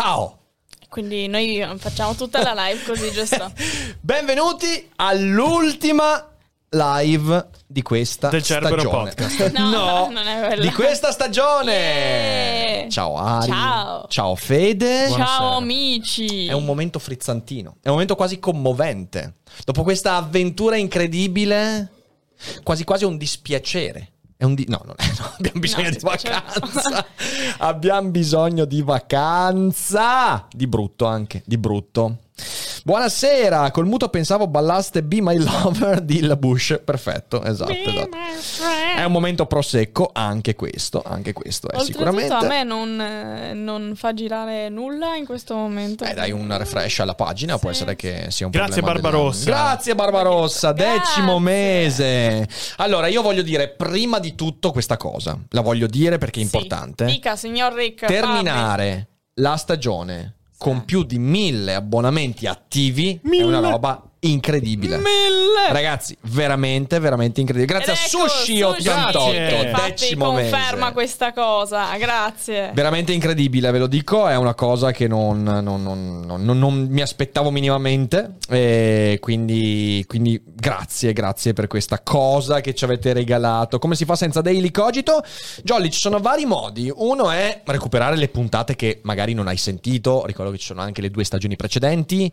[0.00, 0.38] Ciao!
[0.88, 3.52] Quindi noi facciamo tutta la live così, giusto?
[4.00, 6.26] Benvenuti all'ultima
[6.70, 9.12] live di questa Del Cerbero stagione.
[9.14, 9.52] Podcast.
[9.60, 10.62] No, non è quella.
[10.62, 11.72] Di questa stagione.
[11.74, 12.88] Yeah.
[12.88, 13.50] Ciao Ari.
[13.50, 14.06] Ciao.
[14.08, 15.00] Ciao Fede.
[15.00, 15.54] Ciao Buonasera.
[15.56, 16.46] amici.
[16.46, 19.34] È un momento frizzantino, è un momento quasi commovente.
[19.66, 21.92] Dopo questa avventura incredibile,
[22.62, 24.12] quasi quasi un dispiacere.
[24.40, 26.30] È un di- no, non è, no, abbiamo bisogno No, di dispiace.
[26.30, 27.06] vacanza.
[27.58, 30.46] abbiamo bisogno di vacanza.
[30.50, 32.16] Di brutto anche, di brutto.
[32.82, 36.80] Buonasera, col muto pensavo ballaste Be My Lover di La Bush.
[36.82, 38.08] Perfetto, esatto, Be esatto.
[38.92, 38.98] Friend.
[39.00, 42.34] È un momento prosecco, anche questo, anche questo è Oltretutto sicuramente.
[42.46, 46.04] a me non, eh, non fa girare nulla in questo momento.
[46.04, 47.76] Eh, dai un refresh alla pagina, può Sì.
[47.76, 49.44] essere che sia un Grazie, problema della- Barbarossa.
[49.44, 50.98] Grazie Barbarossa, Grazie.
[50.98, 52.48] decimo mese.
[52.76, 56.54] Allora, io voglio dire prima di tutto questa cosa, la voglio dire perché è Sì.
[56.56, 57.04] importante.
[57.06, 58.06] Dica, signor Rick.
[58.06, 63.44] Terminare la stagione con più di mille abbonamenti attivi è Mille.
[63.44, 64.96] una roba incredibile.
[64.96, 65.72] Mille.
[65.72, 67.78] Ragazzi, veramente, veramente incredibile.
[67.78, 69.68] Grazie a ecco, Sushi 88, Grazie.
[69.68, 70.92] Infatti decimo conferma mese.
[70.92, 71.96] questa cosa.
[71.96, 72.70] Grazie.
[72.74, 75.82] Veramente incredibile, ve lo dico, è una cosa che non, non- non-
[76.26, 78.36] non- non- non mi aspettavo minimamente.
[78.48, 83.78] E quindi, quindi grazie, grazie per questa cosa che ci avete regalato.
[83.78, 85.22] Come si fa senza Daily Cogito?
[85.62, 86.92] Jolly, ci sono vari modi.
[86.94, 90.26] Uno è recuperare le puntate che magari non hai sentito.
[90.26, 92.30] Ricordo che ci sono anche le due stagioni precedenti.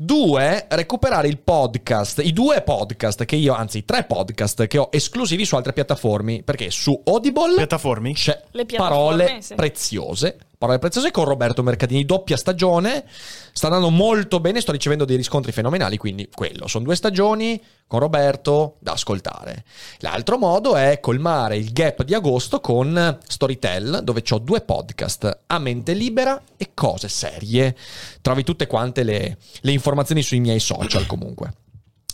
[0.00, 5.44] Due, recuperare il podcast, i due podcast che io, anzi tre podcast che ho esclusivi
[5.44, 8.14] su altre piattaforme, perché su Audible Piattaformi?
[8.14, 9.56] c'è Le piattaforme, parole sì.
[9.56, 10.38] preziose.
[10.58, 13.04] Parole preziose con Roberto Mercatini, doppia stagione.
[13.52, 15.96] Sta andando molto bene, sto ricevendo dei riscontri fenomenali.
[15.96, 16.66] Quindi, quello.
[16.66, 19.62] Sono due stagioni con Roberto da ascoltare.
[19.98, 25.58] L'altro modo è colmare il gap di agosto con Storytel, dove ho due podcast a
[25.60, 27.76] mente libera e cose serie.
[28.20, 31.52] Trovi tutte quante le, le informazioni sui miei social, comunque.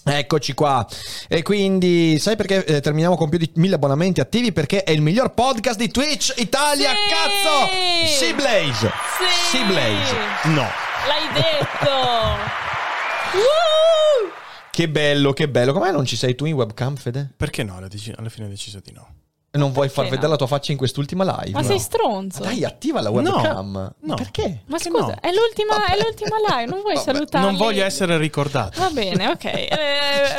[0.07, 0.87] Eccoci qua.
[1.29, 4.53] E quindi, sai perché eh, terminiamo con più di mille abbonamenti attivi?
[4.53, 6.97] Perché è il miglior podcast di Twitch Italia, Sì!
[7.09, 8.17] cazzo!
[8.19, 8.91] Sea Blaze!
[9.19, 9.57] Sì.
[9.57, 10.15] Sea Blaze!
[10.51, 10.69] No.
[11.07, 11.91] L'hai detto.
[13.35, 14.33] Woo!
[14.71, 15.73] Che bello, che bello.
[15.73, 17.31] Come non ci sei tu in webcam, Fede?
[17.37, 17.77] Perché no?
[17.77, 17.89] Alla
[18.29, 19.09] fine ho deciso di no.
[19.55, 20.33] Non vuoi far Perché vedere no?
[20.33, 21.51] la tua faccia in quest'ultima live?
[21.53, 21.67] Ma No.
[21.67, 22.41] sei stronzo.
[22.41, 23.71] Ma Dai, attiva la webcam.
[23.71, 24.15] No, Ma no.
[24.17, 24.63] Perché?
[24.67, 25.15] Ma Perché scusa, no?
[25.21, 27.07] è, l'ultima, è l'ultima live, non vuoi Vabbè.
[27.13, 27.47] salutarli?
[27.47, 28.81] Non voglio essere ricordato.
[28.81, 29.45] Va bene, ok.
[29.45, 29.69] Eh,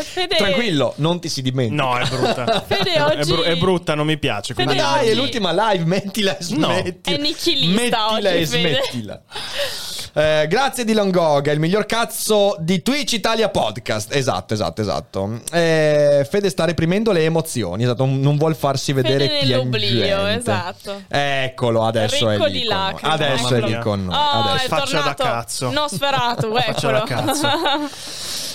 [0.02, 0.36] Fede...
[0.36, 1.82] Tranquillo, non ti si dimentica.
[1.82, 2.62] No, è brutta.
[2.68, 4.54] Fede, È, oggi- bru- è brutta, non mi piace.
[4.54, 6.68] Fede, Ma quindi- dai, è oggi- l'ultima live, mettila e No.
[6.68, 7.18] smettila.
[7.18, 8.48] È nichilista Mettila oggi, e Fede.
[8.82, 9.22] smettila.
[10.18, 14.16] Eh, grazie Dylan Gog, è il miglior cazzo di Twitch Italia Podcast.
[14.16, 15.42] Esatto, esatto, esatto.
[15.52, 21.02] Eh, Fede sta reprimendo le emozioni, esatto, non vuol farsi vedere Fede nell'oblio, esatto.
[21.10, 22.66] Eccolo, adesso Ricco è lì.
[22.70, 24.16] Adesso è lì con noi.
[24.16, 24.66] Oh, adesso.
[24.66, 25.72] è Faccia da tornato cazzo.
[25.72, 27.22] Nosferatu, Faccia da eccolo.
[27.26, 27.50] cazzo.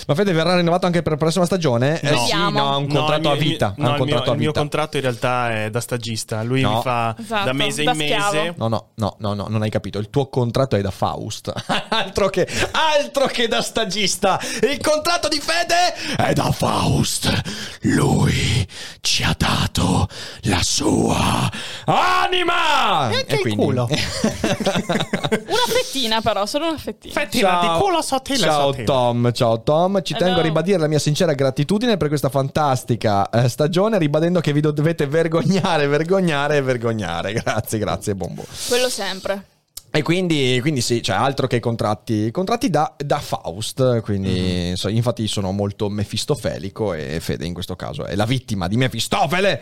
[0.07, 1.99] Ma Fede verrà rinnovato anche per la prossima stagione?
[2.01, 2.17] Eh No.
[2.17, 2.59] sì, Vediamo.
[2.59, 3.73] no, ha un No, contratto il a mio- vita.
[3.77, 4.59] no, un il, contratto mio, a il mio vita.
[4.59, 6.41] contratto in realtà è da stagista.
[6.43, 6.75] Lui No.
[6.75, 8.31] mi fa Esatto, da mese da in schiavo.
[8.33, 8.53] mese.
[8.57, 9.99] No, no, no, no, no, non hai capito.
[9.99, 11.51] Il tuo contratto è da Faust.
[11.89, 14.39] altro, che, altro che da stagista.
[14.61, 17.41] Il contratto di Fede è da Faust.
[17.81, 18.67] Lui
[19.01, 20.07] ci ha dato
[20.43, 21.49] la sua
[21.85, 23.09] anima.
[23.11, 23.87] E che culo.
[23.91, 27.13] Una fettina però, solo una fettina.
[27.13, 28.83] Fettina di culo sotto la ciao sottina.
[28.85, 29.90] Tom, ciao Tom.
[29.99, 30.25] Ci Hello.
[30.25, 34.61] tengo a ribadire la mia sincera gratitudine per questa fantastica eh, stagione, ribadendo che vi
[34.61, 37.33] dovete vergognare, vergognare e vergognare.
[37.33, 38.45] Grazie, grazie, Bombo.
[38.67, 39.45] Quello sempre.
[39.93, 45.27] E quindi, quindi sì, cioè altro che contratti, contratti da, da Faust, quindi so- infatti
[45.27, 49.61] sono molto mefistofelico e Fede in questo caso è la vittima di Mefistofele.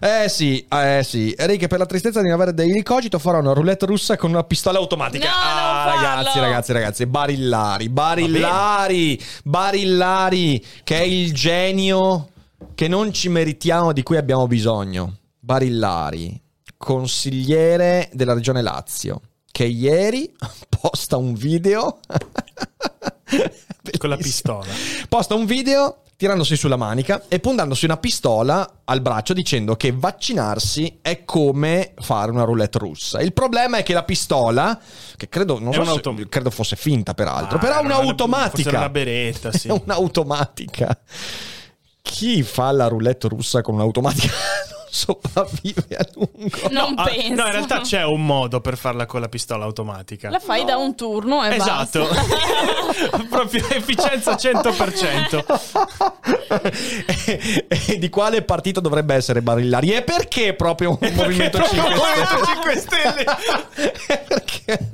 [0.00, 1.34] Eh sì, eh sì.
[1.36, 4.44] Enrique, per la tristezza di non avere dei cogito farò una roulette russa con una
[4.44, 5.28] pistola automatica.
[5.28, 12.28] No, ah, ragazzi, ragazzi, ragazzi, Barillari, Barillari, Barillari, che è il genio
[12.76, 15.16] che non ci meritiamo, di cui abbiamo bisogno.
[15.40, 16.40] Barillari,
[16.76, 19.20] consigliere della regione Lazio,
[19.60, 20.32] che ieri
[20.80, 21.98] posta un video
[23.98, 24.64] Con la pistola.
[25.06, 31.00] Posta un video tirandosi sulla manica e puntandosi una pistola al braccio dicendo che vaccinarsi
[31.02, 33.20] è come fare una roulette russa.
[33.20, 34.80] Il problema è che la pistola,
[35.16, 38.68] che credo, non so se- un'autom- credo fosse finta peraltro, Ah, però è una- un'automatica.
[38.70, 39.68] era una beretta, sì.
[39.68, 40.98] È un'automatica.
[42.00, 44.32] Chi fa la roulette russa con un'automatica
[44.90, 46.68] sopravvive a lungo.
[46.70, 47.34] Non Ah, penso.
[47.34, 50.28] no, in realtà c'è un modo per farla con la pistola automatica.
[50.30, 53.18] La fai da un turno e Esatto, basta.
[53.30, 55.44] proprio efficienza 100%.
[57.06, 59.92] e, e di quale partito dovrebbe essere Barillari?
[59.92, 62.26] E perché proprio un Movimento proprio 5 un Stelle?
[62.30, 63.24] Movimento 5 Stelle.
[64.28, 64.88] perché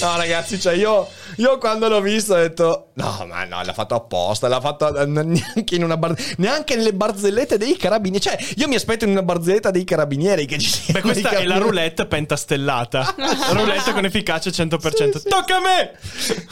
[0.00, 1.08] no, ragazzi, cioè io,
[1.40, 4.46] io, quando l'ho visto ho detto: No, ma no, l'ha fatto apposta.
[4.46, 8.22] L'ha fatto neanche, in una bar- neanche nelle barzellette dei carabinieri.
[8.22, 10.92] Cioè, io mi aspetto in una barzelletta dei carabinieri che ci sia.
[10.92, 13.14] Beh, questa è la roulette pentastellata.
[13.52, 15.12] roulette con efficacia 100%.
[15.12, 15.28] Sì, sì.
[15.28, 15.92] Tocca a me!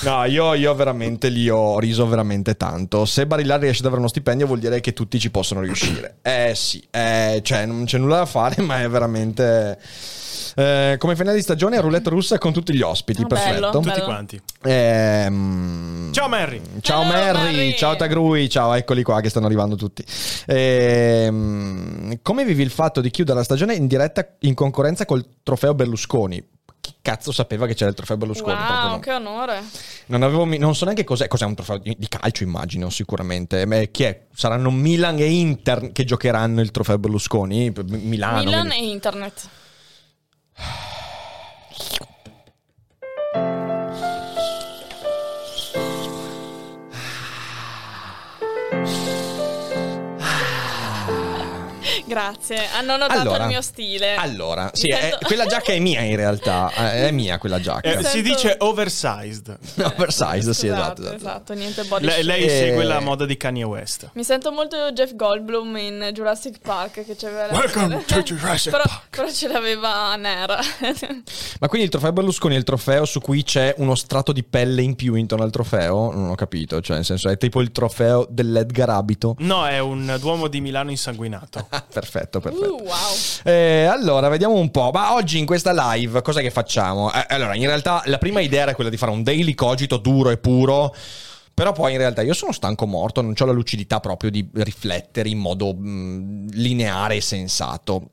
[0.00, 3.04] No, io, io, veramente lì ho riso veramente tanto.
[3.04, 6.16] Se Barillard riesce ad avere uno stipendio, vuol dire che tutti ci possono riuscire.
[6.22, 9.78] Eh sì, eh, cioè, non c'è nulla da fare, ma è veramente.
[10.56, 13.54] Eh, come finale di stagione roulette russa con tutti gli ospiti, oh, perfetto.
[13.54, 14.04] Bello, tutti bello.
[14.04, 14.40] quanti.
[14.62, 16.12] Ehm...
[16.12, 16.60] Ciao Mary.
[16.80, 17.38] Ciao Hello, Mary.
[17.38, 17.76] Mary.
[17.76, 20.04] ciao Tagrui, ciao, eccoli qua che stanno arrivando tutti.
[20.46, 22.18] Ehm...
[22.22, 26.44] Come vivi il fatto di chiudere la stagione in diretta in concorrenza col trofeo Berlusconi?
[26.80, 28.54] Chi cazzo sapeva che c'era il trofeo Berlusconi?
[28.54, 28.98] Wow, no.
[29.00, 29.62] che onore.
[30.06, 33.66] Non, avevo, non so neanche cos'è, cos'è un trofeo di, di calcio, immagino, sicuramente.
[33.66, 34.26] Ma chi è?
[34.32, 37.72] Saranno Milan e Inter che giocheranno il trofeo Berlusconi?
[37.86, 38.38] Milano.
[38.38, 39.48] Milan quindi- e internet.
[40.58, 40.64] は
[42.02, 42.17] あ。
[52.08, 54.14] Grazie, hanno notato Allora, il mio stile.
[54.16, 56.70] Allora, sì, Mi è- sento- quella giacca è mia in realtà.
[56.74, 57.88] eh, È mia quella giacca.
[57.88, 59.58] Eh, Mi si sento- dice oversized.
[59.98, 61.02] Oversize, sì, Scusate, esatto.
[61.02, 61.16] esatto.
[61.16, 62.28] esatto, niente body Lei, shaming.
[62.38, 64.10] lei Eh, segue la moda di Kanye West.
[64.14, 69.08] Mi sento molto Jeff Goldblum in Jurassic Park che c'aveva Welcome to Jurassic però, Park.
[69.10, 70.58] però ce l'aveva nera.
[71.60, 74.82] Ma quindi il trofeo Berlusconi è il trofeo su cui c'è uno strato di pelle
[74.82, 76.10] in più intorno al trofeo?
[76.12, 79.34] Non ho capito, cioè nel senso è tipo il trofeo dell'Edgar Abito.
[79.38, 81.68] No, è un Duomo di Milano insanguinato.
[81.98, 82.74] Perfetto, perfetto.
[82.76, 83.14] Uh, wow.
[83.44, 84.90] Eh, allora, vediamo un po'.
[84.92, 87.12] Ma oggi in questa live cos'è che facciamo?
[87.12, 90.30] Eh, allora, in realtà la prima idea era quella di fare un daily cogito duro
[90.30, 90.94] e puro.
[91.52, 95.28] Però poi in realtà io sono stanco morto, non ho la lucidità proprio di riflettere
[95.28, 98.10] in modo mh, lineare e sensato.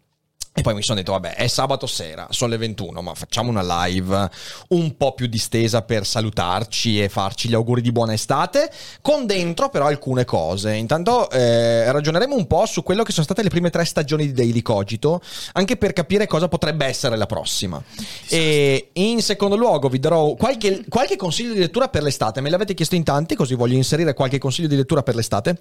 [0.58, 3.88] E poi mi sono detto, vabbè, è sabato sera, sono le 21, ma facciamo una
[3.88, 4.30] live
[4.70, 8.72] un po' più distesa per salutarci e farci gli auguri di buona estate,
[9.02, 10.74] con dentro però alcune cose.
[10.76, 14.32] Intanto eh, ragioneremo un po' su quello che sono state le prime tre stagioni di
[14.32, 15.20] Daily Cogito,
[15.52, 17.84] anche per capire cosa potrebbe essere la prossima.
[18.30, 22.74] E in secondo luogo vi darò qualche, qualche consiglio di lettura per l'estate, me l'avete
[22.74, 25.58] chiesto in tanti, così voglio inserire qualche consiglio di lettura per l'estate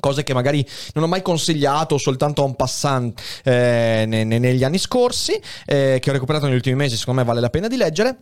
[0.00, 4.64] cose che magari non ho mai consigliato soltanto a un passant eh, ne- ne- negli
[4.64, 7.76] anni scorsi, eh, che ho recuperato negli ultimi mesi, secondo me vale la pena di
[7.76, 8.18] leggere.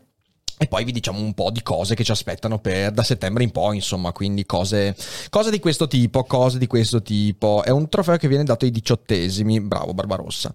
[0.56, 3.50] E poi vi diciamo un po' di cose che ci aspettano per, da settembre in
[3.50, 4.94] poi, insomma, quindi cose,
[5.28, 7.64] cose di questo tipo, cose di questo tipo.
[7.64, 10.54] È un trofeo che viene dato ai diciottesimi, bravo Barbarossa.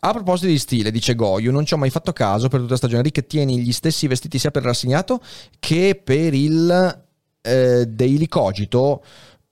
[0.00, 2.78] A proposito di stile, dice Goyu, non ci ho mai fatto caso per tutta la
[2.78, 5.20] stagione che tieni gli stessi vestiti sia per il rassegnato
[5.58, 7.02] che per il
[7.42, 9.02] eh, Daily Cogito.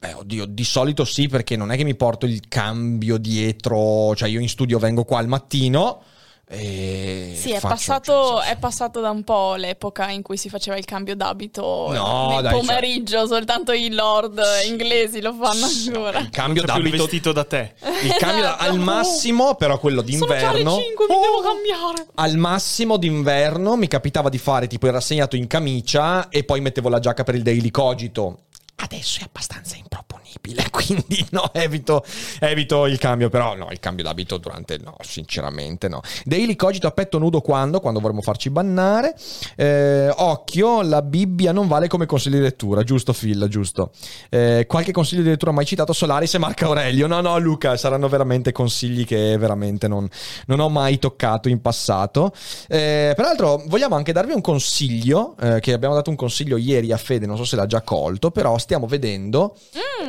[0.01, 4.29] Beh, oddio, di solito sì, perché non è che mi porto il cambio dietro, cioè
[4.29, 6.03] io in studio vengo qua al mattino
[6.51, 10.49] e Sì, è faccio- passato, cioè, è passato da un po' l'epoca in cui si
[10.49, 15.67] faceva il cambio d'abito No, nel dai, cioè- pomeriggio, soltanto i lord inglesi lo fanno
[15.67, 16.21] ancora.
[16.21, 17.75] il cambio C'è più il d'abito vestito da te.
[18.05, 18.65] il cambio Esatto.
[18.71, 20.77] al massimo, però quello Sono già le d'inverno.
[20.77, 21.21] 5, mi Oh!
[21.21, 22.07] devo cambiare.
[22.15, 26.89] Al massimo d'inverno mi capitava di fare tipo il rassegnato in camicia e poi mettevo
[26.89, 28.45] la giacca per il daily cogito.
[28.81, 30.28] Adesso è abbastanza improponibile,
[30.71, 32.05] quindi no, evito,
[32.41, 36.01] evito il cambio, però no, il cambio d'abito durante, no, sinceramente no.
[36.25, 37.81] Daily cogito a petto nudo quando?
[37.81, 39.15] Quando vorremmo farci bannare.
[39.57, 43.91] Eh, occhio, la Bibbia non vale come consiglio di lettura, giusto Phil, giusto.
[44.29, 47.07] Eh, qualche consiglio di lettura mai citato, Solaris e Marco Aurelio.
[47.07, 50.09] No, no Luca, saranno veramente consigli che veramente non,
[50.47, 52.33] non ho mai toccato in passato.
[52.69, 56.97] Eh, peraltro vogliamo anche darvi un consiglio, eh, che abbiamo dato un consiglio ieri a
[56.97, 59.57] Fede, non so se l'ha già colto, però stiamo vedendo...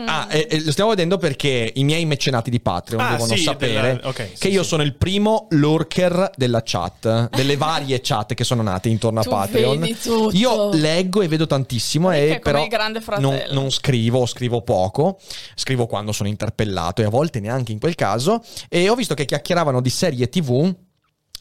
[0.09, 3.43] Ah, eh, eh, lo stiamo vedendo perché i miei mecenati di Patreon Ah, devono sì,
[3.43, 4.69] sapere della- ok, che sì, io sì.
[4.69, 9.29] sono il primo lurker della chat, delle varie chat che sono nate intorno a Tu
[9.29, 9.79] Patreon.
[9.79, 10.35] vedi tutto.
[10.35, 15.19] Io leggo e vedo tantissimo Perché e però il grande non, non scrivo, scrivo poco,
[15.55, 19.25] scrivo quando sono interpellato e a volte neanche in quel caso e ho visto che
[19.25, 20.73] chiacchieravano di serie TV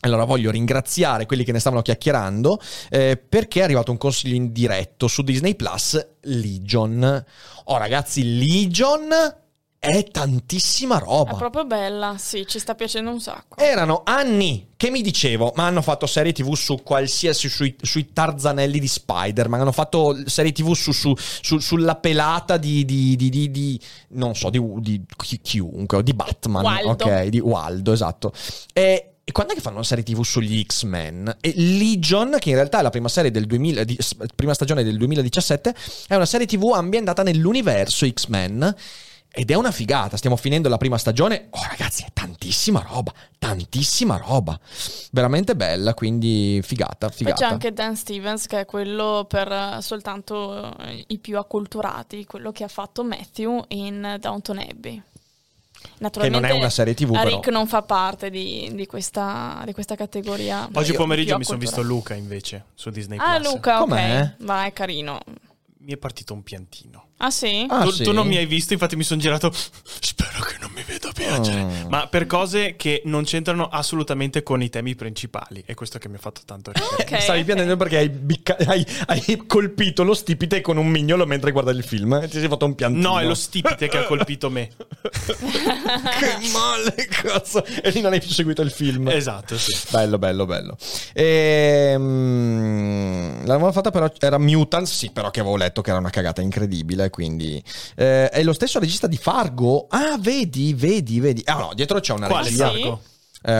[0.00, 4.52] allora voglio ringraziare quelli che ne stavano chiacchierando eh, perché è arrivato un consiglio in
[4.52, 7.24] diretto su Disney Plus Legion.
[7.64, 9.08] Oh ragazzi, Legion
[9.80, 11.32] è tantissima roba.
[11.32, 13.56] È proprio bella, sì, ci sta piacendo un sacco.
[13.58, 18.80] Erano anni che mi dicevo, ma hanno fatto serie tv su qualsiasi, sui, sui tarzanelli
[18.80, 23.50] di Spider-Man, hanno fatto serie tv su, su- su- sulla pelata di, di- di- di-
[23.50, 27.04] di- non so, di, di chi- chiunque, di Batman, Waldo.
[27.04, 28.32] ok, di Waldo, esatto.
[28.72, 31.36] E, e quando è che fanno una serie tv sugli X-Men?
[31.42, 33.98] E Legion, che in realtà è la prima serie del 2000, di-
[34.34, 35.74] prima stagione del 2017,
[36.06, 38.74] è una serie tv ambientata nell'universo X-Men.
[39.30, 41.48] Ed è una figata, stiamo finendo la prima stagione.
[41.50, 44.58] Oh ragazzi, è tantissima roba, tantissima roba.
[45.12, 47.36] Veramente bella, quindi figata, Poi figata.
[47.36, 52.50] c'è anche Dan Stevens che è quello per eh, soltanto eh, i più acculturati, quello
[52.50, 55.02] che ha fatto Matthew in Downton Abbey.
[55.98, 57.28] Naturalmente è una serie TV, però.
[57.28, 60.68] Rick non fa parte di, di questa, di questa categoria.
[60.72, 61.82] Oggi pomeriggio mi sono visto.
[61.82, 63.52] Luca invece su Disney Ah, Plus.
[63.52, 64.20] Luca, Com'è?
[64.38, 64.44] ok.
[64.44, 65.20] Vai, è carino.
[65.80, 67.06] Mi è partito un piantino.
[67.18, 67.64] Ah, sì?
[67.68, 68.02] Ah, tu, sì?
[68.04, 69.50] tu non mi hai visto, infatti mi sono girato.
[70.00, 71.62] Spero che non mi veda piangere.
[71.64, 71.88] Mm.
[71.88, 75.62] Ma per cose che non c'entrano assolutamente con i temi principali.
[75.66, 77.16] È questo che mi ha fatto tanto ridere.
[77.16, 77.44] Ok, Stavi ok.
[77.44, 81.84] piangendo perché hai, bicca- hai- hai colpito lo stipite con un mignolo mentre guardavi il
[81.84, 82.14] film.
[82.14, 82.28] eh?
[82.28, 83.08] Ti sei fatto un piantino.
[83.10, 84.68] No, è lo stipite che ha colpito me.
[85.08, 87.64] che male, cazzo.
[87.82, 89.08] E lì non hai più seguito il film.
[89.08, 89.76] Esatto, sì.
[89.90, 90.76] Bello, bello, bello.
[92.08, 96.40] Ehm, l'avevamo fatta però era Mutants, sì, però che avevo letto che era una cagata
[96.40, 97.62] incredibile, quindi
[97.96, 99.86] eh, è lo stesso regista di Fargo.
[99.88, 101.42] Ah, vedi, vedi, vedi.
[101.46, 102.70] Ah no, dietro c'è una Quale regia.
[102.72, 102.96] Sì.
[103.40, 103.52] Eh,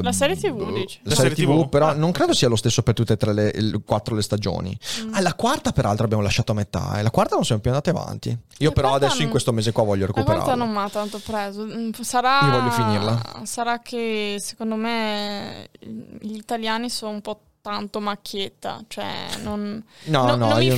[0.00, 1.00] La serie TV, dici?
[1.02, 1.92] La serie TV, però Ah.
[1.92, 4.78] non credo sia lo stesso per tutte e tre le il- quattro le stagioni.
[5.04, 5.14] Mm.
[5.14, 6.98] Ah, la quarta, peraltro, abbiamo lasciato a metà.
[6.98, 8.28] E la quarta non siamo più andati avanti.
[8.58, 10.88] Io, La però, adesso in non- questo mese qua voglio La quarta non mi ha
[10.88, 11.64] tanto preso.
[11.64, 12.42] Mm, Sarà.
[12.44, 13.20] Io voglio finirla.
[13.42, 18.82] Sarà che secondo me gli italiani sono un po' tanto macchietta.
[18.88, 19.06] Cioè,
[19.42, 20.74] non, No, no- no, non, mi la,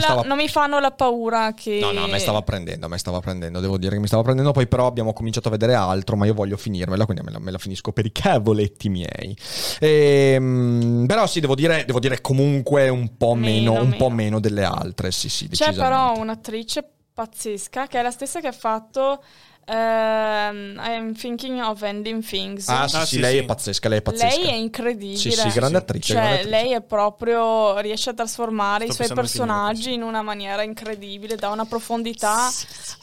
[0.00, 1.78] stava- non mi fanno la paura che.
[1.80, 4.22] No, no, a me stava prendendo, a me stava prendendo, devo dire che mi stava
[4.22, 7.38] prendendo, poi però abbiamo cominciato a vedere altro, ma io voglio finirmela, quindi me la,
[7.38, 9.36] me la finisco per i cavoletti miei.
[9.80, 14.14] Ehm, però sì, devo dire, devo dire comunque un po' meno, Meno, un po' meno.
[14.14, 18.52] meno delle altre, sì, sì, C'è però un'attrice pazzesca che è la stessa che ha
[18.52, 19.22] fatto
[19.68, 22.68] ehm, I'm Thinking of Ending Things.
[22.68, 23.38] Ah, sì, Ah, sì, sì, lei sì.
[23.38, 24.40] è pazzesca, lei è pazzesca.
[24.40, 25.16] Lei è incredibile.
[25.18, 26.62] Sì, sì, grande attrice, Cioè, grande attrice.
[26.62, 31.50] lei è proprio riesce a trasformare Sto i suoi personaggi in una maniera incredibile, dà
[31.50, 32.48] una profondità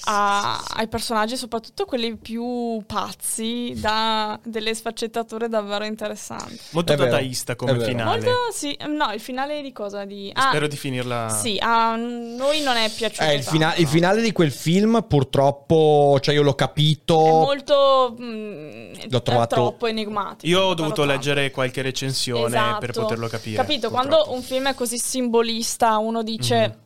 [0.06, 6.60] a- ai personaggi, soprattutto quelli più pazzi, dà delle sfaccettature davvero interessanti.
[6.72, 7.88] Molto È vero, dadaista come è vero.
[7.90, 8.10] finale.
[8.10, 10.06] Molto sì, no, il finale di cosa?
[10.06, 11.30] Di ah, Spero di finirla.
[11.30, 13.24] Sì, a noi non è piaciuto.
[13.24, 17.26] Eh, il, fina- il finale di quel film, purtroppo, cioè io l'ho capito.
[17.26, 20.48] è molto mm, L'ho è trovato- troppo enigmatico.
[20.48, 21.18] Io ho dovuto trovato.
[21.18, 22.80] leggere qualche recensione Esatto.
[22.80, 23.56] per poterlo capire.
[23.58, 23.90] Capito?
[23.90, 24.08] purtroppo.
[24.16, 26.68] Quando un film è così simbolista, uno dice.
[26.68, 26.84] Mhm.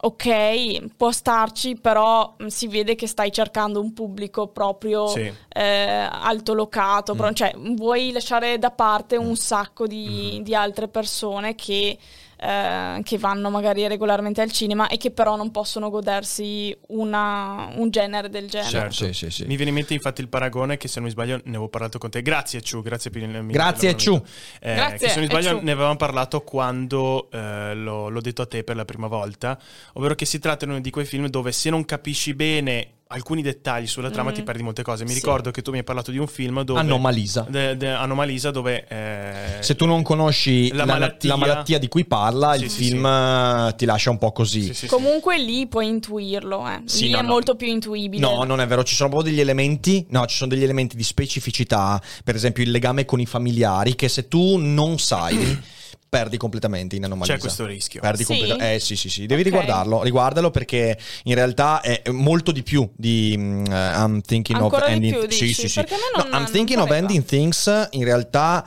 [0.00, 5.28] Ok, può starci, però mh, si vede che stai cercando un pubblico proprio Sì.
[5.48, 7.34] eh, altolocato, però- Mm.
[7.34, 9.88] cioè vuoi lasciare da parte un sacco Mhm.
[9.88, 11.98] di, di altre persone che,
[12.40, 17.90] eh, che vanno magari regolarmente al cinema e che però non possono godersi una- un
[17.90, 18.70] genere del genere.
[18.70, 18.94] Certo.
[19.06, 19.44] Sì, sì, sì.
[19.46, 21.98] Mi viene in mente infatti il paragone che se non mi sbaglio ne avevo parlato
[21.98, 22.22] con te.
[22.22, 24.28] Grazie Ciu, grazie per il mille Grazie, l'abbonamento.
[24.60, 25.64] Eh, Grazie, che se non mi sbaglio Ciu.
[25.64, 29.58] ne avevamo parlato quando eh, l'ho, l'ho detto a te per la prima volta,
[29.94, 33.40] ovvero che si tratta di uno di quei film dove se non capisci bene alcuni
[33.40, 34.36] dettagli sulla trama Mhm.
[34.36, 35.04] ti perdi molte cose.
[35.04, 35.14] Mi Sì.
[35.16, 36.78] ricordo che tu mi hai parlato di un film dove...
[36.80, 37.46] Anomalisa.
[37.48, 38.86] de- de- Anomalisa dove...
[38.86, 42.70] eh, Se tu non conosci La la, malattia- la malattia di cui parla, Sì, il
[42.70, 44.60] sì, film eh, ti lascia un po' così.
[44.60, 44.86] sì, sì, sì.
[44.88, 46.82] Comunque lì puoi intuirlo, eh.
[46.84, 47.28] Sì, lì no, è no.
[47.28, 48.20] molto più intuibile.
[48.20, 51.02] No, non è vero, ci sono proprio degli elementi, no, ci sono degli elementi di
[51.02, 55.58] specificità, per esempio il legame con i familiari, che se tu non sai,
[56.08, 57.34] perdi completamente in anomalia.
[57.34, 58.00] C'è questo rischio.
[58.00, 58.24] Perdi Sì?
[58.24, 58.74] completamente.
[58.74, 59.46] Eh sì, sì, sì, devi Ok.
[59.48, 64.88] riguardarlo, riguardalo perché in realtà è molto di più di eh, I'm thinking Ancora of
[64.88, 65.84] di ending più, Sì, sì, sì.
[66.16, 68.66] No, non- I'm thinking of ending things in realtà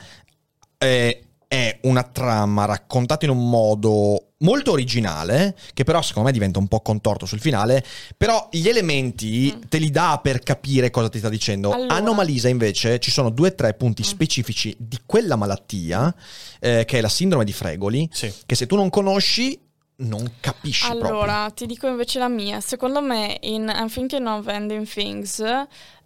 [0.77, 1.19] è,
[1.53, 6.69] è una trama raccontata in un modo molto originale, che però secondo me diventa un
[6.69, 7.83] po' contorto sul finale,
[8.15, 9.61] però gli elementi Mm.
[9.67, 11.71] te li dà per capire cosa ti sta dicendo.
[11.73, 11.93] Allora.
[11.93, 14.05] Anomalisa invece ci sono due o tre punti Mm.
[14.05, 16.15] specifici di quella malattia,
[16.61, 18.31] eh, che è la sindrome di Fregoli, Sì.
[18.45, 19.59] che se tu non conosci
[19.97, 21.09] non capisci proprio.
[21.09, 22.61] Allora, ti dico invece la mia.
[22.61, 25.43] Secondo me in I'm Thinking of Ending Things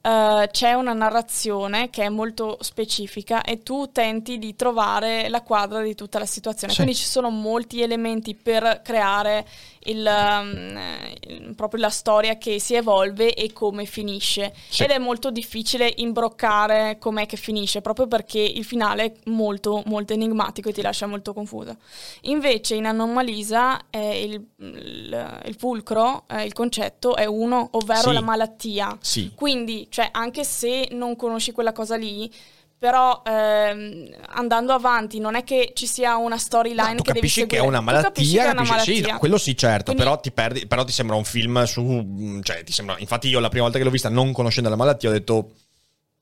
[0.05, 5.81] eh, c'è una narrazione che è molto specifica e tu tenti di trovare la quadra
[5.81, 6.73] di tutta la situazione.
[6.73, 6.81] Sì.
[6.81, 9.45] Quindi ci sono molti elementi per creare
[9.87, 10.79] il, um,
[11.27, 14.53] il- proprio la storia che si evolve e come finisce.
[14.69, 14.83] Sì.
[14.83, 20.13] Ed è molto difficile imbroccare com'è che finisce, proprio perché il finale è molto, molto
[20.13, 21.75] enigmatico e ti lascia molto confusa.
[22.21, 28.13] Invece in Anomalisa eh, il, il- il fulcro, eh, il concetto è uno, ovvero Sì.
[28.13, 28.97] la malattia.
[29.01, 29.31] Sì.
[29.35, 32.29] Quindi, cioè, anche se non conosci quella cosa lì,
[32.77, 37.19] però ehm, andando avanti non è che ci sia una storyline No, tu che devi
[37.27, 39.13] capisci che è una malattia, capisci una capisci- sì, malattia.
[39.13, 42.61] no, quello sì, certo, Quindi- però ti perdi, però ti sembra un film su, cioè
[42.65, 45.13] ti sembra, infatti io la prima volta che l'ho vista non conoscendo la malattia ho
[45.13, 45.51] detto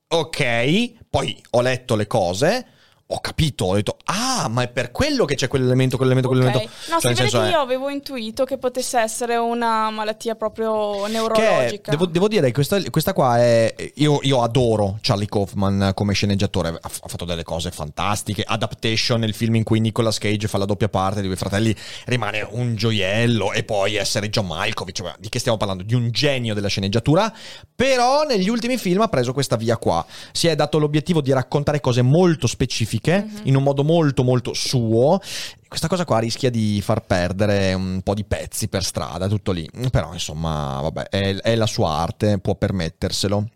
[0.08, 2.68] ok, poi ho letto le cose,
[3.06, 6.40] ho capito, ho detto, ah, ma è per quello che c'è quell'elemento, quell'elemento, Ok.
[6.40, 6.74] quell'elemento.
[6.90, 11.06] No, Cioè, si vede che è- io avevo intuito che potesse essere una malattia proprio
[11.08, 11.92] neurologica.
[11.92, 13.76] devo, devo dire che questa, questa qua è.
[13.96, 16.70] Io, io adoro Charlie Kaufman come sceneggiatore.
[16.70, 18.44] Ha, ha fatto delle cose fantastiche.
[18.46, 22.48] Adaptation, il film in cui Nicolas Cage fa la doppia parte di due fratelli, rimane
[22.50, 23.52] un gioiello.
[23.54, 24.96] E poi essere John Malkovich.
[24.98, 25.84] cioè, di che stiamo parlando?
[25.84, 27.32] Di un genio della sceneggiatura.
[27.76, 30.04] Però negli ultimi film ha preso questa via qua.
[30.32, 33.03] Si è dato l'obiettivo di raccontare cose molto specifiche,
[33.44, 35.20] in un modo molto, molto suo.
[35.68, 39.68] Questa cosa qua rischia di far perdere un po' di pezzi per strada, tutto lì.
[39.90, 43.48] Però, insomma, vabbè, è, è la sua arte, può permetterselo.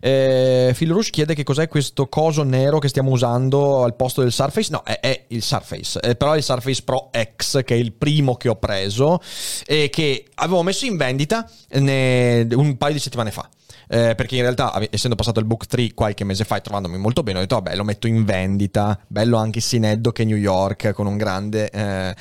[0.00, 4.32] Eh, Phil Rush chiede che cos'è questo coso nero che stiamo usando al posto del
[4.32, 4.70] Surface.
[4.70, 7.92] No, è, è il Surface, eh, però è il Surface Pro X, che è il
[7.92, 9.20] primo che ho preso
[9.64, 13.48] e che avevo messo in vendita ne- un paio di settimane fa.
[13.88, 17.22] Eh, perché in realtà, essendo passato il Book 3 qualche mese fa e trovandomi molto
[17.22, 18.98] bene, ho detto, vabbè, lo metto in vendita.
[19.06, 22.14] Bello anche Sineddo che New York, con un grande eh,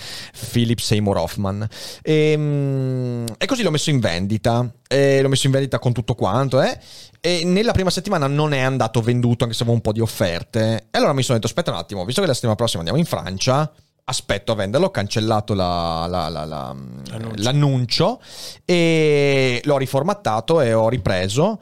[0.52, 1.68] Philip Seymour Hoffman.
[2.02, 4.70] E, mm, e così l'ho messo in vendita.
[4.88, 6.78] E l'ho messo in vendita con tutto quanto, eh.
[7.20, 10.88] E nella prima settimana non è andato venduto, anche se avevo un po' di offerte.
[10.92, 13.08] E allora mi sono detto: aspetta un attimo, visto che la settimana prossima andiamo in
[13.08, 13.72] Francia.
[14.08, 16.76] Aspetto a venderlo, ho cancellato la- la- la- la-
[17.10, 17.42] L'annuncio.
[17.44, 18.22] l'annuncio
[18.64, 21.60] e l'ho riformattato e ho ripreso.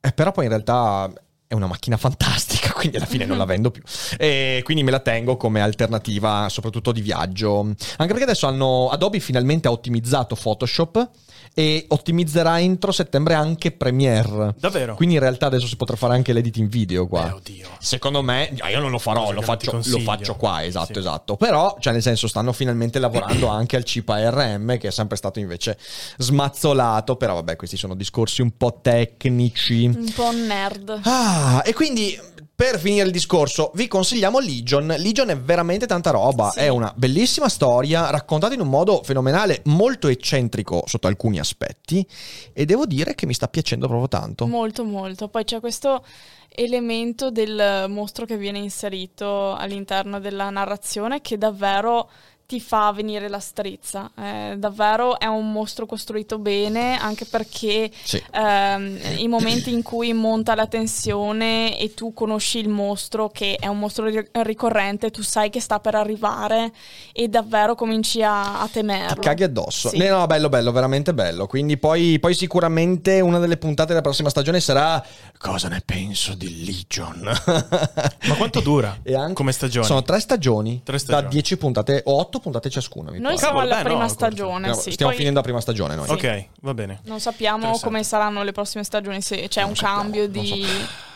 [0.00, 1.10] Eh, però poi in realtà
[1.48, 3.82] è una macchina fantastica, quindi alla fine non la vendo più.
[4.18, 7.58] E quindi me la tengo come alternativa, soprattutto di viaggio.
[7.58, 11.10] Anche perché adesso hanno Adobe finalmente ha ottimizzato Photoshop
[11.54, 14.54] e ottimizzerà entro settembre anche Premiere.
[14.58, 14.94] Davvero?
[14.94, 17.28] Quindi in realtà adesso si potrà fare anche l'editing video qua.
[17.28, 17.68] Eh, oddio.
[17.78, 20.98] Secondo me, no, io non lo farò, lo faccio, lo faccio qua, esatto, Sì.
[21.00, 21.36] esatto.
[21.36, 25.38] Però, cioè nel senso, stanno finalmente lavorando anche al chip ARM, che è sempre stato
[25.38, 25.76] invece
[26.18, 29.86] smazzolato, però vabbè, questi sono discorsi un po' tecnici.
[29.86, 31.00] Un po' nerd.
[31.04, 32.18] Ah, e quindi
[32.60, 34.94] per finire il discorso, vi consigliamo Legion.
[34.98, 36.50] Legion è veramente tanta roba.
[36.50, 36.58] Sì.
[36.58, 42.06] È una bellissima storia raccontata in un modo fenomenale, molto eccentrico sotto alcuni aspetti.
[42.52, 44.46] E devo dire che mi sta piacendo proprio tanto.
[44.46, 45.28] Molto, molto.
[45.28, 46.04] Poi c'è questo
[46.50, 52.10] elemento del mostro che viene inserito all'interno della narrazione che davvero
[52.50, 54.10] ti fa venire la strizza.
[54.18, 58.20] Eh, davvero è un mostro costruito bene, anche perché Sì.
[58.32, 63.68] ehm, i momenti in cui monta la tensione e tu conosci il mostro, che è
[63.68, 66.72] un mostro ri- ricorrente, tu sai che sta per arrivare
[67.12, 69.14] e davvero cominci a, a temerlo.
[69.14, 69.90] Ti caghi addosso.
[69.90, 69.98] Sì.
[69.98, 71.46] No, no, bello, bello, veramente bello.
[71.46, 75.00] Quindi poi, poi sicuramente una delle puntate della prossima stagione sarà
[75.38, 77.20] Cosa ne penso di Legion?
[77.22, 79.86] Ma quanto dura E anche- come stagione?
[79.86, 81.22] Sono tre stagioni, Tre stagioni.
[81.22, 83.10] da 10 puntate o 8 puntate ciascuna.
[83.10, 83.38] Mi Noi pare.
[83.38, 84.90] siamo alla beh, prima no, stagione, Stiamo- sì.
[84.92, 86.08] Stiamo Poi finendo la prima stagione noi.
[86.08, 87.00] Ok, va bene.
[87.04, 90.66] Non sappiamo come saranno le prossime stagioni, se c'è un sappiamo, cambio non di,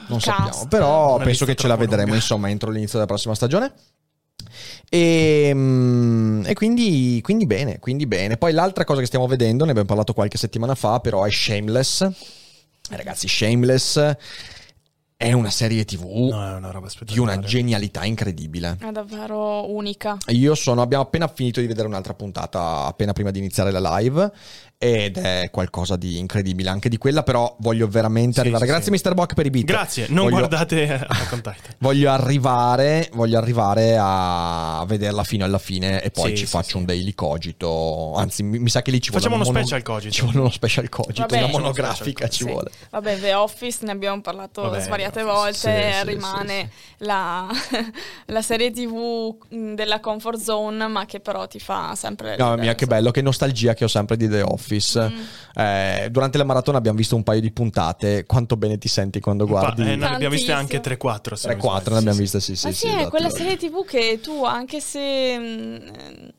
[0.08, 0.36] Non cast.
[0.38, 2.16] sappiamo, però Una penso che ce la vedremo lunga.
[2.16, 3.72] insomma entro l'inizio della prossima stagione.
[4.88, 8.36] E, mm, e quindi, quindi bene, quindi bene.
[8.36, 12.02] Poi l'altra cosa che stiamo vedendo, ne abbiamo parlato qualche settimana fa, però è Shameless.
[12.02, 14.16] Eh, Ragazzi, Shameless
[15.16, 18.76] è una serie tv No, è una roba di una genialità incredibile.
[18.80, 20.16] È davvero unica.
[20.28, 24.32] Io sono, abbiamo appena finito di vedere un'altra puntata appena prima di iniziare la live
[24.76, 28.64] ed è qualcosa di incredibile anche di quella, però voglio veramente Sì, arrivare.
[28.66, 29.08] sì, Grazie sì.
[29.08, 29.14] Mr.
[29.14, 29.64] Bock per i beat.
[29.64, 31.74] Grazie, non Voglio- guardate Attack on Titan.
[31.78, 36.70] Voglio arrivare, voglio arrivare a vederla fino alla fine e poi Sì, ci sì, faccio
[36.70, 36.76] sì.
[36.78, 38.14] un daily cogito.
[38.14, 40.12] Anzi, mi, mi sa che lì ci vuole Facciamo uno mono- special cogito.
[40.12, 41.38] Ci vuole uno special cogito, Vabbè.
[41.38, 42.50] una monografica special ci Sì.
[42.50, 42.70] vuole.
[42.90, 45.92] Vabbè, The Office ne abbiamo parlato Vabbè, svariate volte.
[45.92, 47.48] Sì, sì, rimane La,
[48.26, 49.36] la serie tv
[49.74, 52.36] della comfort zone, ma che però ti fa sempre...
[52.36, 55.08] No, mia, che bello, che nostalgia che ho sempre di The Office.
[55.08, 55.22] Mm.
[55.56, 58.24] Eh, durante la maratona abbiamo visto un paio di puntate.
[58.24, 59.82] Quanto bene ti senti quando guardi?
[59.82, 61.34] eh, ne abbiamo viste anche 3-4.
[61.34, 61.90] se non mi 3-4 sbaglio.
[61.90, 62.66] ne abbiamo Sì, viste, sì, sì.
[62.66, 63.10] Ma sì, sì, è esatto.
[63.10, 65.76] quella serie tv che tu, anche se, mm,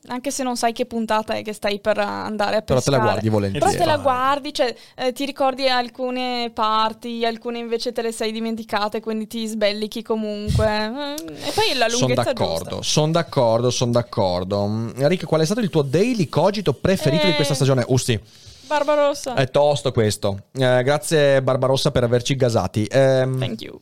[0.08, 2.96] anche se non sai che puntata è che stai per andare a Però te la
[2.96, 3.64] pescare, guardi volentieri.
[3.64, 4.02] Però te la Fine.
[4.02, 8.55] guardi, cioè eh, ti ricordi alcune parti, alcune invece te le sei dimenticate,
[9.00, 10.66] quindi ti sbellichi comunque.
[10.66, 12.82] Eh, E poi la Sono lunghezza d'accordo, giusta.
[12.82, 14.92] sono d'accordo, sono d'accordo.
[14.96, 17.34] Enrico, qual è stato il tuo daily cogito preferito di Eh.
[17.34, 17.84] questa stagione?
[17.88, 18.18] Usti,
[18.66, 19.34] Barbarossa.
[19.34, 20.44] è tosto questo.
[20.52, 22.86] Eh, grazie Barbarossa per averci gasati.
[22.90, 23.80] Ehm, Thank you.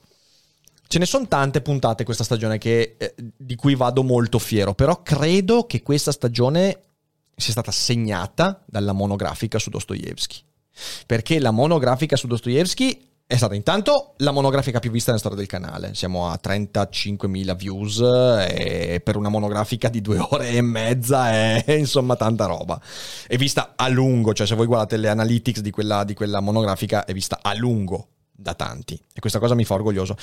[0.86, 5.02] Ce ne sono tante puntate questa stagione che- eh, di cui vado molto fiero, però
[5.02, 6.80] credo che questa stagione
[7.34, 10.36] sia stata segnata dalla monografica su Dostoevsky.
[11.06, 15.48] Perché la monografica su Dostoevsky è stata intanto la monografica più vista nella storia del
[15.48, 15.94] canale.
[15.94, 22.16] Siamo a 35.000 views e per una monografica di due ore e mezza è insomma
[22.16, 22.78] tanta roba.
[23.26, 27.06] È vista a lungo, cioè se voi guardate le analytics di quella, di quella monografica
[27.06, 30.16] è vista a lungo da tanti e questa cosa mi fa orgoglioso.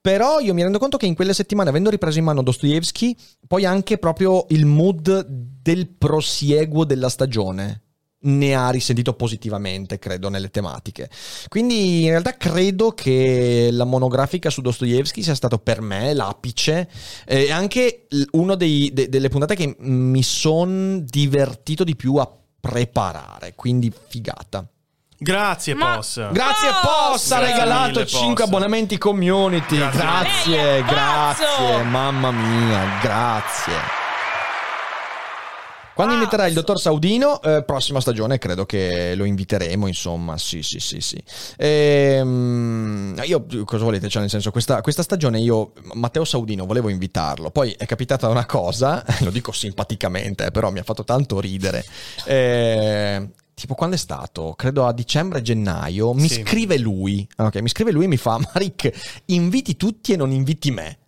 [0.00, 3.16] Però io mi rendo conto che in quelle settimane, avendo ripreso in mano Dostoevsky,
[3.48, 7.83] poi anche proprio il mood del prosieguo della stagione
[8.24, 11.08] ne ha risentito positivamente, credo, nelle tematiche.
[11.48, 16.88] Quindi in realtà credo che la monografica su Dostoevsky sia stato per me l'apice
[17.26, 23.92] e eh, anche una delle puntate che mi sono divertito di più a preparare, quindi
[24.08, 24.66] figata.
[25.16, 25.96] Grazie Ma...
[25.96, 26.28] POS.
[26.32, 29.76] Grazie POS, ha regalato 5 abbonamenti community.
[29.76, 34.03] Grazie, grazie, grazie, mamma mia, grazie.
[35.94, 40.60] Quando ah, inviterà il dottor Saudino, eh, prossima stagione credo che lo inviteremo, insomma, sì,
[40.62, 41.22] sì, sì, sì.
[41.56, 44.08] Ehm, io, cosa volete?
[44.08, 48.44] Cioè, nel senso, questa, questa, stagione io, Matteo Saudino, volevo invitarlo, poi è capitata una
[48.44, 51.84] cosa, lo dico simpaticamente, eh, però mi ha fatto tanto ridere.
[52.24, 54.54] Eh, tipo quando è stato?
[54.56, 56.42] Credo a dicembre-gennaio, mi sì.
[56.42, 60.72] scrive lui, ok, mi scrive lui e mi fa, Maric, inviti tutti e non inviti
[60.72, 60.98] me.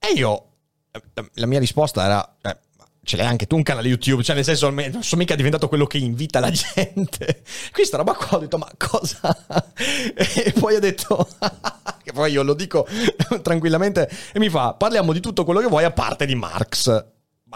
[0.00, 0.46] E io,
[0.90, 2.58] eh, la mia risposta era, eh,
[3.06, 5.86] ce l'hai anche tu un canale YouTube, cioè nel senso non sono mica diventato quello
[5.86, 7.42] che invita la gente.
[7.72, 9.20] Questa roba qua ho detto ma cosa?
[9.76, 11.28] E poi ho detto,
[12.02, 12.86] che poi io lo dico
[13.42, 17.04] tranquillamente e mi fa parliamo di tutto quello che vuoi a parte di Marx.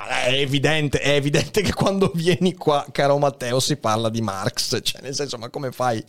[0.00, 4.80] Ma è evidente, è evidente che quando vieni qua, caro Matteo, si parla di Marx,
[4.82, 6.02] cioè nel senso, ma come fai?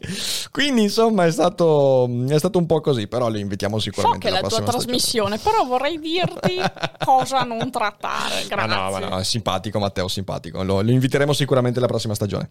[0.49, 4.27] Quindi insomma è stato, è stato un po' così, però li invitiamo sicuramente.
[4.27, 6.58] So che è la tua trasmissione, però vorrei dirti
[7.04, 8.56] cosa non trattare, grazie.
[8.56, 12.49] Ma no, ma no, è simpatico Matteo, simpatico, lo, lo inviteremo sicuramente la prossima stagione.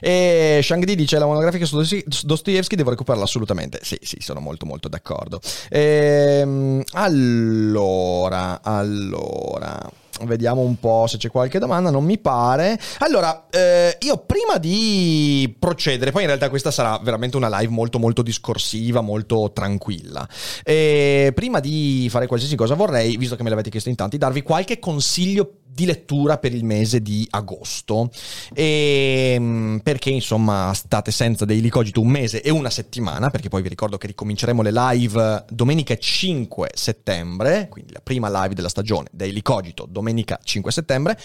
[0.00, 1.76] E Shang-Di dice la monografica su
[2.22, 3.80] Dostoevsky devo recuperarla assolutamente.
[3.82, 5.40] Sì, sì, sono molto molto d'accordo.
[5.70, 9.90] Ehm, allora, allora
[10.24, 12.78] Vediamo un po' se c'è qualche domanda, non mi pare.
[12.98, 17.98] Allora, eh, io prima di procedere, poi in realtà questa sarà veramente una live molto
[17.98, 20.28] molto discorsiva, molto tranquilla.
[20.64, 24.42] E prima di fare qualsiasi cosa vorrei, visto che me l'avete chiesto in tanti, darvi
[24.42, 28.10] qualche consiglio di lettura per il mese di agosto.
[28.52, 33.62] E, ehm, perché insomma state senza Daily Cogito un mese e una settimana, perché poi
[33.62, 39.06] vi ricordo che ricominceremo le live domenica 5 settembre, quindi la prima live della stagione
[39.12, 41.16] Daily Cogito domenica 5 settembre.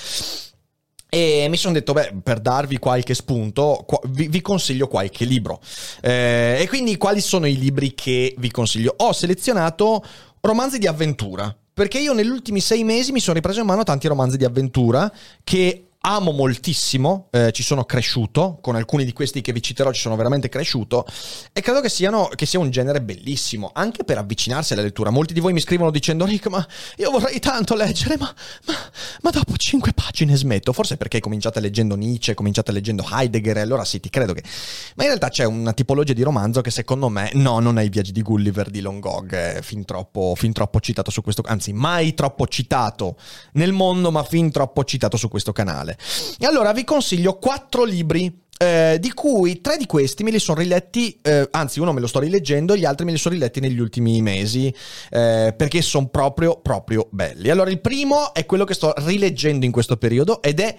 [1.09, 5.61] E mi sono detto, beh, per darvi qualche spunto, vi, vi consiglio qualche libro.
[6.01, 8.95] Eh, e quindi quali sono i libri che vi consiglio?
[8.97, 10.03] Ho selezionato
[10.41, 14.07] romanzi di avventura perché io negli ultimi sei mesi mi sono ripreso in mano tanti
[14.07, 15.11] romanzi di avventura
[15.43, 20.01] che amo moltissimo, eh, ci sono cresciuto, con alcuni di questi che vi citerò ci
[20.01, 21.05] sono veramente cresciuto
[21.53, 25.11] e credo che, siano, che sia un genere bellissimo, anche per avvicinarsi alla lettura.
[25.11, 26.65] Molti di voi mi scrivono dicendo Rick, ma
[26.97, 28.33] io vorrei tanto leggere, ma,
[28.65, 28.73] ma,
[29.21, 33.85] ma dopo cinque pagine smetto, forse perché cominciate leggendo Nietzsche, cominciate leggendo Heidegger e allora
[33.85, 34.43] sì, ti credo che...
[34.95, 37.89] Ma in realtà c'è una tipologia di romanzo che secondo me, no, non è i
[37.89, 42.13] viaggi di Gulliver di Longog, è fin troppo, fin troppo citato su questo, anzi mai
[42.13, 43.15] troppo citato
[43.53, 45.91] nel mondo, ma fin troppo citato su questo canale.
[46.39, 50.59] E allora vi consiglio quattro libri eh, di cui tre di questi me li sono
[50.59, 53.79] riletti, eh, anzi uno me lo sto rileggendo, gli altri me li sono riletti negli
[53.79, 54.73] ultimi mesi,
[55.09, 57.49] eh, perché sono proprio, proprio belli.
[57.49, 60.77] Allora il primo è quello che sto rileggendo in questo periodo ed è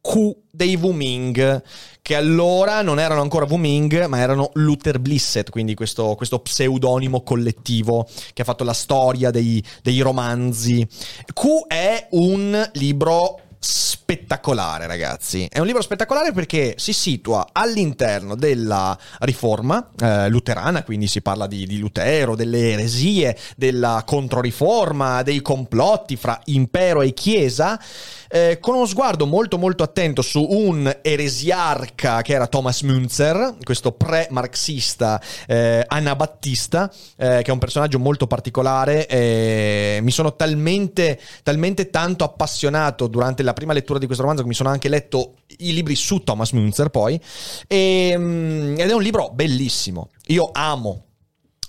[0.00, 1.62] Q dei Wuming,
[2.02, 8.06] che allora non erano ancora Wuming, ma erano Luther Blissett, quindi questo, questo pseudonimo collettivo
[8.34, 10.86] che ha fatto la storia dei, dei romanzi.
[11.32, 15.48] Q è un libro spettacolare, ragazzi.
[15.50, 21.46] È un libro spettacolare perché si situa all'interno della riforma eh, luterana, quindi si parla
[21.46, 27.80] di, di, Lutero, delle eresie, della controriforma, dei complotti fra impero e chiesa.
[28.28, 33.92] Eh, con uno sguardo molto molto attento su un eresiarca che era Thomas Münzer, questo
[33.92, 40.00] pre-marxista eh, anabattista, eh, che è un personaggio molto particolare.
[40.02, 44.54] mi sono talmente, talmente tanto appassionato durante la prima lettura di questo romanzo che mi
[44.54, 47.18] sono anche letto i libri su Thomas Münzer poi,
[47.66, 50.10] e, ehm, ed è un libro bellissimo.
[50.26, 51.04] Io amo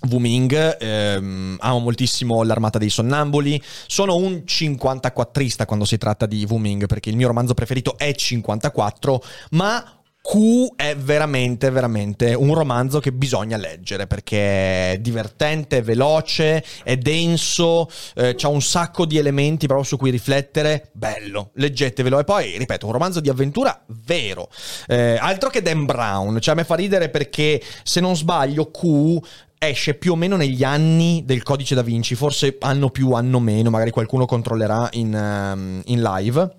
[0.08, 6.86] Wuming, ehm, amo moltissimo l'Armata dei Sonnambuli, sono un 54ista quando si tratta di Wuming
[6.86, 9.95] perché il mio romanzo preferito è 54, ma
[10.26, 16.96] Q è veramente, veramente un romanzo che bisogna leggere perché è divertente, è veloce, è
[16.96, 20.90] denso, eh, ha un sacco di elementi proprio su cui riflettere.
[20.92, 22.18] Bello, leggetevelo.
[22.18, 24.48] E poi, ripeto, un romanzo di avventura vero.
[24.88, 29.18] Eh, altro che Dan Brown, cioè a me fa ridere perché se non sbaglio Q
[29.58, 33.70] esce più o meno negli anni del codice da Vinci, forse anno più, anno meno,
[33.70, 36.50] magari qualcuno controllerà in, um, in live.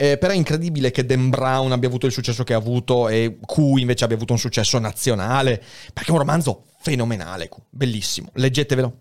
[0.00, 3.40] Eh, però è incredibile che Dan Brown abbia avuto il successo che ha avuto e
[3.44, 5.60] Q invece abbia avuto un successo nazionale,
[5.92, 9.00] perché è un romanzo fenomenale, Q, bellissimo, leggetevelo.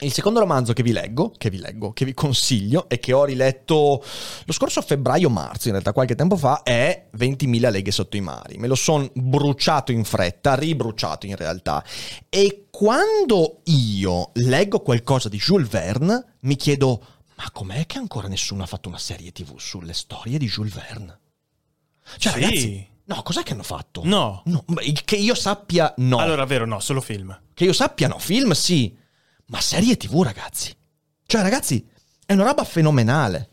[0.00, 3.24] Il secondo romanzo che vi leggo, che vi leggo, che vi consiglio e che ho
[3.24, 4.04] riletto
[4.44, 8.58] lo scorso febbraio-marzo, in realtà qualche tempo fa, è 20.000 leghe sotto i mari.
[8.58, 11.82] Me lo sono bruciato in fretta, ribruciato in realtà.
[12.28, 17.02] E quando io leggo qualcosa di Jules Verne, mi chiedo,
[17.36, 21.20] ma com'è che ancora nessuno ha fatto una serie tv sulle storie di Jules Verne?
[22.18, 22.40] Cioè, Sì.
[22.40, 24.02] ragazzi, no, cos'è che hanno fatto?
[24.04, 24.42] No.
[24.46, 24.64] No,
[25.04, 26.18] che io sappia, no.
[26.18, 27.38] Allora, vero, no, solo film.
[27.52, 28.96] Che io sappia, no, film sì,
[29.46, 30.74] ma serie tv, ragazzi.
[31.26, 31.86] Cioè, ragazzi,
[32.24, 33.50] è una roba fenomenale.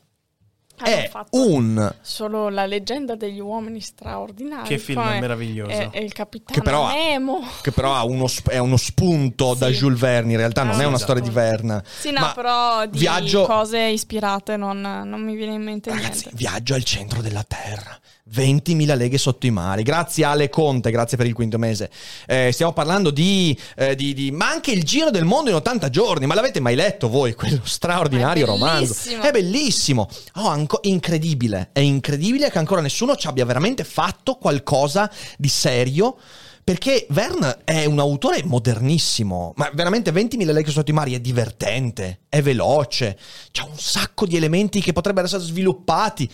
[0.84, 1.94] È fatto un...
[2.02, 4.68] solo la leggenda degli uomini straordinari.
[4.68, 5.72] Che film come meraviglioso.
[5.72, 7.40] È, è il capitano Che però ha- Nemo.
[7.62, 9.74] Che però ha uno, è uno spunto da Sì.
[9.74, 11.04] Jules Verne, in realtà non Ah, è una esatto.
[11.04, 11.84] storia di Verne.
[12.00, 13.46] Sì, no, Ma però di viaggio...
[13.46, 16.32] cose ispirate non, non mi viene in mente Ragazzi, niente.
[16.36, 17.98] viaggio al centro della Terra.
[18.36, 19.84] 20.000 leghe sotto i mari.
[19.84, 21.92] Grazie Ale Conte, grazie per il quinto mese.
[22.26, 25.90] Eh, stiamo parlando di, eh, di- di- Ma anche il giro del mondo in 80
[25.90, 26.26] giorni.
[26.26, 27.34] Ma l'avete mai letto voi?
[27.36, 28.96] Quello straordinario È romanzo.
[29.22, 30.08] È bellissimo.
[30.36, 31.70] Oh, anco- incredibile.
[31.72, 36.18] È incredibile che ancora nessuno ci abbia veramente fatto qualcosa di serio.
[36.64, 42.22] Perché Verne è un autore modernissimo, ma veramente 20.000 leghe sotto i mari è divertente,
[42.30, 43.20] è veloce,
[43.52, 46.32] c'ha un sacco di elementi che potrebbero essere sviluppati.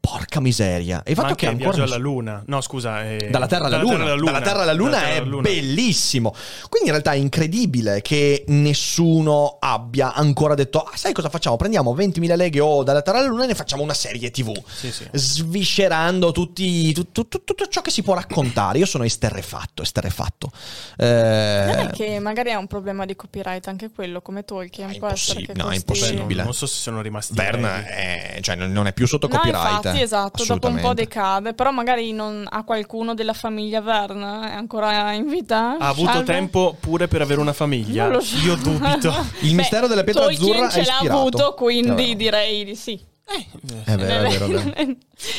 [0.00, 1.02] Porca miseria.
[1.04, 2.42] E il Ma fatto che anche ancora Viaggio alla Luna.
[2.46, 3.04] No, scusa.
[3.04, 4.04] eh, dalla Terra alla Luna.
[4.14, 5.42] Dalla Terra alla Luna Dalla Terra è alla Luna.
[5.42, 6.34] bellissimo.
[6.68, 11.56] Quindi in realtà è incredibile che nessuno abbia ancora detto: Ah, sai cosa facciamo?
[11.56, 14.52] Prendiamo 20.000 leghe o dalla Terra alla Luna e ne facciamo una serie TV.
[14.66, 15.06] Sì, sì.
[15.12, 18.78] Sviscerando tutti, tu- tu- tu- tutto ciò che si può raccontare.
[18.78, 20.50] Io sono esterrefatto, esterrefatto.
[20.96, 24.88] Eh, Non è che magari è un problema di copyright anche quello, come Tolkien.
[24.90, 26.42] È impossibile, che no, è impossibile.
[26.44, 27.34] Non so se sono rimasti.
[27.34, 27.88] Verne brevi.
[27.88, 29.68] è, cioè, non non è più sotto No, copyright.
[29.84, 30.02] infatti, eh.
[30.02, 35.12] esatto, dopo un po' decade, però magari non ha qualcuno della famiglia Verne, è ancora
[35.12, 35.76] in vita?
[35.78, 36.32] Ha avuto Salve?
[36.32, 38.10] tempo pure per avere una famiglia.
[38.44, 39.14] Io dubito.
[39.40, 43.07] Il mistero della pietra Tolkien azzurra ce l'ha avuto, quindi direi di sì.
[43.28, 44.96] È vero, è vero, è vero.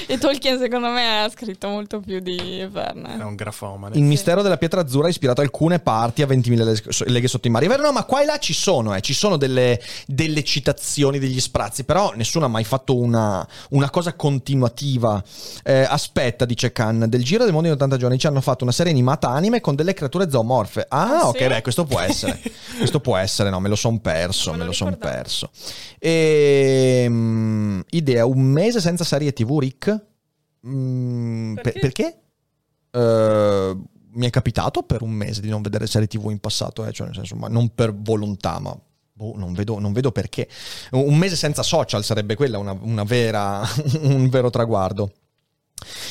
[0.07, 3.15] e Tolkien secondo me ha scritto molto più di È Verne.
[3.23, 3.95] un grafomane.
[3.97, 7.49] Il mistero della pietra azzurra ha ispirato alcune parti a 20.000 le- leghe sotto i
[7.49, 7.65] mari.
[7.65, 11.17] È vero, no, ma qua e là ci sono, eh, ci sono delle, delle citazioni,
[11.17, 15.23] degli sprazzi, però nessuno ha mai fatto una, una cosa continuativa.
[15.63, 18.73] Eh, aspetta, dice Khan, del Giro del Mondo in 80 giorni ci hanno fatto una
[18.73, 20.85] serie animata anime con delle creature zoomorfe.
[20.89, 21.47] Ah, Ah, ok, sì?
[21.47, 22.39] beh, questo può essere.
[22.77, 25.49] questo può essere, no, me lo son perso, me me lo lo son perso.
[25.99, 30.05] Ehm, idea, un mese senza serie TV, Rick?
[30.67, 31.79] Mm, per- Perché?
[31.79, 32.21] perché?
[32.91, 33.77] Eh,
[34.11, 37.07] mi è capitato per un mese di non vedere serie TV in passato, eh, cioè
[37.07, 38.75] nel senso, ma non per volontà, ma
[39.13, 40.47] boh, non, vedo, non vedo perché.
[40.91, 43.61] Un mese senza social sarebbe quella una, una vera,
[44.01, 45.11] un vero traguardo.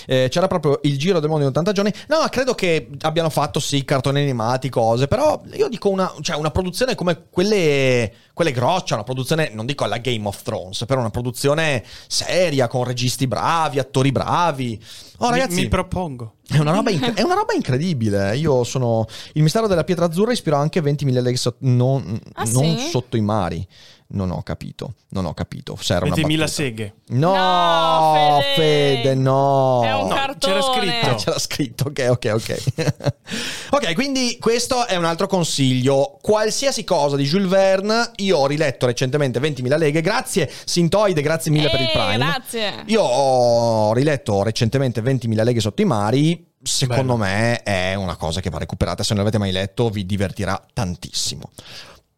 [0.06, 1.92] Eh, c'era proprio il giro del mondo in 80 giorni.
[2.08, 5.06] No, credo che abbiano fatto sì cartoni animati, cose.
[5.08, 9.84] Però io dico una, cioè una produzione come quelle, quelle groccia, una produzione, non dico
[9.84, 14.80] alla Game of Thrones, però una produzione seria, con registi bravi, attori bravi.
[15.18, 16.34] Oh, Mi- ragazzi, mi, propongo.
[16.48, 18.36] è una, roba inc- è una roba incredibile.
[18.36, 19.06] Io sono.
[19.32, 22.88] Il mistero della pietra azzurra ispirò anche 20.000 leghe sotto- non, Ah, non sì?
[22.88, 23.66] sotto i mari.
[24.10, 24.94] Non ho capito.
[25.10, 25.76] Non ho capito.
[25.78, 26.46] Se era una 20.000 battuta.
[26.46, 26.94] seghe.
[27.08, 28.54] No, No, Fede.
[29.02, 29.82] Fede, no.
[29.84, 30.38] È un No, cartone.
[30.54, 31.06] c'era scritto.
[31.10, 33.12] Ah, c'era scritto, ok, ok, ok.
[33.70, 36.18] ok, quindi questo è un altro consiglio.
[36.22, 40.00] Qualsiasi cosa di Jules Verne, io ho riletto recentemente 20.000 leghe.
[40.00, 42.16] Grazie Sintoide, grazie mille per il Eh, Prime.
[42.16, 42.72] Grazie.
[42.86, 46.46] Io ho riletto recentemente 20.000 leghe sotto i mari.
[46.62, 47.34] Secondo Bello.
[47.34, 49.02] me è una cosa che va recuperata.
[49.02, 51.50] Se non l'avete mai letto, vi divertirà tantissimo.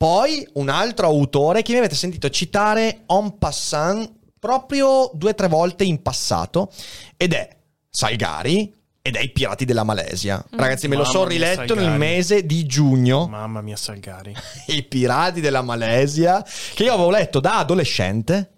[0.00, 5.46] Poi un altro autore che mi avete sentito citare en passant proprio due o tre
[5.46, 6.72] volte in passato
[7.18, 7.54] ed è
[7.90, 10.42] Salgari ed è I Pirati della Malesia.
[10.52, 13.26] Ragazzi, me lo sono riletto nel mese di giugno.
[13.26, 14.34] Mamma mia, Salgari.
[14.68, 18.52] I Pirati della Malesia, che io avevo letto da adolescente,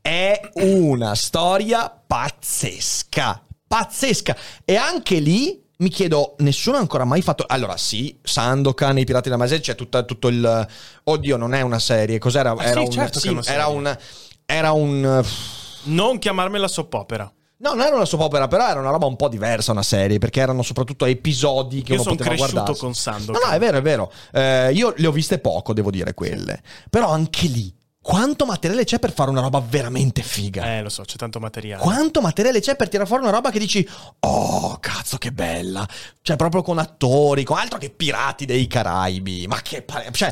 [0.00, 3.42] è una storia pazzesca.
[3.66, 4.36] Pazzesca.
[4.64, 7.44] E anche lì mi chiedo, nessuno ha ancora mai fatto.
[7.46, 10.66] Allora, sì, Sandokan, i Pirati della Malesia, c'è tutta- tutto il.
[11.04, 12.18] Oddio, non è una serie.
[12.18, 12.50] Cos'era?
[12.50, 12.90] Ah, era sì, un.
[12.90, 13.98] certo una era un.
[14.44, 15.24] Era un.
[15.84, 17.32] Non chiamarmela soppopera.
[17.60, 20.18] No, non era una soap opera, però era una roba un po' diversa, una serie,
[20.18, 22.80] perché erano soprattutto episodi che Io uno sono poteva cresciuto guardarsi.
[22.80, 23.40] con Sandokan.
[23.42, 24.12] No, no, è vero, è vero.
[24.32, 26.62] Eh, io le ho viste poco, devo dire, quelle.
[26.88, 27.74] Però anche lì,
[28.08, 30.64] quanto materiale c'è per fare una roba veramente figa.
[30.76, 31.82] Eh, lo so, c'è tanto materiale.
[31.82, 33.86] Quanto materiale c'è per tirare fuori una roba che dici,
[34.20, 35.86] oh, cazzo, che bella.
[36.22, 39.46] Cioè, proprio con attori, con altro che pirati dei Caraibi.
[39.46, 39.82] Ma che.
[39.82, 40.30] pare- Cioè,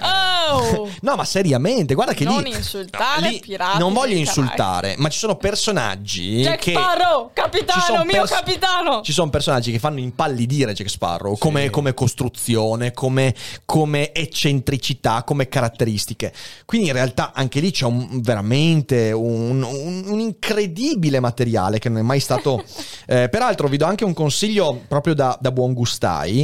[0.48, 0.88] Oh!
[1.02, 2.50] no, ma seriamente, guarda che Non lì.
[2.54, 6.72] insultare lì pirati Non voglio insultare, ma ci sono personaggi Jack che.
[6.72, 9.02] Sparrow, capitano, mio pers- capitano!
[9.02, 11.40] Ci sono personaggi che fanno impallidire Jack Sparrow Sì.
[11.40, 13.34] come, come costruzione, come,
[13.66, 16.32] come eccentricità, come caratteristiche.
[16.64, 21.98] Quindi in realtà anche lì c'è un, veramente un, un- un incredibile materiale che non
[21.98, 22.62] è mai stato...
[23.08, 26.40] Eh, peraltro vi do anche un consiglio proprio da, da buon gustai.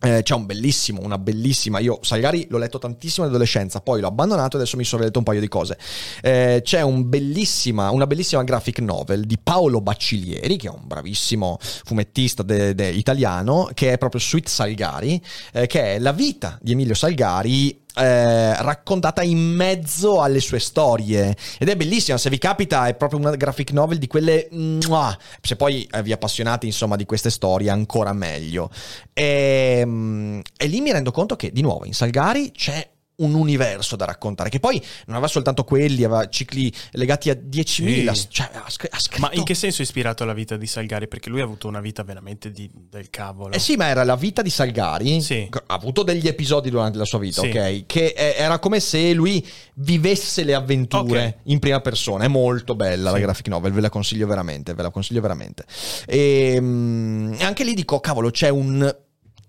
[0.00, 1.78] Eh, c'è un bellissimo, una bellissima.
[1.78, 5.18] Io Salgari l'ho letto tantissimo in adolescenza, poi l'ho abbandonato e adesso mi sono letto
[5.18, 5.78] un paio di cose.
[6.20, 11.58] Eh, c'è un bellissima, una bellissima graphic novel di Paolo Baccilieri, che è un bravissimo
[11.60, 16.72] fumettista de- de- italiano, che è proprio Sweet Salgari, eh, che è la vita di
[16.72, 17.82] Emilio Salgari.
[17.94, 23.20] Eh, raccontata in mezzo alle sue storie ed è bellissima se vi capita è proprio
[23.20, 25.16] una graphic novel di quelle mua.
[25.40, 28.70] se poi vi appassionate insomma di queste storie ancora meglio
[29.12, 33.94] e, mm, e lì mi rendo conto che di nuovo in Salgari c'è un universo
[33.96, 38.26] da raccontare che poi non aveva soltanto quelli aveva cicli legati a 10.000 Sì.
[38.28, 41.06] cioè, ha, scr- ha scritto Ma in che senso è ispirato alla vita di Salgari?
[41.06, 43.54] Perché lui ha avuto una vita veramente di- del cavolo.
[43.54, 45.20] Eh sì, ma era la vita di Salgari.
[45.20, 45.48] Sì.
[45.50, 47.48] Ha avuto degli episodi durante la sua vita, Sì.
[47.48, 47.86] ok?
[47.86, 51.34] Che eh, era come se lui vivesse le avventure Ok.
[51.44, 52.24] in prima persona.
[52.24, 55.64] È molto bella la graphic novel, ve la consiglio veramente, ve la consiglio veramente.
[56.06, 58.94] E mm, anche lì dico, cavolo, c'è un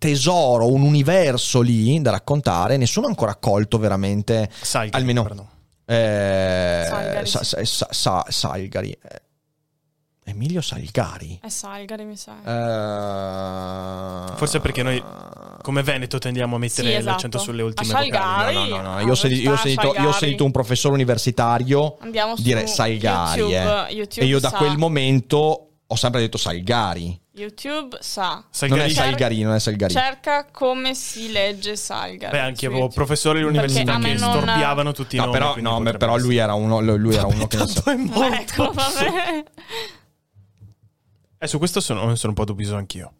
[0.05, 2.77] tesoro, un universo lì da raccontare.
[2.77, 4.49] Nessuno ha ancora colto veramente.
[4.61, 5.47] Salgari, almeno- pardon.
[5.85, 7.55] eh, Salgari, Sa- sì.
[7.65, 8.91] sa- sa- Salgari.
[8.91, 9.21] Eh,
[10.27, 11.37] Emilio Salgari.
[11.41, 12.33] È Salgari, mi sa.
[14.25, 15.01] Eh, Forse perché noi,
[15.61, 17.09] come Veneto, tendiamo a mettere Sì, esatto.
[17.11, 18.11] l'accento sulle ultime A vocali.
[18.11, 18.69] Salgari.
[18.69, 18.99] No, no, no, no.
[19.01, 20.17] Io, ho sentito, io ho sentito- io ho Salgari.
[20.17, 23.39] sentito un professore universitario Andiamo dire Salgari.
[23.41, 23.93] YouTube, eh.
[23.93, 24.57] YouTube e io da sa.
[24.57, 27.19] quel momento ho sempre detto Salgari.
[27.33, 28.43] YouTube sa.
[28.49, 29.93] Salgari- Non è Salgari, non è Salgari.
[29.93, 32.31] Cerca come si legge Salgari.
[32.31, 32.95] Beh, anche avevo YouTube.
[32.95, 35.37] professori all'università che me non- storpiavano tutti i No, nomi.
[35.37, 37.57] però, no, potrebbe però lui era uno, lui era uno che...
[37.57, 38.33] Tanto è morto.
[38.33, 39.43] Ecco, vabbè.
[41.37, 43.11] Eh, su questo sono, sono un po' dubbioso anch'io.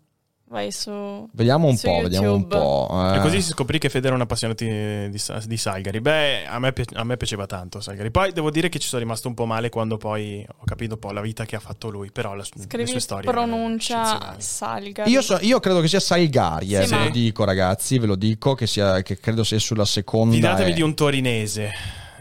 [0.48, 1.28] Vai su.
[1.34, 2.56] Vediamo un Su po', vediamo un YouTube.
[2.56, 3.12] po'.
[3.14, 3.18] eh.
[3.18, 6.00] E così si scoprì che Fede era un appassionato di, di, di Salgari.
[6.02, 8.12] Beh, a me, a me piaceva tanto Salgari.
[8.12, 11.00] Poi devo dire che ci sono rimasto un po' male quando poi ho capito un
[11.00, 12.12] po' la vita che ha fatto lui.
[12.12, 14.36] Però la, le Scrivi sue storie pronuncia.
[14.38, 15.10] Salgari.
[15.10, 18.06] Io, so- io credo che sia Salgari, eh, Sì, ve ma- lo dico ragazzi, ve
[18.06, 20.36] lo dico, che, sia, che credo sia sulla seconda.
[20.36, 21.72] Fidatevi e- di un torinese.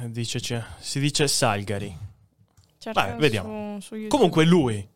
[0.06, 1.94] Dice, cioè, si dice Salgari.
[2.78, 3.76] Cerca Vai, vediamo.
[3.80, 4.08] Su, su YouTube.
[4.16, 4.88] Comunque lui.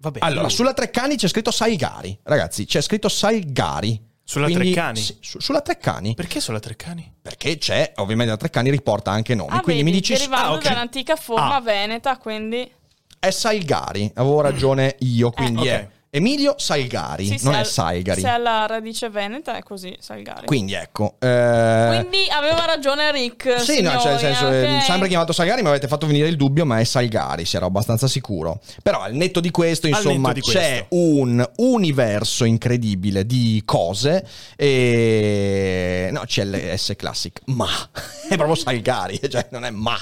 [0.00, 0.50] Vabbè, Allora, lui.
[0.50, 2.18] sulla Treccani c'è scritto Salgari.
[2.22, 4.08] Ragazzi, c'è scritto Salgari.
[4.24, 5.00] Sulla Quindi- Treccani?
[5.00, 6.14] sì, su- sulla Treccani.
[6.14, 7.12] Perché sulla Treccani?
[7.20, 9.50] Perché c'è, ovviamente la Treccani riporta anche nomi.
[9.50, 10.62] Ah, quindi vedi, mi dici derivando ah, ok.
[10.62, 11.60] dall'antica forma Ah.
[11.60, 12.70] veneta, quindi
[13.18, 14.10] è Salgari.
[14.14, 15.88] Avevo ragione io, quindi Eh, è ok.
[16.12, 18.20] Emilio Salgari, sì, non è al- Salgari.
[18.20, 20.44] Se ha la radice veneta è così, Salgari.
[20.44, 21.14] Quindi ecco.
[21.20, 23.60] eh, Quindi aveva ragione Rick.
[23.60, 24.82] Sì, no, cioè, nel signori, senso, eh, ok?
[24.82, 28.08] sempre chiamato Salgari, mi avete fatto venire il dubbio, ma è Salgari, si era abbastanza
[28.08, 28.60] sicuro.
[28.82, 30.96] Però al netto di questo, insomma, di c'è questo.
[30.96, 36.08] un universo incredibile di cose e...
[36.10, 37.68] No, CLS Classic, ma
[38.28, 39.96] è proprio Salgari, cioè non è ma,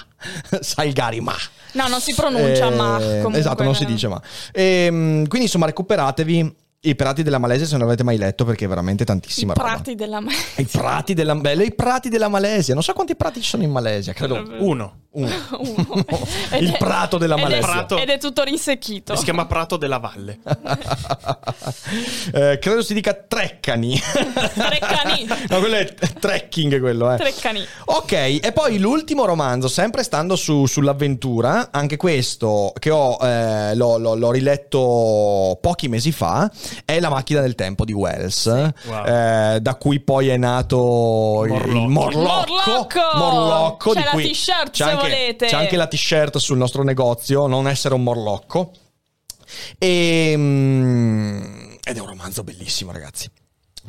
[0.60, 1.36] Salgari ma.
[1.72, 2.96] No, non si pronuncia Eh, ma.
[2.98, 4.20] Comunque, esatto, non si dice ma.
[4.52, 5.66] Ehm, quindi insomma
[5.98, 9.52] recuperatevi i Pirati della Malesia se non l'avete mai letto perché è veramente I tantissima
[9.52, 9.68] roba.
[9.68, 10.32] prati della me.
[10.58, 12.72] I prati della bello, i prati della Malesia.
[12.74, 14.56] Non so quanti prati ci sono in Malesia, credo Uno.
[14.60, 14.96] uno.
[15.10, 15.28] Uno.
[16.60, 17.66] Il è- prato della ed è- Malesia.
[17.72, 17.96] Prato.
[17.98, 19.16] Ed è tutto rinsecchito.
[19.16, 20.38] Si chiama Prato della Valle.
[22.32, 23.98] Eh, credo si dica Treccani.
[23.98, 25.26] Treccani.
[25.48, 27.16] no, quello è trekking quello, eh.
[27.16, 27.64] Treccani.
[27.86, 33.96] Ok, e poi l'ultimo romanzo, sempre stando su- sull'avventura, anche questo che ho, eh, l'ho,
[33.96, 36.50] l'ho- l'ho riletto pochi mesi fa,
[36.84, 39.04] è La macchina del tempo di Wells, Wow.
[39.06, 41.88] eh, da cui poi è nato il Morlocco.
[41.88, 42.50] Morlocco.
[42.56, 43.00] Morlocco!
[43.16, 45.46] Morlocco, C'è di la cui t-shirt, c'è se anche, volete.
[45.46, 48.72] C'è anche la t-shirt sul nostro negozio, non essere un Morlocco.
[49.78, 51.40] E, mm,
[51.82, 53.30] ed è un romanzo bellissimo, ragazzi.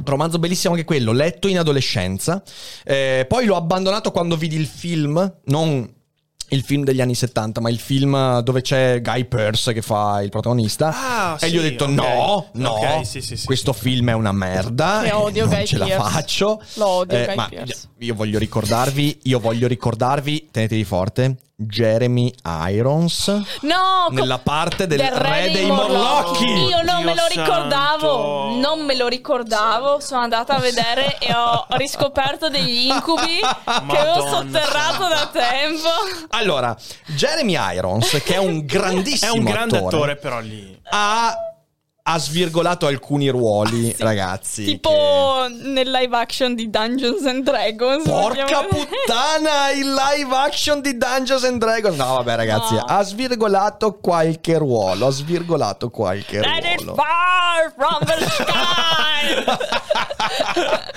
[0.05, 2.41] Romanzo bellissimo anche quello, letto in adolescenza.
[2.85, 5.93] Eh, poi l'ho abbandonato quando vidi il film, non
[6.49, 10.29] il film degli anni 70, ma il film dove c'è Guy Pearce che fa il
[10.29, 10.91] protagonista.
[10.93, 11.89] Ah, e gli ho sì, detto: ok.
[11.91, 13.79] no, no, Ok, sì, sì, sì, questo sì.
[13.81, 15.01] film è una merda.
[15.03, 16.09] Che odio non Guy ce la Pearce.
[16.11, 16.61] faccio.
[16.75, 17.89] Lo odio Eh, Guy ma Pearce.
[17.99, 21.35] io voglio ricordarvi, io voglio ricordarvi, tenetevi forte.
[21.61, 22.33] Jeremy
[22.69, 23.27] Irons
[23.61, 26.45] No, co- nella parte del, del re, dei Morlocchi.
[26.45, 28.67] Io non me lo Dio ricordavo, santo.
[28.69, 29.99] non me lo ricordavo.
[29.99, 33.39] Sono andata a vedere e ho riscoperto degli incubi
[33.89, 35.89] che avevo sotterrato da tempo.
[36.29, 36.75] Allora,
[37.07, 40.79] Jeremy Irons, che è un È grandissimo un grande attore, attore, però lì.
[40.91, 41.35] ha,
[42.11, 44.01] ha svirgolato alcuni ruoli, Sì.
[44.03, 44.63] ragazzi.
[44.65, 48.03] Tipo che- nel live action di Dungeons and Dragons.
[48.03, 51.95] Porca puttana, il live action di Dungeons and Dragons.
[51.97, 52.83] No, vabbè, ragazzi, No.
[52.87, 55.05] ha svirgolato qualche ruolo.
[55.07, 56.95] Ha svirgolato qualche That is ruolo.
[56.95, 58.57] far from the sky.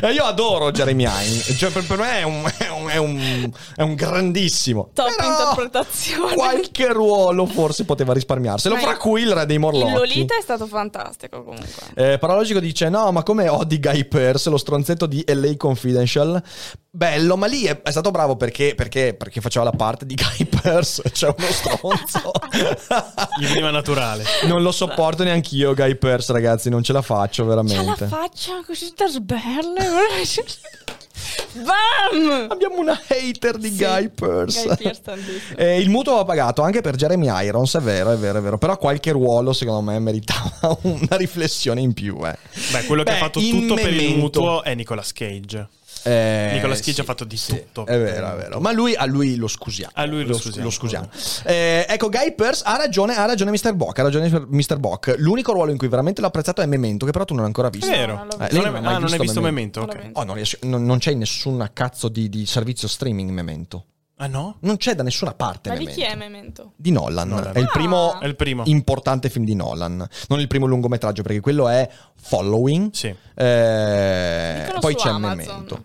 [0.00, 1.54] Eh, Io adoro Jeremy Irons.
[1.58, 4.88] Cioè, per, per me è un, è un- è un- è un grandissimo.
[4.94, 6.34] Top Però interpretazione.
[6.34, 8.74] Qualche ruolo forse poteva risparmiarselo.
[8.76, 9.92] Ma Fra cui il re dei Morlocchi.
[10.36, 11.82] È stato fantastico comunque.
[11.94, 16.42] Eh, Paralogico dice: No, ma come odi Guy Pearce, lo stronzetto di LA Confidential?
[16.90, 20.46] Bello, ma lì è, è stato bravo perché, perché, perché faceva la parte di Guy
[20.46, 22.32] Pearce, cioè uno stronzo.
[23.38, 24.24] Gli veniva naturale.
[24.46, 28.00] non lo sopporto neanche io, Guy Pearce, ragazzi, non ce la faccio veramente.
[28.00, 29.84] la faccia così trasbelle.
[31.52, 32.46] Bam!
[32.50, 34.62] Abbiamo una hater di Sì, Guy Pearce.
[34.64, 35.02] Guy Pearce.
[35.56, 38.58] Eh, il mutuo va pagato anche per Jeremy Irons, è vero, è vero, è vero.
[38.58, 42.18] Però qualche ruolo, secondo me, meritava una riflessione in più.
[42.24, 42.36] Eh.
[42.72, 45.68] Beh, quello che Beh, ha fatto tutto per il Memento- mutuo è Nicolas Cage.
[46.08, 47.86] Eh, Nicolas Cage sì, ha fatto di sì, tutto.
[47.86, 48.60] È vero, è vero.
[48.60, 49.92] Ma lui, a lui lo scusiamo.
[49.94, 50.70] A lui lo scusiamo.
[50.70, 51.08] scusiamo.
[51.44, 53.74] Eh, ecco, Guy Pearce ha ragione, ha ragione Mr.
[53.74, 53.98] Bock.
[53.98, 54.78] Ha ragione Mr.
[54.78, 55.14] Bock.
[55.18, 57.68] L'unico ruolo in cui veramente l'ho apprezzato è Memento, che però tu non hai ancora
[57.68, 57.86] visto.
[57.90, 58.14] È vero.
[58.14, 59.80] No, non Eh, Non, non è- mai ah, non hai visto Memento?
[59.80, 59.80] Memento?
[59.80, 60.02] Non l'ho ok.
[60.04, 60.18] visto.
[60.20, 63.84] Oh, non, riesco- non- non c'è in nessuna cazzo di, di servizio streaming Memento.
[64.20, 64.56] Ah no?
[64.62, 66.04] Non c'è da nessuna parte Ma di Memento.
[66.04, 66.72] chi è Memento?
[66.74, 67.28] Di Nolan.
[67.28, 67.52] Nolan.
[67.54, 67.70] È il Ah.
[67.72, 68.62] primo È il primo.
[68.66, 70.04] importante film di Nolan.
[70.28, 71.88] Non il primo lungometraggio, perché quello è
[72.20, 72.90] Following.
[72.92, 73.14] Sì.
[73.34, 75.36] Eh, poi c'è Amazon.
[75.36, 75.84] Memento.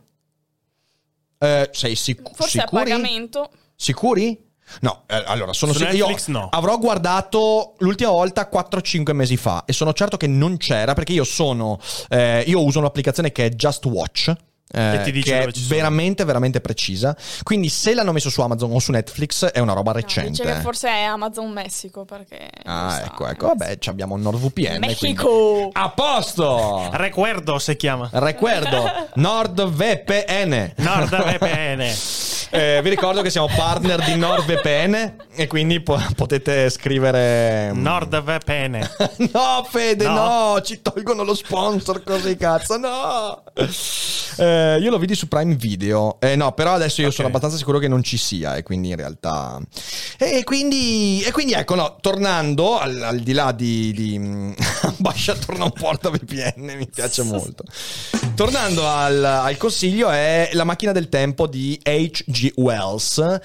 [1.43, 2.83] Eh, sei sic- Forse a sicuri?
[2.83, 3.49] pagamento.
[3.75, 4.51] Sicuri?
[4.79, 5.97] No, eh, allora sono Su sicuro.
[5.97, 6.47] Io Netflix no.
[6.51, 11.25] avrò guardato l'ultima volta 4-5 mesi fa e sono certo che non c'era perché io
[11.25, 11.79] sono.
[12.09, 14.33] eh, io uso un'applicazione che è Just Watch.
[14.73, 15.75] Eh, ti dice che dove è ci sono.
[15.75, 19.91] veramente veramente precisa quindi se l'hanno messo su Amazon o su Netflix è una roba
[19.91, 22.49] No, recente che forse è Amazon Messico perché...
[22.65, 23.05] ah sa.
[23.05, 25.69] ecco ecco vabbè ci abbiamo NordVPN quindi- Mexico!
[25.71, 28.09] a posto Recuerdo si chiama.
[28.11, 31.91] Recuerdo NordVPN NordVPN.
[32.55, 38.89] Eh, vi ricordo che siamo partner di NordVPN e quindi po- potete scrivere NordVPN.
[39.33, 40.13] no Fede no.
[40.53, 40.61] No.
[40.61, 43.65] ci tolgono lo sponsor così cazzo no Eh,
[44.81, 47.13] io lo vidi su Prime Video eh, no però adesso io Ok.
[47.13, 49.59] sono abbastanza sicuro che non ci sia e quindi in realtà
[50.17, 54.55] e quindi, e quindi ecco no tornando al, al di là di, di...
[54.83, 57.63] Ambasciatore non porta VPN mi piace molto
[58.35, 62.53] tornando al, al consiglio è La macchina del tempo di H.G.
[62.55, 63.39] Wells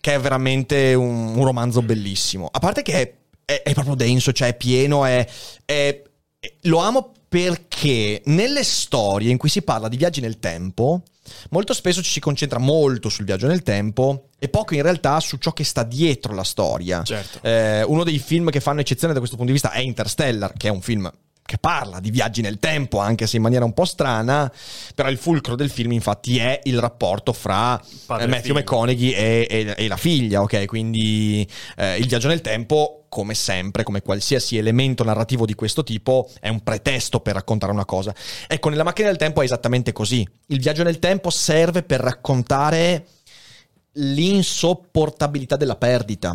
[0.00, 3.14] che è veramente un, un romanzo bellissimo a parte che è,
[3.44, 5.26] è- è proprio denso cioè è pieno è,
[5.64, 6.02] è-
[6.62, 11.00] lo amo perché nelle storie in cui si parla di viaggi nel tempo
[11.48, 15.38] molto spesso ci si concentra molto sul viaggio nel tempo e poco in realtà su
[15.38, 17.38] ciò che sta dietro la storia Certo.
[17.42, 20.68] eh, uno dei film che fanno eccezione da questo punto di vista è Interstellar, che
[20.68, 21.10] è un film
[21.44, 24.50] che parla di viaggi nel tempo, anche se in maniera un po' strana,
[24.94, 28.58] però il fulcro del film infatti è il rapporto fra Padre eh, e Matthew figlio.
[28.60, 30.66] McConaughey e, e- e la figlia, ok?
[30.66, 36.30] Quindi eh, il viaggio nel tempo, come sempre, come qualsiasi elemento narrativo di questo tipo,
[36.40, 38.14] è un pretesto per raccontare una cosa.
[38.48, 40.26] Ecco, nella macchina del tempo è esattamente così.
[40.46, 43.06] Il viaggio nel tempo serve per raccontare
[43.96, 46.34] l'insopportabilità della perdita.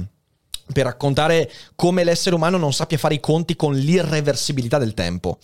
[0.71, 5.39] Per raccontare come l'essere umano non sappia fare i conti con l'irreversibilità del tempo.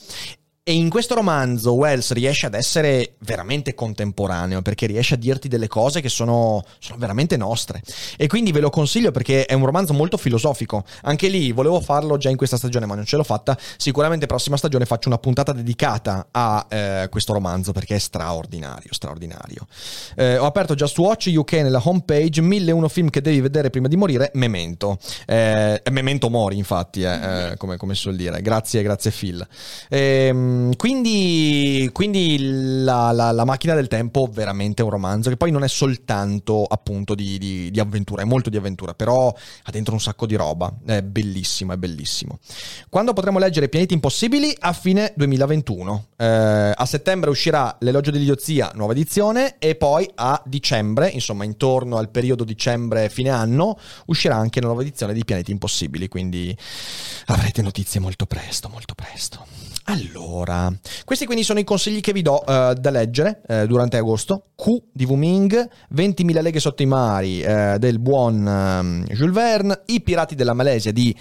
[0.66, 5.68] E in questo romanzo Wells riesce ad essere veramente contemporaneo perché riesce a dirti delle
[5.68, 7.82] cose che sono, sono veramente nostre.
[8.16, 10.86] E quindi ve lo consiglio perché è un romanzo molto filosofico.
[11.01, 13.57] Anche lì volevo farlo già in questa stagione, ma non ce l'ho fatta.
[13.76, 19.68] Sicuramente prossima stagione faccio una puntata dedicata a eh, questo romanzo perché è straordinario, straordinario.
[20.16, 23.97] Eh, ho aperto Just Watch UK nella homepage 1001 film che devi vedere prima di
[23.97, 24.32] morire.
[24.36, 24.97] Memento.
[25.26, 28.41] Eh, Memento mori, infatti, eh, eh, come, come suol dire.
[28.41, 29.45] Grazie, grazie Phil.
[29.89, 32.38] Ehm, quindi quindi
[32.84, 37.16] la, la- la macchina del tempo veramente un romanzo che poi non è soltanto appunto
[37.16, 40.72] di, di- di avventura, è molto di avventura, però ha dentro un sacco di roba.
[40.86, 42.39] È bellissimo, è bellissimo.
[42.89, 44.56] Quando potremo leggere Pianeti Impossibili?
[44.60, 46.06] A fine 2021.
[46.18, 46.26] Eh,
[46.76, 52.43] a settembre uscirà L'elogio dell'idiozia, nuova edizione, e poi a dicembre, insomma intorno al periodo
[52.43, 56.56] dicembre-fine anno, uscirà anche la nuova edizione di Pianeti Impossibili, quindi
[57.28, 59.45] avrete notizie molto presto, molto presto.
[59.86, 60.71] Allora,
[61.03, 64.51] questi quindi sono i consigli che vi do eh, da leggere eh, durante agosto.
[64.55, 70.01] Q di Wuming, 20.000 leghe sotto i mari eh, del buon ehm, Jules Verne, I
[70.01, 71.15] pirati della Malesia di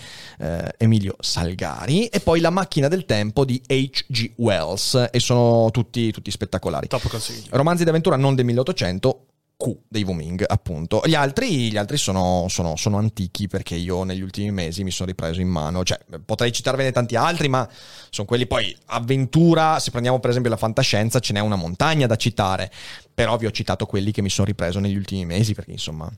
[0.77, 4.33] Emilio Salgari e poi La macchina del tempo di H.G.
[4.37, 6.89] Wells e sono tutti, tutti spettacolari.
[6.89, 7.47] Top consigli.
[7.51, 9.27] Romanzi d'avventura non del 1800,
[9.63, 11.03] Q dei Wuming, appunto.
[11.05, 15.09] Gli altri, gli altri sono, sono- sono antichi perché io negli ultimi mesi mi sono
[15.11, 15.85] ripreso in mano.
[15.85, 17.69] Cioè, potrei citarvene tanti altri, ma
[18.11, 19.79] sono quelli poi avventura.
[19.79, 22.71] Se prendiamo per esempio la fantascienza, ce n'è una montagna da citare.
[23.15, 26.11] Però vi ho citato quelli che mi sono ripreso negli ultimi mesi perché insomma.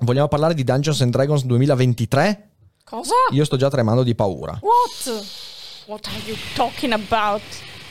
[0.00, 2.50] Vogliamo parlare di Dungeons and Dragons 2023?
[2.84, 3.14] Cosa?
[3.32, 4.58] Io sto già tremando di paura.
[4.60, 5.24] What?
[5.86, 7.42] What are you talking about?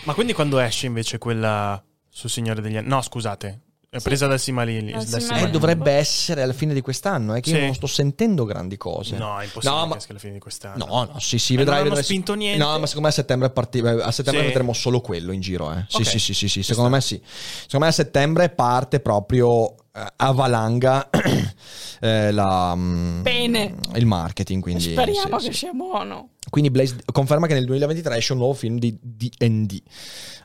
[0.03, 2.89] Ma quindi quando esce invece quella sul Signore degli Anelli?
[2.93, 3.61] No, scusate,
[3.95, 4.03] è Sì.
[4.03, 4.91] presa dal Simalili.
[4.91, 5.47] Dal dal Silmarillion.
[5.47, 7.61] Eh, dovrebbe essere alla fine di quest'anno, è che io Sì.
[7.65, 9.15] non sto sentendo grandi cose.
[9.17, 10.85] No, è impossibile No, ma- che alla fine di quest'anno.
[10.85, 11.75] No, no, sì, sì, Eh, vedrai.
[11.79, 12.57] non hanno vedrai- spinto niente?
[12.63, 14.47] No, ma secondo me a settembre, parti- eh, a settembre Sì.
[14.49, 15.71] vedremo solo quello in giro.
[15.71, 15.85] Eh.
[15.87, 16.05] Sì, Ok.
[16.07, 17.21] sì, sì, sì, sì, secondo me sì.
[17.23, 21.09] Secondo me a settembre parte proprio eh, a valanga
[22.01, 23.75] eh, la, mm, Bene.
[23.93, 24.61] il marketing.
[24.61, 25.59] Quindi, Speriamo sì, che sì.
[25.59, 26.31] sia buono.
[26.49, 29.81] Quindi Blaze conferma che nel 2023 esce un nuovo film di D&D.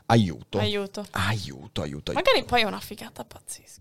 [0.05, 0.57] Aiuto.
[0.57, 1.05] Aiuto.
[1.11, 2.13] Aiuto, aiuto, aiuto.
[2.13, 3.80] Magari poi è una figata pazzesca.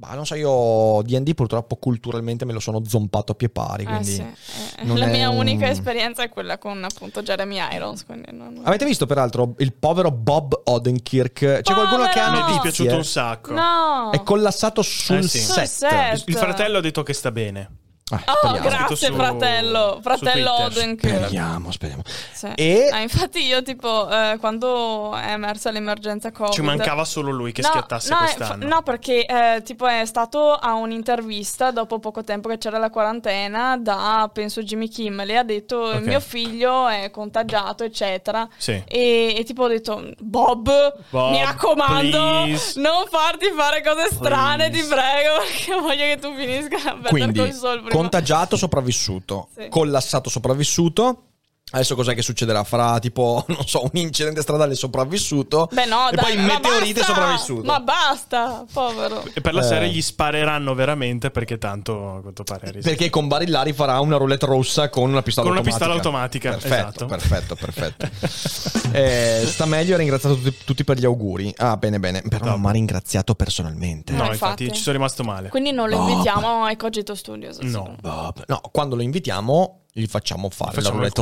[0.00, 3.86] Ma non so, io D&D purtroppo culturalmente me lo sono zompato a pie pari, Eh
[3.86, 4.12] quindi...
[4.12, 8.04] sì, eh, non la è mia un- unica esperienza è quella con appunto Jeremy Irons.
[8.04, 8.60] Quindi non...
[8.62, 11.62] Avete visto peraltro il povero Bob Odenkirk?
[11.62, 12.30] C'è qualcuno che ha!
[12.30, 13.52] Mi è dispiaciuto un sacco.
[13.52, 14.10] No!
[14.12, 15.38] È collassato sul Eh sì.
[15.40, 15.64] set.
[15.66, 16.22] Sul set.
[16.28, 17.68] Il fratello ha detto che sta bene.
[18.10, 20.62] Ah, Oh, grazie su- fratello, fratello.
[20.64, 21.16] Odenkirk.
[21.16, 22.02] Speriamo, speriamo.
[22.32, 22.48] Sì.
[22.54, 27.52] E- Ah, infatti io tipo eh, quando è emersa l'emergenza Covid Ci mancava solo lui
[27.52, 28.62] che No, schiattasse no, quest'anno.
[28.68, 32.90] fa- no, perché eh, tipo è stato a un'intervista dopo poco tempo che c'era la
[32.90, 36.00] quarantena da penso Jimmy Kimmel e ha detto Ok.
[36.06, 38.82] mio figlio è contagiato eccetera Sì.
[38.86, 40.70] e, e tipo ho detto Bob,
[41.10, 42.80] Bob, mi raccomando please.
[42.80, 44.88] non farti fare cose strane ti Please.
[44.94, 47.90] prego perché voglio che tu finisca Better Quindi, Call Saul prima.
[48.00, 49.48] Contagiato, sopravvissuto.
[49.56, 49.68] Sì.
[49.68, 51.22] Collassato, sopravvissuto.
[51.70, 52.64] Adesso cos'è che succederà?
[52.64, 55.68] Farà tipo, non so, un incidente stradale sopravvissuto.
[55.72, 57.14] Beh no, e dai, poi meteorite basta!
[57.14, 57.62] sopravvissuto.
[57.66, 59.22] Ma basta, povero.
[59.34, 59.64] E per la Eh.
[59.64, 62.88] serie gli spareranno veramente perché tanto, a quanto pare, rischi.
[62.88, 66.52] Perché con Barillari farà una roulette rossa con una pistola Con una automatica.
[66.54, 67.54] pistola Perfetto, automatica, esatto.
[67.56, 68.76] perfetto, perfetto.
[68.90, 71.52] Eh, sta meglio, ha ringraziato tutti, tutti per gli auguri.
[71.58, 72.22] Ah, bene, bene.
[72.22, 72.62] Però non Top.
[72.62, 74.12] mi ha ringraziato personalmente.
[74.12, 74.76] No, No, infatti, infatti.
[74.78, 75.50] ci sono rimasto male.
[75.50, 76.08] Quindi non lo Bob.
[76.08, 77.58] invitiamo ai Cogito Studios.
[77.58, 77.96] No.
[78.00, 78.44] Bob.
[78.46, 81.20] No, quando lo invitiamo, gli facciamo fare Facciamo la roulette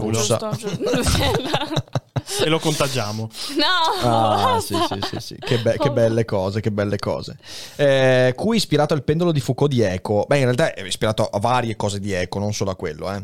[2.44, 3.30] e lo contagiamo.
[3.56, 5.36] no, Ah, sì, sì, sì, sì.
[5.38, 7.36] Che, be- che belle cose, che belle cose.
[7.76, 10.24] Eh, cui ispirato al pendolo di Foucault di Eco.
[10.26, 13.22] Beh, in realtà è ispirato a varie cose di Eco, non solo a quello, eh.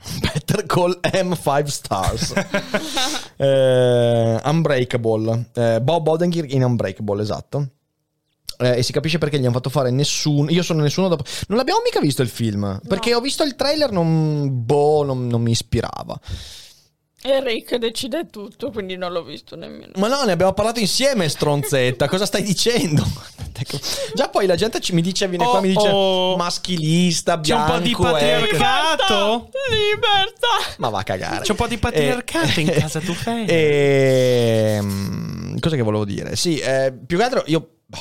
[0.20, 2.32] Better Call M5 Stars.
[3.40, 5.50] Eh, Unbreakable.
[5.54, 7.68] Eh, Bob Odenkirk in Unbreakable, esatto.
[8.60, 10.50] Eh, e si capisce perché gli hanno fatto fare nessuno.
[10.50, 11.24] Io sono nessuno dopo.
[11.48, 12.80] Non l'abbiamo mica visto il film.
[12.86, 14.64] Perché ho visto il trailer, non.
[14.64, 16.18] Boh, non, non mi ispirava.
[17.22, 19.92] Enric decide tutto, quindi non l'ho visto nemmeno.
[19.96, 22.08] Ma no, ne abbiamo parlato insieme, stronzetta.
[22.08, 23.04] Cosa stai dicendo?
[24.14, 26.36] Già poi la gente ci, mi dice, viene qua e mi dice Oh, oh.
[26.38, 27.72] maschilista, C'è un bianco.
[27.72, 29.50] po' di patriarcato.
[29.70, 30.74] Libertà!
[30.78, 31.44] Ma va a cagare.
[31.44, 33.44] C'è un po' di patriarcato in casa tu fai.
[33.46, 36.36] Ehm, cosa che volevo dire?
[36.36, 37.80] Sì, eh, più che altro io...
[37.84, 37.98] boh,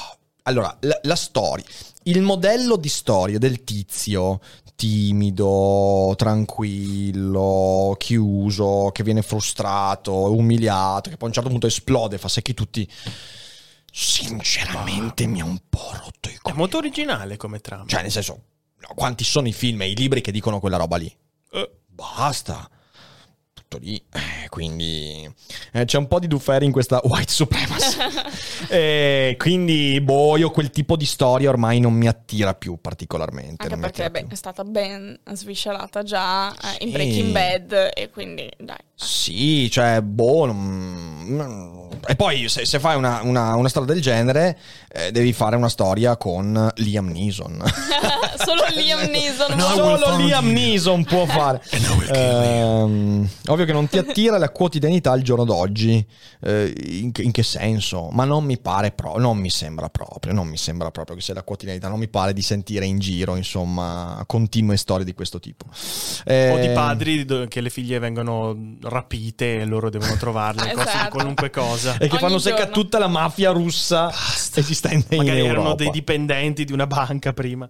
[0.50, 1.64] Allora, la, la storia.
[2.04, 4.40] Il modello di storia del tizio
[4.76, 12.30] timido, tranquillo, chiuso, che viene frustrato, umiliato, che poi a un certo punto esplode, fa
[12.30, 12.90] secchi tutti.
[13.92, 16.60] Sinceramente mi ha un po' rotto i È coglioni.
[16.62, 17.86] molto originale come trama.
[17.88, 18.44] Cioè, nel senso,
[18.96, 21.14] quanti sono i film e i libri che dicono quella roba lì?
[21.52, 22.70] Eh, Basta.
[23.70, 24.02] Tutto lì.
[24.12, 25.32] Eh, quindi
[25.74, 27.98] eh, c'è un po' di Duffer in questa white supremacy.
[28.72, 33.64] Eh, quindi, boh, io quel tipo di storia ormai non mi attira più particolarmente.
[33.64, 34.30] Anche perché beh, più.
[34.30, 36.92] è stata ben sviscerata già eh, in.
[36.92, 38.78] Breaking Bad e quindi dai.
[39.02, 40.46] Sì, cioè, boh.
[40.46, 44.58] non- E poi, se, se fai una, una- una storia del genere,
[44.92, 47.62] eh, devi fare una storia con Liam Neeson.
[48.44, 49.54] Solo Liam Neeson.
[49.56, 50.54] No, Solo Liam you.
[50.54, 51.62] Neeson può fare.
[52.12, 56.04] Ehm, ovvio che non ti attira la quotidianità al giorno d'oggi.
[56.42, 58.08] Eh, in, in che senso?
[58.12, 61.34] Ma non mi pare proprio, non mi sembra proprio, non mi sembra proprio che sia
[61.36, 61.88] la quotidianità.
[61.88, 65.66] Non mi pare di sentire in giro, insomma, continue storie di questo tipo.
[65.68, 65.72] O
[66.26, 68.58] di Ehm, padri che le figlie vengono
[68.90, 71.10] rapite e loro devono trovarle, in esatto.
[71.10, 71.94] qualunque cosa.
[71.96, 72.74] E che Ogni fanno secca giorno.
[72.74, 74.12] tutta la mafia russa
[74.56, 75.60] esistente in Magari Europa.
[75.60, 77.68] erano dei dipendenti di una banca prima.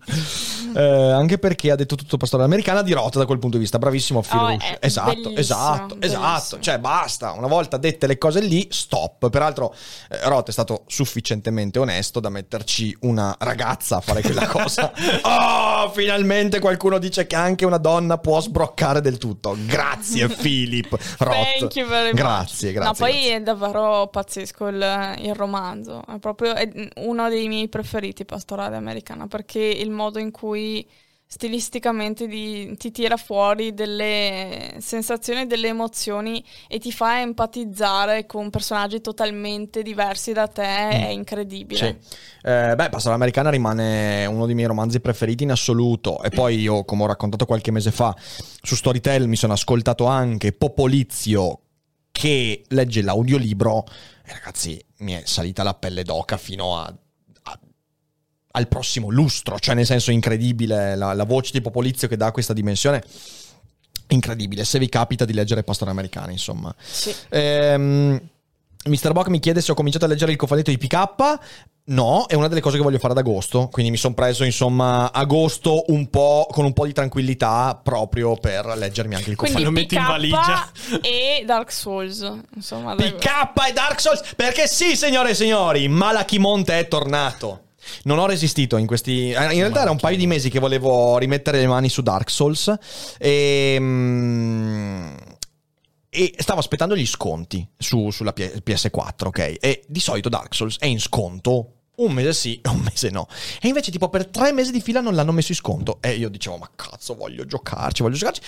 [0.76, 3.78] Eh, anche perché ha detto tutto pastore americana di rotto da quel punto di vista.
[3.80, 6.24] Bravissimo Phil Oh, Esatto, bellissimo, esatto, bellissimo.
[6.36, 6.60] esatto.
[6.60, 7.32] Cioè, basta.
[7.34, 9.30] Una volta dette le cose lì, stop.
[9.30, 9.74] Peraltro,
[10.10, 14.92] eh, Roth è stato sufficientemente onesto da metterci una ragazza a fare quella cosa.
[15.24, 19.56] oh, finalmente qualcuno dice che anche una donna può sbroccare del tutto.
[19.66, 22.14] Grazie, Philip Roth.
[22.14, 22.80] Grazie, grazie.
[22.80, 23.36] No, poi grazie.
[23.36, 26.04] è davvero pazzesco il, il romanzo.
[26.08, 30.88] È proprio è uno dei miei preferiti, Pastorale Americana, perché il modo in cui
[31.32, 39.00] stilisticamente di- ti tira fuori delle sensazioni, delle emozioni e ti fa empatizzare con personaggi
[39.00, 42.00] totalmente diversi da te è incredibile.
[42.02, 42.18] Sì.
[42.50, 46.24] Eh, beh, Pastora Americana rimane uno dei miei romanzi preferiti in assoluto.
[46.24, 50.52] E poi io, come ho raccontato qualche mese fa, su Storytel mi sono ascoltato anche
[50.52, 51.60] Popolizio
[52.12, 53.86] che legge l'audiolibro.
[54.26, 56.92] E ragazzi, mi è salita la pelle d'oca fino a-
[58.52, 59.60] al prossimo lustro.
[59.60, 63.04] Cioè, nel senso, incredibile la, la voce di Popolizio che dà questa dimensione.
[64.08, 64.64] Incredibile.
[64.66, 66.74] Se vi capita di leggere Pastora Americana, insomma.
[66.80, 67.14] Sì.
[67.30, 68.20] Ehm,
[68.86, 69.12] Mr.
[69.12, 71.40] Bock mi chiede se ho cominciato a leggere il cofanetto di PK.
[71.90, 73.68] No, è una delle cose che voglio fare ad agosto.
[73.72, 78.66] Quindi mi sono preso, insomma, agosto un po' con un po' di tranquillità proprio per
[78.78, 79.64] leggermi anche il Quindi cofanetto.
[79.64, 80.72] lo metti in valigia.
[81.02, 82.32] e Dark Souls.
[82.56, 83.26] Insomma, PK
[83.70, 84.22] e Dark Souls.
[84.36, 87.64] Perché sì, signore e signori, Malachimonte è tornato.
[88.04, 89.32] Non ho resistito in questi.
[89.32, 92.30] eh, In realtà era un paio di mesi che volevo rimettere le mani su Dark
[92.30, 92.74] Souls.
[93.18, 93.78] E.
[93.80, 95.16] mm,
[96.12, 99.58] E stavo aspettando gli sconti su- sulla P- PS4, ok?
[99.60, 101.74] E di solito Dark Souls è in sconto.
[102.00, 103.28] Un mese sì e un mese no.
[103.62, 105.98] E invece, tipo, per tre mesi di fila non l'hanno messo in sconto.
[106.00, 108.42] E io dicevo, ma cazzo, voglio giocarci, voglio giocarci.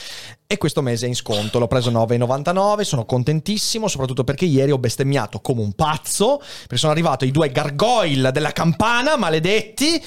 [0.48, 1.60] E questo mese è in sconto.
[1.60, 2.82] L'ho preso 9,99.
[2.82, 6.38] Sono contentissimo, soprattutto perché ieri ho bestemmiato come un pazzo.
[6.38, 10.02] Perché sono arrivato i due gargoyle della campana, maledetti.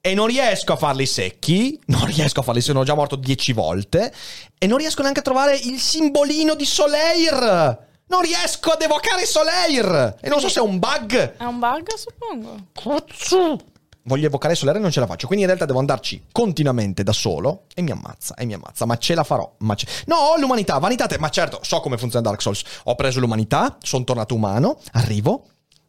[0.00, 1.78] E non riesco a farli secchi.
[1.86, 4.12] Non riesco a farli, sono già morto dieci volte.
[4.58, 7.88] E non riesco neanche a trovare il simbolino di Soleil.
[8.10, 10.16] Non riesco ad evocare Soleil.
[10.20, 11.36] E non so se è un bug.
[11.36, 12.56] È un bug, suppongo.
[12.72, 13.58] Cazzo!
[14.04, 15.26] Voglio evocare Solare e non ce la faccio.
[15.26, 18.84] Quindi in realtà devo andarci continuamente da solo e mi ammazza, e mi ammazza.
[18.84, 19.54] Ma ce la farò.
[19.58, 21.18] Ma ce- No, ho l'umanità, vanità te.
[21.18, 22.62] Ma certo, so come funziona Dark Souls.
[22.84, 25.44] Ho preso l'umanità, sono tornato umano, arrivo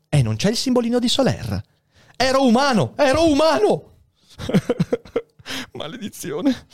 [0.08, 1.60] e non c'è il simbolino di Soler.
[2.16, 3.84] Ero umano, ero umano.
[5.74, 6.68] Maledizione.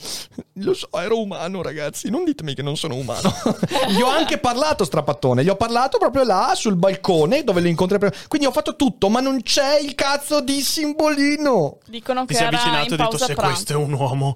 [0.54, 2.10] Lo so, ero umano, ragazzi.
[2.10, 3.32] Non ditemi che non sono umano.
[3.88, 5.44] gli ho anche parlato, strapattone.
[5.44, 7.98] Gli ho parlato proprio là sul balcone dove lo incontri.
[8.28, 11.78] Quindi ho fatto tutto, ma non c'è il cazzo di simbolino.
[11.86, 13.52] Dicono Ti che sei era avvicinato in e hai detto se pranzo.
[13.52, 14.34] questo è un uomo.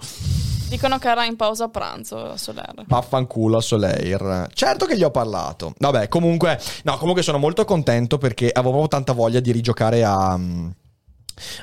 [0.69, 2.85] Dicono che era in pausa pranzo Soler.
[2.87, 4.49] Vaffanculo a Soleil.
[4.55, 5.75] Certo che gli ho parlato.
[5.77, 10.39] Vabbè, comunque, no, comunque sono molto contento perché avevo proprio tanta voglia di rigiocare a.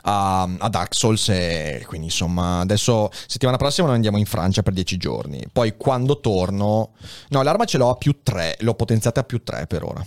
[0.04, 4.74] A, a Dark Souls e quindi insomma adesso settimana prossima noi andiamo in Francia per
[4.74, 5.44] 10 giorni.
[5.52, 6.92] Poi quando torno
[7.30, 10.06] no l'arma ce l'ho a più 3 l'ho potenziata a più 3 per ora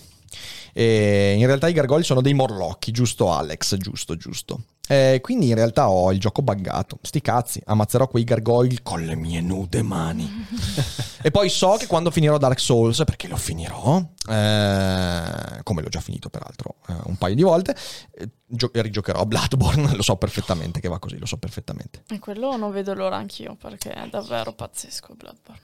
[0.72, 5.54] e in realtà i gargogli sono dei morlocchi giusto Alex giusto giusto Eh, quindi in
[5.54, 10.28] realtà ho il gioco buggato sti cazzi ammazzerò quei gargogli con le mie nude mani
[11.22, 16.00] e poi so che quando finirò Dark Souls, perché lo finirò, eh, come l'ho già
[16.00, 17.76] finito peraltro eh, un paio di volte,
[18.12, 22.02] eh, gio- rigiocherò Bloodborne, lo so perfettamente che va così, lo so perfettamente.
[22.08, 25.60] E quello non vedo l'ora anch'io perché è davvero pazzesco Bloodborne.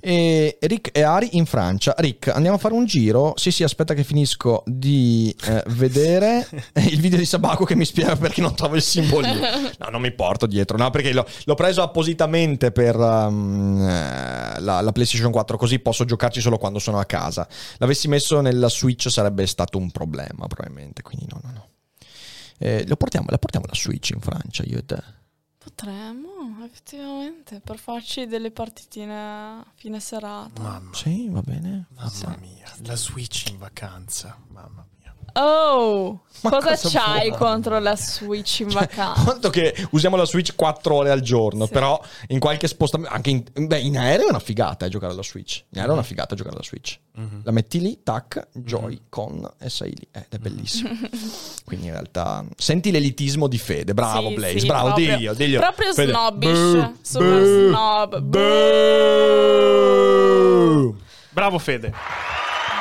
[0.00, 1.94] E Rick e Ari in Francia.
[1.98, 3.34] Rick, andiamo a fare un giro.
[3.36, 6.46] Sì, sì, aspetta che finisco di eh, vedere
[6.90, 9.66] il video di Sabaco che mi spiega perché non trovo il simbolino.
[9.78, 14.80] No, non mi porto dietro, no, perché l'ho, l'ho preso appositamente per um, eh, la,
[14.80, 17.46] la PlayStation 4, così posso giocarci solo quando sono a casa.
[17.78, 21.68] L'avessi messo nella Switch sarebbe stato un problema, probabilmente, quindi no, no, no.
[22.58, 25.02] Eh, lo portiamo, la portiamo la Switch in Francia, io e te.
[25.58, 26.37] Potremmo,
[26.70, 29.14] effettivamente, per farci delle partitine
[29.58, 30.60] a fine serata.
[30.62, 31.86] Mamma, Sì, va bene.
[31.94, 32.70] mamma mia.
[32.84, 34.38] La Switch in vacanza.
[34.48, 34.86] Mamma.
[35.34, 37.38] Oh, Ma cosa, cosa c'hai vuoi?
[37.38, 39.22] contro la Switch in vacanza?
[39.24, 41.72] Conto che usiamo la Switch 4 ore al giorno, Sì.
[41.72, 45.22] però in qualche spostamento, anche in, beh, in aereo è una figata eh, giocare alla
[45.22, 45.62] Switch.
[45.70, 46.98] In aereo è una figata giocare alla Switch.
[47.42, 50.06] La metti lì, tac, Joy-Con e sei lì.
[50.12, 50.90] Ed è bellissimo.
[51.66, 53.92] Quindi in realtà senti l'elitismo di Fede.
[53.92, 55.60] Bravo Sì, Blaze, sì, bravo, proprio- diglielo, diglielo.
[55.60, 56.12] proprio Fede.
[56.12, 58.18] snobbish, Boo, super boo, snob.
[59.58, 60.96] boo.
[61.30, 61.92] Bravo Fede.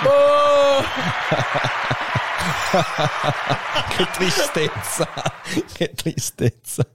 [0.06, 0.84] Oh!
[3.96, 5.08] che tristezza,
[5.74, 6.86] che tristezza.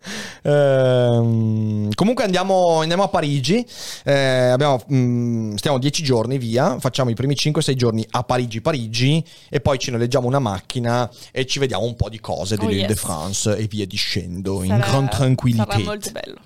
[0.42, 3.64] Ehm, comunque andiamo, andiamo a Parigi,
[4.04, 9.24] eh, abbiamo, mm, stiamo dieci giorni via, facciamo i primi 5-6 giorni a Parigi, Parigi
[9.48, 12.86] e poi ci noleggiamo una macchina e ci vediamo un po' di cose Oh, dell'Île
[12.86, 13.00] de yes.
[13.00, 15.66] France e via discendo in Sarà- gran tranquillità.
[15.70, 16.38] Sarà molto bello.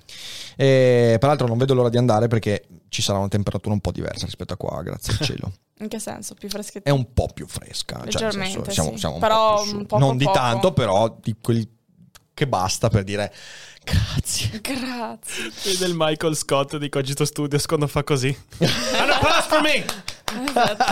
[0.57, 4.25] E, peraltro non vedo l'ora di andare perché ci sarà una temperatura un po' diversa
[4.25, 5.53] rispetto a qua, grazie al cielo.
[5.79, 6.35] In che senso?
[6.35, 6.89] Più freschetto?
[6.89, 7.97] È un po' più fresca.
[7.97, 8.99] Cioè, nel senso, Leggermente, siamo, sì.
[8.99, 10.37] siamo un Però po' un poco Non di poco.
[10.39, 11.69] tanto, però di quel
[12.33, 13.33] che basta per dire
[13.87, 14.61] grazie.
[14.61, 15.53] Grazie.
[15.65, 18.37] E del Michael Scott di Cogito Studios quando fa così.
[18.59, 19.85] And a pass for me!
[20.45, 20.85] Esatto.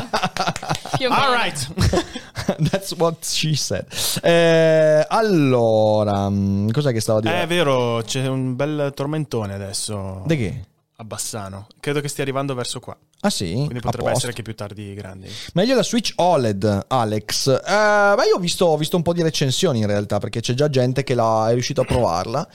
[1.09, 1.69] All right!
[2.71, 3.87] That's what she said.
[4.23, 7.35] Eh, allora, mm, cos'è che stavo dire?
[7.35, 10.65] Eh, è vero, c'è un bel tormentone adesso Di che?
[10.97, 11.67] A Bassano.
[11.81, 12.97] Credo che stia arrivando verso qua.
[13.21, 13.53] Ah sì?
[13.53, 15.29] Quindi potrebbe essere che più tardi grandi.
[15.55, 17.49] Meglio la Switch OLED, Alex.
[17.49, 20.55] Eh, beh, io ho visto, ho visto un po' di recensioni in realtà, perché c'è
[20.55, 22.49] già gente che l'ha, è riuscito a provarla.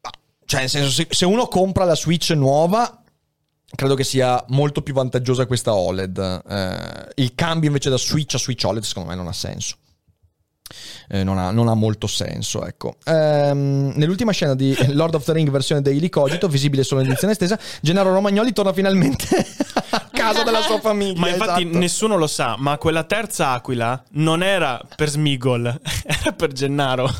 [0.00, 0.10] Ma,
[0.44, 3.02] Cioè, nel senso, se, se uno compra la Switch nuova,
[3.74, 6.42] credo che sia molto più vantaggiosa questa OLED.
[6.48, 9.76] Eh, il cambio invece da Switch a Switch OLED, secondo me, non ha senso.
[11.08, 12.96] Eh, non, ha, non ha molto senso, ecco.
[13.04, 17.32] Ehm, nell'ultima scena di Lord of the Ring versione Daily Cogito, visibile solo in edizione
[17.32, 19.26] estesa, Gennaro Romagnoli torna finalmente
[19.90, 21.20] a casa della sua famiglia.
[21.20, 21.78] Ma infatti esatto.
[21.78, 25.66] nessuno lo sa, ma quella terza aquila non era per Smigol,
[26.04, 27.10] era per Gennaro.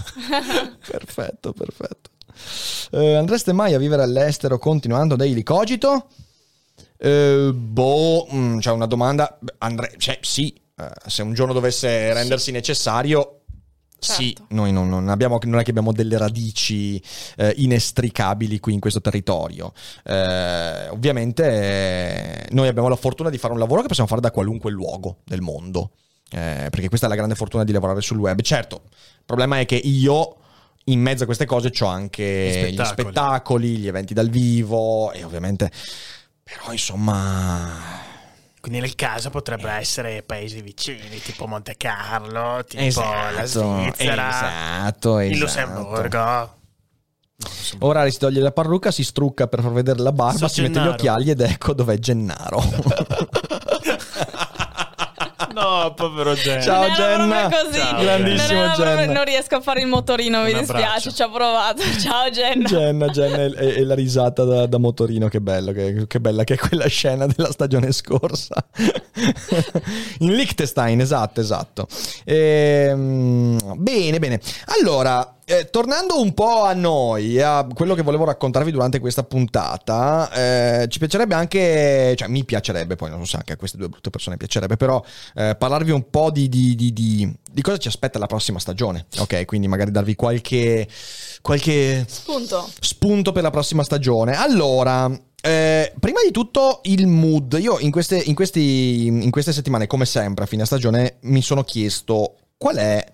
[0.86, 2.10] Perfetto, perfetto.
[2.92, 6.08] Eh, andreste mai a vivere all'estero continuando Daily Cogito?
[6.96, 9.38] Eh, boh, mm, c'è una domanda.
[9.58, 13.38] Andre- cioè, sì, eh, se un giorno dovesse rendersi necessario.
[14.02, 14.46] Sì, Certo.
[14.54, 17.00] noi non, non abbiamo, non è che abbiamo delle radici
[17.36, 19.72] eh, inestricabili qui in questo territorio.
[20.02, 24.32] Eh, ovviamente eh, noi abbiamo la fortuna di fare un lavoro che possiamo fare da
[24.32, 25.92] qualunque luogo del mondo.
[26.32, 28.40] Eh, perché questa è la grande fortuna di lavorare sul web.
[28.40, 30.36] Certo, il problema è che io
[30.86, 33.02] in mezzo a queste cose ho anche Gli gli spettacoli.
[33.02, 35.70] spettacoli, gli eventi dal vivo e ovviamente...
[36.42, 38.01] Però insomma...
[38.62, 45.18] Quindi nel caso potrebbero essere paesi vicini, tipo Monte Carlo, tipo Esatto, la Svizzera, esatto,
[45.18, 45.42] il esatto.
[45.44, 46.56] Lussemburgo.
[47.80, 50.74] Ora si toglie la parrucca, si strucca per far vedere la barba, So si mette
[50.74, 50.92] gli Gennaro.
[50.92, 52.62] occhiali ed ecco dov'è Gennaro.
[55.54, 56.62] No, povero Gennaro.
[56.62, 57.48] Ciao, Non era Jenna.
[57.48, 57.78] proprio così.
[57.80, 59.12] Ciao, Grandissimo non, proprio- Jenna.
[59.12, 61.12] non riesco a fare il motorino, mi Un dispiace, abbraccio.
[61.12, 61.82] ci ho provato.
[62.00, 62.68] Ciao Jenna.
[62.68, 66.44] Jenna, Jenna e, e- e la risata da, da motorino, che bello, che, che bella
[66.44, 68.54] che è quella scena della stagione scorsa.
[70.20, 71.86] In Liechtenstein, esatto, esatto.
[72.24, 74.40] Ehm, bene, bene.
[74.80, 80.30] Allora, eh, tornando un po' a noi, a quello che volevo raccontarvi durante questa puntata,
[80.32, 83.88] eh, ci piacerebbe anche, cioè mi piacerebbe, poi non so se anche a queste due
[83.88, 85.02] brutte persone piacerebbe, però
[85.34, 89.06] eh, parlarvi un po' di, di- di- di- di cosa ci aspetta la prossima stagione,
[89.18, 89.44] ok?
[89.44, 90.86] Quindi magari darvi qualche,
[91.40, 92.68] qualche Spunto.
[92.80, 94.34] spunto per la prossima stagione.
[94.36, 95.10] Allora,
[95.44, 97.58] eh, prima di tutto il mood.
[97.60, 101.64] Io in queste, in, questi, in queste settimane, come sempre, a fine stagione, mi sono
[101.64, 103.04] chiesto qual è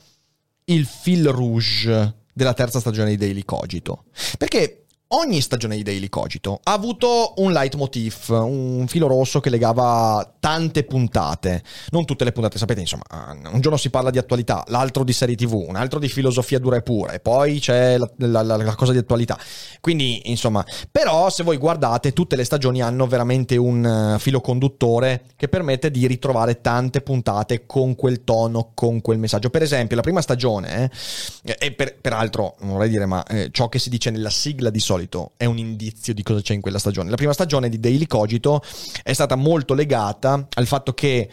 [0.68, 4.04] il fil rouge della terza stagione di Daily Cogito.
[4.38, 10.34] Perché ogni stagione di Daily Cogito ha avuto un leitmotiv, un filo rosso che legava
[10.38, 11.62] tante puntate.
[11.90, 13.04] Non tutte le puntate, sapete, insomma,
[13.50, 16.76] un giorno si parla di attualità, l'altro di serie TV, un altro di filosofia dura
[16.76, 19.38] e pura, e poi c'è la, la- la- la cosa di attualità.
[19.80, 25.22] Quindi, insomma, però se voi guardate, tutte le stagioni hanno veramente un eh, filo conduttore
[25.36, 29.48] che permette di ritrovare tante puntate con quel tono, con quel messaggio.
[29.50, 30.90] Per esempio, la prima stagione,
[31.44, 34.68] eh, e per- peraltro, non vorrei dire, ma eh, ciò che si dice nella sigla
[34.70, 34.96] di solito
[35.36, 37.10] è un indizio di cosa c'è in quella stagione.
[37.10, 38.62] La prima stagione di Daily Cogito
[39.02, 41.30] è stata molto legata al fatto che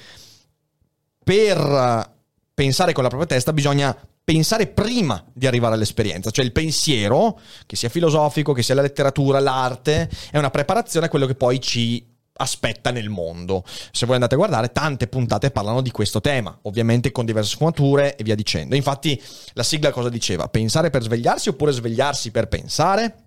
[1.23, 2.13] per
[2.53, 7.75] pensare con la propria testa bisogna pensare prima di arrivare all'esperienza, cioè il pensiero, che
[7.75, 12.13] sia filosofico, che sia la letteratura, l'arte, è una preparazione a quello che poi ci
[12.37, 13.63] aspetta nel mondo.
[13.91, 18.15] Se voi andate a guardare, tante puntate parlano di questo tema, ovviamente con diverse sfumature
[18.15, 18.75] e via dicendo.
[18.75, 19.21] Infatti
[19.53, 20.47] la sigla cosa diceva?
[20.47, 23.24] Pensare per svegliarsi oppure svegliarsi per pensare?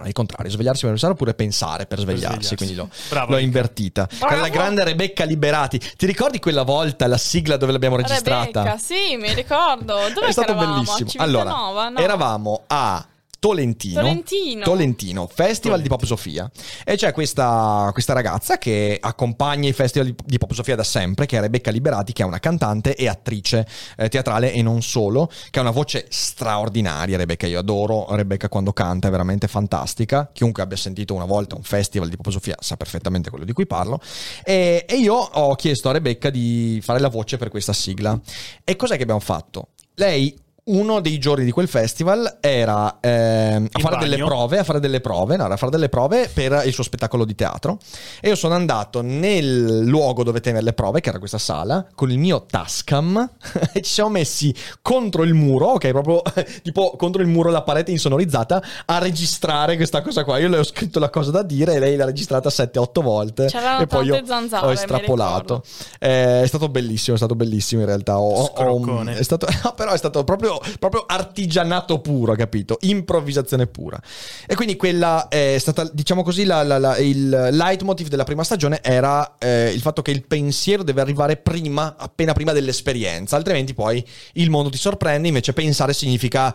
[0.00, 2.56] Al contrario, svegliarsi per pensare oppure pensare per svegliarsi, svegliarsi.
[2.56, 4.08] quindi l'ho, Bravo, l'ho invertita.
[4.18, 4.40] Bravo.
[4.40, 5.78] La grande Rebecca Liberati.
[5.78, 8.62] Ti ricordi quella volta la sigla dove l'abbiamo registrata?
[8.62, 9.94] Rebecca, sì, mi ricordo.
[10.14, 10.82] Dove è stato eravamo?
[10.82, 11.22] bellissimo.
[11.22, 11.50] Allora?
[11.50, 11.98] No.
[11.98, 13.04] eravamo a
[13.38, 14.00] Tolentino.
[14.00, 14.64] Tolentino.
[14.64, 15.82] Tolentino, Festival Tolentino.
[15.82, 16.50] di Pop Sofia.
[16.84, 21.38] E c'è questa, questa ragazza che accompagna i festival di, Pop Sofia da sempre, che
[21.38, 23.66] è Rebecca Liberati, che è una cantante e attrice
[23.96, 27.16] eh, teatrale e non solo, che ha una voce straordinaria.
[27.16, 30.30] Rebecca, io adoro Rebecca quando canta, è veramente fantastica.
[30.32, 33.66] Chiunque abbia sentito una volta un festival di Pop Sofia sa perfettamente quello di cui
[33.66, 34.00] parlo.
[34.42, 38.18] E, e io ho chiesto a Rebecca di fare la voce per questa sigla.
[38.64, 39.68] E cos'è che abbiamo fatto?
[39.94, 44.80] Lei uno dei giorni di quel festival era ehm, a fare delle prove, a fare
[44.80, 47.78] delle prove, no, era a fare delle prove per il suo spettacolo di teatro.
[48.20, 52.10] E io sono andato nel luogo dove tenere le prove, che era questa sala, con
[52.10, 53.30] il mio Tascam
[53.72, 56.22] e ci siamo messi contro il muro, ok, proprio
[56.62, 60.38] tipo contro il muro la parete insonorizzata, a registrare questa cosa qua.
[60.38, 63.46] Io le ho scritto la cosa da dire e lei l'ha registrata 7-8 volte.
[63.46, 65.62] C'erano e poi io zanzare, ho estrapolato.
[65.98, 68.18] Eh, è stato bellissimo, è stato bellissimo in realtà.
[68.18, 72.76] Ho- ho- è stato, però è stato proprio, proprio artigianato puro, capito?
[72.80, 74.00] Improvvisazione pura.
[74.46, 78.80] E quindi quella è stata, diciamo così, la- la- la- il leitmotiv della prima stagione
[78.82, 84.04] era eh, il fatto che il pensiero deve arrivare prima, appena prima dell'esperienza, altrimenti poi
[84.34, 86.54] il mondo ti sorprende, invece pensare significa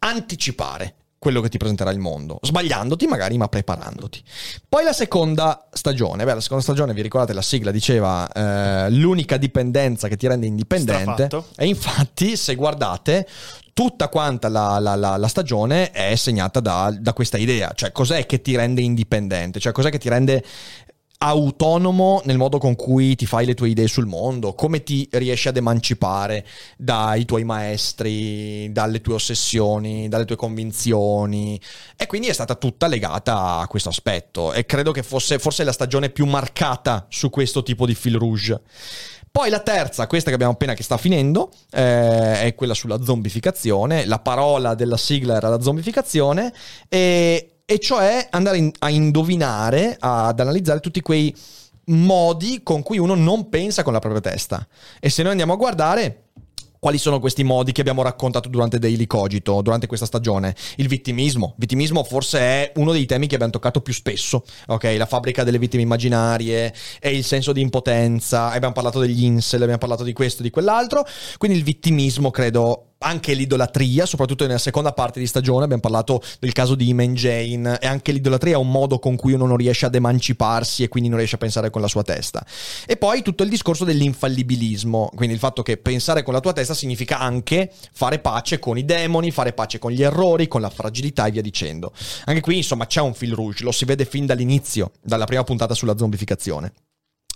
[0.00, 4.20] anticipare quello che ti presenterà il mondo, sbagliandoti magari, ma preparandoti.
[4.68, 9.36] Poi la seconda stagione, beh, la seconda stagione, vi ricordate, la sigla diceva eh, l'unica
[9.36, 11.26] dipendenza che ti rende indipendente.
[11.26, 11.46] Strafatto.
[11.56, 13.28] E infatti, se guardate,
[13.72, 18.26] tutta quanta la, la- la- la stagione è segnata da, da questa idea, cioè cos'è
[18.26, 20.42] che ti rende indipendente, cioè cos'è che ti rende
[21.24, 25.46] autonomo nel modo con cui ti fai le tue idee sul mondo, come ti riesci
[25.46, 26.44] ad emancipare
[26.76, 31.60] dai tuoi maestri, dalle tue ossessioni, dalle tue convinzioni.
[31.96, 34.52] E quindi è stata tutta legata a questo aspetto.
[34.52, 38.60] E credo che fosse forse la stagione più marcata su questo tipo di fil rouge.
[39.30, 44.04] Poi la terza, questa che abbiamo appena che sta finendo, eh, è quella sulla zombificazione.
[44.04, 46.52] La parola della sigla era la zombificazione.
[46.88, 51.34] E, e cioè andare in- a indovinare, ad analizzare tutti quei
[51.86, 54.66] modi con cui uno non pensa con la propria testa.
[55.00, 56.22] E se noi andiamo a guardare
[56.82, 60.52] quali sono questi modi che abbiamo raccontato durante Daily Cogito, durante questa stagione?
[60.78, 61.54] Il vittimismo.
[61.56, 64.96] Vittimismo forse è uno dei temi che abbiamo toccato più spesso, ok?
[64.98, 69.78] La fabbrica delle vittime immaginarie e il senso di impotenza, abbiamo parlato degli incel, abbiamo
[69.78, 71.06] parlato di questo, di quell'altro.
[71.38, 76.52] Quindi il vittimismo, credo, anche l'idolatria, soprattutto nella seconda parte di stagione, abbiamo parlato del
[76.52, 79.86] caso di Iman Jane, e anche l'idolatria è un modo con cui uno non riesce
[79.86, 82.44] ad emanciparsi e quindi non riesce a pensare con la sua testa.
[82.86, 86.74] E poi tutto il discorso dell'infallibilismo, quindi il fatto che pensare con la tua testa
[86.74, 91.26] significa anche fare pace con i demoni, fare pace con gli errori, con la fragilità
[91.26, 91.92] e via dicendo.
[92.24, 95.74] Anche qui, insomma, c'è un fil rouge, lo si vede fin dall'inizio, dalla prima puntata
[95.74, 96.72] sulla zombificazione.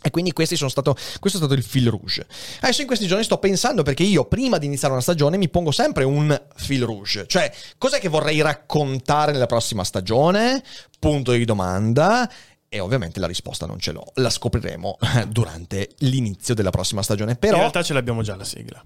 [0.03, 2.27] E quindi questi sono stato, questo è stato il fil rouge.
[2.61, 5.73] Adesso in questi giorni sto pensando perché io prima di iniziare una stagione mi pongo
[5.73, 10.63] sempre un fil rouge, cioè cos'è che vorrei raccontare nella prossima stagione?
[10.99, 12.31] Punto di domanda.
[12.69, 17.33] E ovviamente la risposta non ce l'ho, la scopriremo durante l'inizio della prossima stagione.
[17.33, 17.59] In Però...
[17.59, 18.85] realtà ce l'abbiamo già la sigla.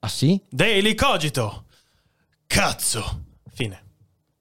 [0.00, 0.40] Ah sì?
[0.48, 1.64] Daily Cogito.
[2.46, 3.24] Cazzo.
[3.52, 3.85] Fine.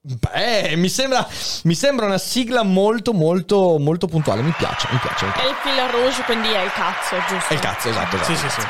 [0.08, 1.28] Beh, mi sembra,
[1.64, 5.26] mi sembra una sigla molto molto molto puntuale, mi piace, mi piace.
[5.26, 5.48] mi piace.
[5.48, 7.50] È il fil rouge, quindi è il cazzo, giusto?
[7.50, 8.16] È il cazzo, esatto.
[8.16, 8.32] esatto.
[8.32, 8.68] Sì, sì, sì.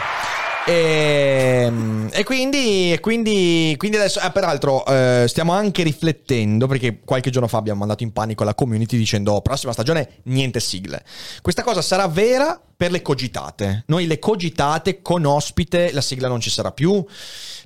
[0.68, 1.72] E,
[2.10, 7.50] e quindi, e quindi, quindi adesso, eh, peraltro, eh, stiamo anche riflettendo perché qualche giorno
[7.50, 11.04] fa abbiamo mandato in panico la community dicendo: "Oh, prossima stagione, niente sigle.
[11.42, 13.84] Questa cosa sarà vera per le cogitate.
[13.88, 17.06] Noi le cogitate con ospite, la sigla non ci sarà più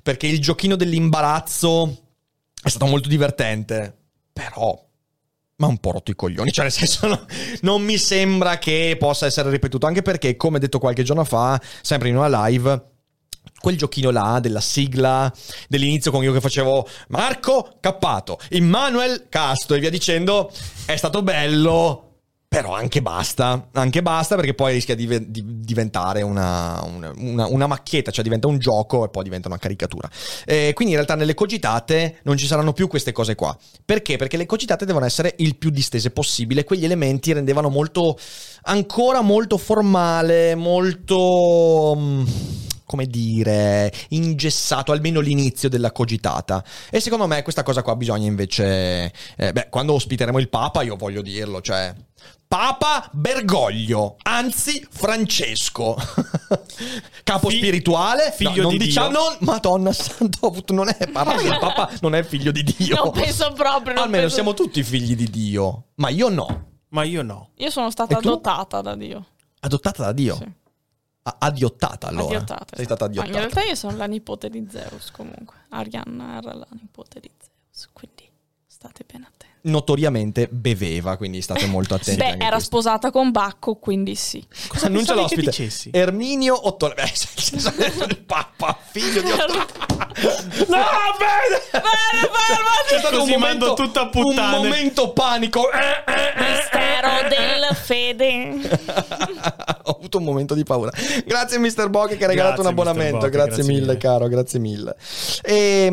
[0.02, 2.09] perché il giochino dell'imbarazzo
[2.62, 3.96] è stato molto divertente,
[4.32, 4.88] però
[5.60, 7.26] ma un po' rotto i coglioni, cioè nel senso no-
[7.60, 12.08] non mi sembra che possa essere ripetuto, anche perché come detto qualche giorno fa, sempre
[12.08, 12.88] in una live,
[13.60, 15.32] quel giochino là della sigla
[15.68, 20.50] dell'inizio con io che facevo Marco Cappato, Immanuel Casto e via dicendo,
[20.86, 22.09] è stato bello.
[22.52, 27.66] Però anche basta, anche basta perché poi rischia di, di diventare una, una- una- una
[27.68, 30.10] macchietta, cioè diventa un gioco e poi diventa una caricatura.
[30.44, 33.56] Eh, quindi in realtà nelle cogitate non ci saranno più queste cose qua.
[33.84, 34.16] Perché?
[34.16, 36.64] Perché le cogitate devono essere il più distese possibile.
[36.64, 38.18] Quegli elementi rendevano molto,
[38.62, 41.94] ancora molto formale, molto...
[41.96, 42.24] mm,
[42.84, 46.64] come dire, ingessato, almeno l'inizio della cogitata.
[46.90, 49.12] E secondo me questa cosa qua bisogna invece...
[49.36, 51.94] eh, beh, quando ospiteremo il Papa, io voglio dirlo, cioè...
[52.60, 55.94] Papa Bergoglio, anzi Francesco,
[57.22, 59.18] capo Fi- spirituale, figlio no, non di diciamo, Dio.
[59.20, 62.96] non, Madonna Santo, non è Papa, il Papa non è figlio di Dio.
[63.04, 63.94] Non penso proprio.
[63.94, 67.50] non Almeno penso- siamo tutti figli di Dio, ma io no, Ma io no.
[67.54, 69.26] Io sono stata adottata da Dio.
[69.60, 70.34] adottata da Dio.
[70.34, 70.52] Sì.
[71.22, 72.24] A- Addiottata allora.
[72.24, 73.04] Addiottata, Sei esatto.
[73.06, 75.54] stata Ma in realtà io sono la nipote di Zeus comunque.
[75.68, 78.28] Arianna era la nipote di Zeus, quindi
[78.66, 79.38] state ben attenti.
[79.62, 82.18] Notoriamente beveva, quindi state molto attenti.
[82.18, 82.60] Beh, era questo.
[82.60, 84.42] sposata con Bacco, quindi sì.
[84.68, 85.52] Cosa annuncia l'ospite?
[85.90, 86.94] Erminio Ottone.
[86.94, 87.72] Beh, senso,
[88.08, 89.66] il papà, figlio di Ottone.
[90.66, 90.84] No,
[91.18, 91.60] bene!
[92.88, 94.56] C'è stato Così un mando momento, tutto a puttane.
[94.56, 95.70] un momento panico.
[95.70, 96.50] Eh, eh, eh.
[96.50, 98.78] Mistero del fede.
[99.84, 100.90] Ho avuto un momento di paura.
[101.24, 101.88] Grazie Mr.
[101.88, 103.18] Bog che ha regalato Grazie, un abbonamento.
[103.18, 103.96] Bog, grazie, grazie mille, mille.
[103.98, 104.96] caro, grazie mille.
[105.42, 105.84] E,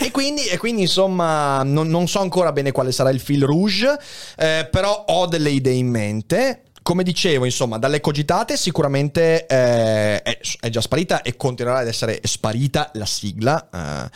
[0.00, 3.98] e quindi, e quindi, insomma, non, non so ancora bene quale sarà il fil rouge,
[4.36, 6.62] eh, però ho delle idee in mente.
[6.82, 12.90] Come dicevo, insomma, dalle cogitate sicuramente eh, è, già sparita e continuerà ad essere sparita
[12.94, 13.68] la sigla.
[13.68, 14.10] eh.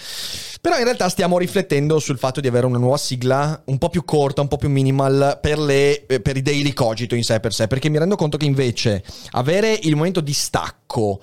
[0.63, 4.03] però in realtà stiamo riflettendo sul fatto di avere una nuova sigla un po' più
[4.05, 7.53] corta, un po' più minimal per, le, eh, per i daily cogito in sé per
[7.53, 7.67] sé.
[7.67, 11.21] Perché mi rendo conto che invece avere il momento di stacco,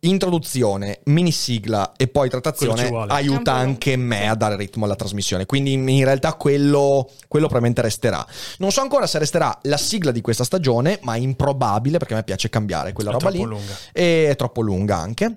[0.00, 5.46] introduzione, mini sigla e poi trattazione aiuta anche me a dare ritmo alla trasmissione.
[5.46, 8.24] Quindi in realtà quello, quello probabilmente resterà.
[8.58, 12.16] Non so ancora se resterà la sigla di questa stagione, ma è improbabile perché a
[12.18, 13.50] me piace cambiare quella È roba troppo lì.
[13.50, 13.74] lunga.
[13.92, 15.36] E è troppo lunga anche.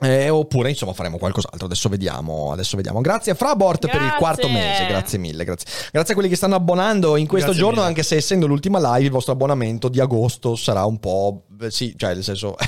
[0.00, 4.18] Eh, oppure insomma faremo qualcos'altro adesso vediamo adesso vediamo grazie a Frabort per il Grazie.
[4.18, 5.68] quarto mese grazie mille grazie.
[5.92, 7.88] grazie a quelli che stanno abbonando in questo Grazie giorno mille.
[7.90, 11.94] anche se essendo l'ultima live il vostro abbonamento di agosto sarà un po' eh, sì
[11.96, 12.56] cioè nel senso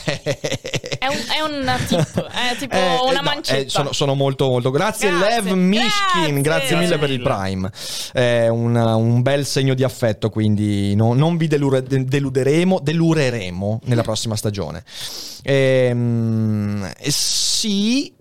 [0.98, 3.60] È un, è un tip, è tipo eh, una eh, no, mancetta.
[3.60, 4.70] eh, sono, sono molto, molto.
[4.70, 6.40] Grazie, Grazie, Lev Mishkin.
[6.40, 6.76] Grazie, grazie.
[6.76, 7.70] mille per il Prime.
[8.12, 10.30] È un, un bel segno di affetto.
[10.30, 14.82] Quindi no- non vi delure- de- deluderemo, delureremo nella prossima stagione.
[15.42, 18.12] Ehm, eh, sì.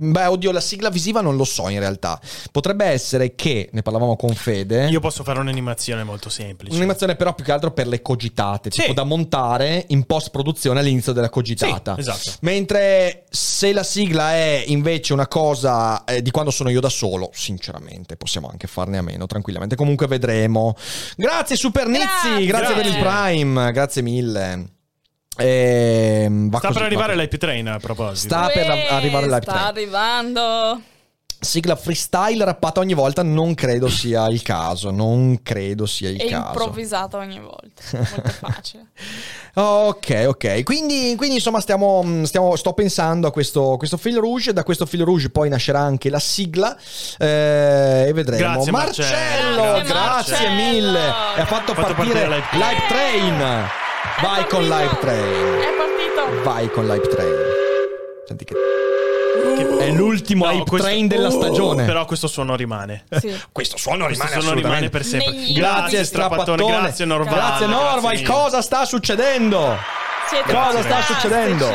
[0.00, 2.20] Beh, oddio, la sigla visiva non lo so in realtà.
[2.52, 4.86] Potrebbe essere che, ne parlavamo con Fede.
[4.88, 6.72] Io posso fare un'animazione molto semplice.
[6.72, 8.80] Un'animazione però più che altro per le cogitate, Sì.
[8.82, 11.94] tipo da montare in post produzione all'inizio della cogitata.
[11.94, 12.32] Sì, esatto.
[12.42, 17.30] Mentre se la sigla è invece una cosa eh, di quando sono io da solo,
[17.32, 19.74] sinceramente possiamo anche farne a meno tranquillamente.
[19.74, 20.76] Comunque vedremo.
[21.16, 22.74] Grazie Super Nizzi, grazie, Grazie.
[22.74, 24.76] per il Prime, grazie mille.
[25.38, 28.34] Ehm, va Sta così, per arrivare va l'hype train a proposito.
[28.34, 29.66] Sta- per Uè, arrivare il live Sta train.
[29.66, 30.80] arrivando.
[31.40, 36.26] Sigla freestyle rappata ogni volta non credo sia il caso, non credo sia il È
[36.28, 36.48] caso.
[36.48, 37.82] improvvisata ogni volta.
[37.92, 38.86] Molto facile.
[39.58, 40.62] Ok, ok.
[40.62, 44.52] Quindi, quindi, insomma stiamo, stiamo- sto pensando a questo, questo fil rouge.
[44.52, 46.76] Da questo fil rouge poi nascerà anche la sigla
[47.18, 48.52] eh, e vedremo.
[48.52, 49.62] Grazie, Marcello, Marcello.
[49.88, 50.90] grazie, Grazie, mille.
[50.92, 51.36] Marcello.
[51.36, 53.68] E ha fatto, Ha fatto partire, partire Live Train.
[54.22, 54.62] Vai con.
[54.68, 55.60] Live Train.
[55.60, 56.42] È partito.
[56.42, 57.34] Vai con Live Train.
[58.26, 58.54] Senti che...
[59.78, 61.84] È l'ultimo No, Hype questo- Train della Uh, stagione.
[61.84, 63.04] Però questo suono rimane.
[63.10, 63.34] Sì.
[63.52, 64.90] Questo suono Questo rimane suono rimane assolutamente.
[64.90, 65.32] per sempre.
[65.32, 67.34] Negli Grazie Strappattone, Grazie Norval.
[67.34, 69.76] Grazie Norval, Grazie cosa sta succedendo?
[70.28, 71.66] Siete Cosa sta succedendo?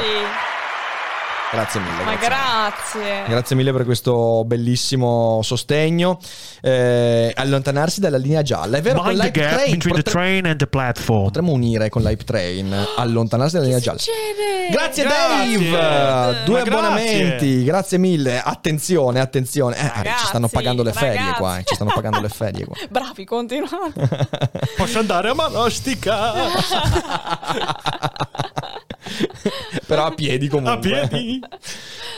[1.53, 2.03] Grazie mille.
[2.03, 3.01] Ma grazie.
[3.01, 3.23] grazie.
[3.27, 6.17] Grazie mille per questo bellissimo sostegno.
[6.61, 8.77] Eh, allontanarsi dalla linea gialla.
[8.77, 11.23] È vero, Mind the l'Hype gap Train between the potre- train and the platform.
[11.25, 12.75] potremmo unire con l'Hype Train.
[12.97, 13.99] Allontanarsi dalla linea gialla.
[13.99, 14.69] Succede.
[14.71, 15.69] Grazie, Grazie.
[15.69, 16.43] Dave!
[16.45, 16.71] Due Ma grazie.
[16.71, 18.41] abbonamenti, grazie mille.
[18.41, 19.77] Attenzione, attenzione.
[19.77, 21.37] Eh, Ragazzi, ci stanno pagando le ferie ragazzi.
[21.39, 21.57] qua.
[21.59, 22.75] eh, Ci stanno pagando le ferie qua.
[22.89, 24.09] Bravi, continuate.
[24.75, 26.33] Posso andare a Manostica?
[29.95, 30.73] Però a piedi comunque.
[30.73, 31.39] a piedi?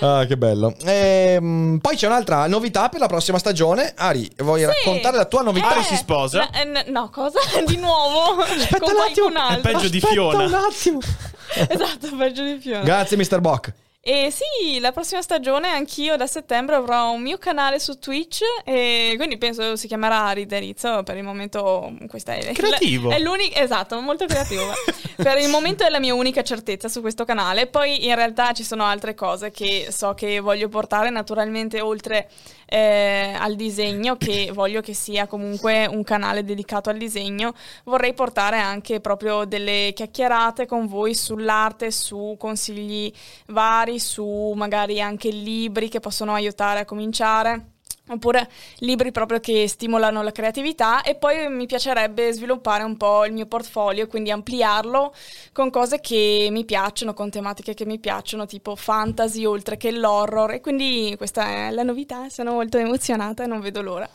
[0.01, 0.75] Ah, che bello.
[0.83, 3.93] Ehm, poi c'è un'altra novità per la prossima stagione.
[3.95, 4.65] Ari, vuoi Sì.
[4.65, 5.69] raccontare la tua novità?
[5.69, 6.49] Ari si sposa?
[6.51, 7.39] eh, n- no, cosa?
[7.65, 8.41] Di nuovo?
[8.41, 9.47] Aspetta Con un attimo.
[9.47, 10.43] È peggio di Aspetta Fiona.
[10.43, 10.99] un attimo.
[11.69, 12.83] Esatto, peggio di Fiona.
[12.83, 13.39] Grazie, Mr.
[13.39, 13.73] Bock.
[14.07, 19.15] E sì, la prossima stagione anch'io da settembre avrò un mio canale su Twitch e
[19.17, 23.09] quindi penso si chiamerà Riderizzo, per il momento questa è Creativo.
[23.09, 24.71] È l'unica, esatto, molto creativo.
[25.17, 28.63] per il momento è la mia unica certezza su questo canale, poi in realtà ci
[28.63, 32.29] sono altre cose che so che voglio portare naturalmente oltre
[32.65, 37.53] eh, al disegno che voglio che sia comunque un canale dedicato al disegno,
[37.85, 43.11] vorrei portare anche proprio delle chiacchierate con voi sull'arte, su consigli
[43.47, 47.74] vari, su magari anche libri che possono aiutare a cominciare.
[48.07, 48.47] Oppure
[48.79, 53.47] libri proprio che stimolano la creatività e poi mi piacerebbe sviluppare un po' il mio
[53.47, 55.11] portfolio, quindi ampliarlo
[55.51, 60.51] con cose che mi piacciono, con tematiche che mi piacciono, tipo fantasy oltre che l'horror.
[60.51, 64.07] E quindi questa è la novità, sono molto emozionata e non vedo l'ora.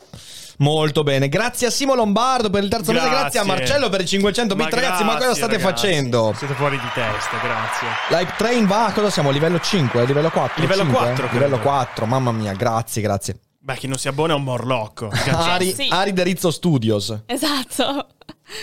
[0.58, 1.28] Molto bene.
[1.28, 3.08] Grazie a Simo Lombardo per il terzo mese.
[3.08, 4.72] Grazie a Marcello per i 500 bit.
[4.72, 5.86] Ragazzi, ma cosa grazie, state ragazzi.
[5.86, 6.34] facendo?
[6.36, 7.88] Siete fuori di testa, grazie.
[8.10, 9.30] Live Train va a cosa siamo?
[9.30, 10.04] Livello 5?
[10.04, 10.60] Livello 4?
[10.60, 10.98] Livello 5?
[10.98, 11.68] 4, Livello credo.
[11.68, 13.38] 4, mamma mia, grazie, grazie.
[13.62, 15.10] Beh, chi non si abbona è un morlocco.
[15.12, 15.88] Ari, sì.
[15.90, 17.24] Ari Derizzo Studios.
[17.26, 18.06] Esatto.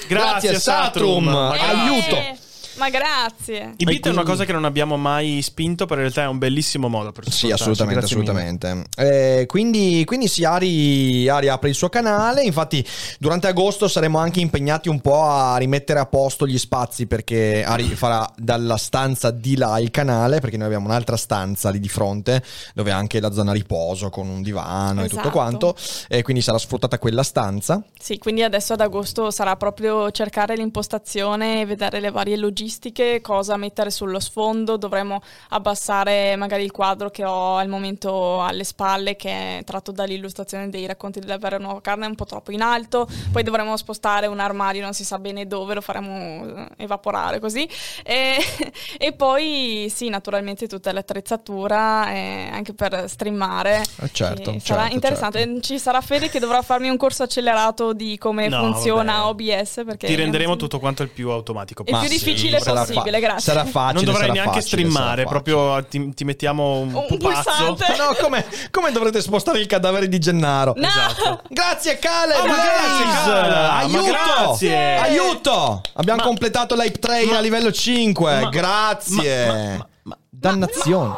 [0.07, 1.25] Grazie, Satrum.
[1.25, 2.45] Ma Aiuto.
[2.77, 3.73] Ma grazie.
[3.77, 6.37] I beat è una cosa che non abbiamo mai spinto, però in realtà è un
[6.37, 8.83] bellissimo modo per Sì, assolutamente, assolutamente.
[8.95, 12.43] Eh, quindi, quindi sì, Ari, Ari apre il suo canale.
[12.43, 12.85] Infatti,
[13.19, 17.83] durante agosto saremo anche impegnati un po' a rimettere a posto gli spazi perché Ari
[17.95, 22.43] farà dalla stanza di là il canale, perché noi abbiamo un'altra stanza lì di fronte
[22.73, 25.35] dove è anche la zona riposo con un divano e tutto Esatto.
[25.35, 25.75] quanto.
[26.07, 27.81] E quindi sarà sfruttata quella stanza.
[27.99, 33.55] Sì, quindi adesso ad agosto sarà proprio cercare l'impostazione e vedere le varie logistiche, cosa
[33.55, 34.77] mettere sullo sfondo.
[34.77, 40.69] Dovremo abbassare magari il quadro che ho al momento alle spalle, che è tratto dall'illustrazione
[40.69, 43.07] dei racconti della vera nuova carne, è un po' troppo in alto.
[43.31, 47.67] Poi dovremo spostare un armadio, non si sa bene dove, lo faremo eh, evaporare così.
[48.03, 48.37] E,
[48.97, 53.83] e poi sì, naturalmente tutta l'attrezzatura eh, anche per streamare.
[54.01, 55.61] Eh, certo, E sarà certo, interessante.
[55.61, 59.55] Ci sarà Fede che dovrà farmi un corso accelerato di come No, funziona vabbè.
[59.55, 59.83] OBS.
[59.85, 62.56] Perché Ti renderemo tutto quanto il più automatico Il più possibile.
[62.57, 63.53] Difficile sarà possibile, grazie.
[63.53, 63.93] Sarà facile.
[63.93, 67.51] Non dovrai sarà neanche facile, streamare, proprio ti, ti mettiamo un, Un pupazzo.
[67.73, 67.95] pulsante.
[67.97, 70.73] No, come, come dovrete spostare il cadavere di Gennaro?
[70.75, 70.87] No!
[70.87, 71.41] Esatto.
[71.49, 71.99] Grazie!
[71.99, 73.49] Ah, ma grazie!
[73.49, 74.03] Ma Aiuto!
[74.05, 74.95] grazie!
[74.97, 75.81] Aiuto!
[75.93, 78.39] Abbiamo Ma- completato l'hype train a livello 5.
[78.41, 79.45] ma- grazie!
[79.47, 81.15] ma- ma- ma- Dannazione.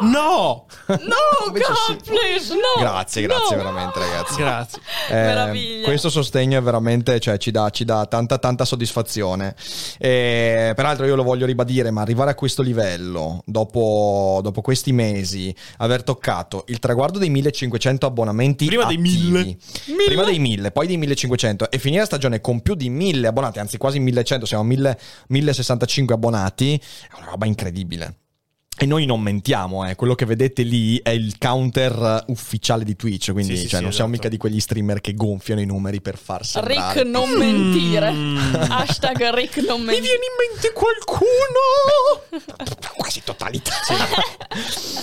[0.00, 0.66] No!
[0.88, 0.96] No,
[1.46, 2.10] Invece God, sì.
[2.10, 2.80] please, no!
[2.80, 3.62] Grazie, grazie no.
[3.62, 4.36] veramente ragazzi.
[4.36, 4.80] Grazie.
[5.08, 5.86] Eh, Meraviglia.
[5.86, 9.56] questo sostegno è veramente, cioè, ci dà, ci dà tanta, tanta soddisfazione.
[9.96, 15.54] E, peraltro, io lo voglio ribadire: ma arrivare a questo livello, dopo, dopo questi mesi,
[15.78, 19.56] aver toccato il traguardo dei 1500 abbonamenti, Prima dei attivi,
[19.86, 20.04] 1000.
[20.04, 23.60] prima dei 1000, poi dei 1500, e finire la stagione con più di 1000 abbonati,
[23.60, 24.98] anzi quasi 1100, siamo a 1000
[25.28, 26.74] 1065 abbonati,
[27.10, 28.14] è una roba incredibile.
[28.80, 29.96] E noi non mentiamo, eh.
[29.96, 33.84] quello che vedete lì è il counter ufficiale di Twitch, quindi Sì, sì, cioè, sì,
[33.84, 34.24] non siamo esatto.
[34.24, 37.00] mica di quegli streamer che gonfiano i numeri per far sembrare.
[37.02, 38.10] Rick non mentire.
[38.12, 38.54] Mm.
[38.68, 40.00] Hashtag Rick non Mi mentire.
[40.00, 41.26] viene in mente qualcuno!
[42.96, 43.72] Quasi totalità.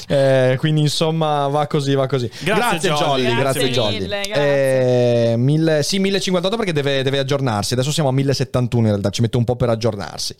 [0.07, 2.29] Eh, quindi insomma va così, va così.
[2.41, 3.99] Grazie, Jolly, grazie, grazie Jolly.
[3.99, 5.31] mille, grazie.
[5.31, 7.73] Eh, mille- sì, 1058 perché deve, deve aggiornarsi.
[7.73, 10.35] Adesso siamo a 1071 in realtà, ci mette un po' per aggiornarsi.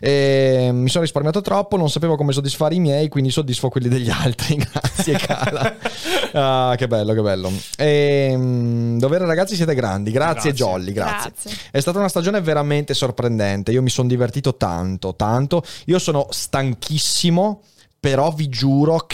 [0.00, 4.10] Eh, mi sono risparmiato troppo, non sapevo come soddisfare i miei, quindi soddisfo quelli degli
[4.10, 4.56] altri.
[4.70, 5.76] Grazie, Cala.
[6.32, 7.50] Ah, che bello, che bello.
[7.76, 10.12] Ehm, dovere ragazzi siete grandi.
[10.12, 10.52] Grazie, Grazie.
[10.52, 11.32] Jolly, grazie.
[11.42, 11.60] Grazie.
[11.72, 13.72] È stata una stagione veramente sorprendente.
[13.72, 15.64] Io mi sono divertito tanto, tanto.
[15.86, 17.62] Io sono stanchissimo.
[18.00, 19.04] Però vi giuro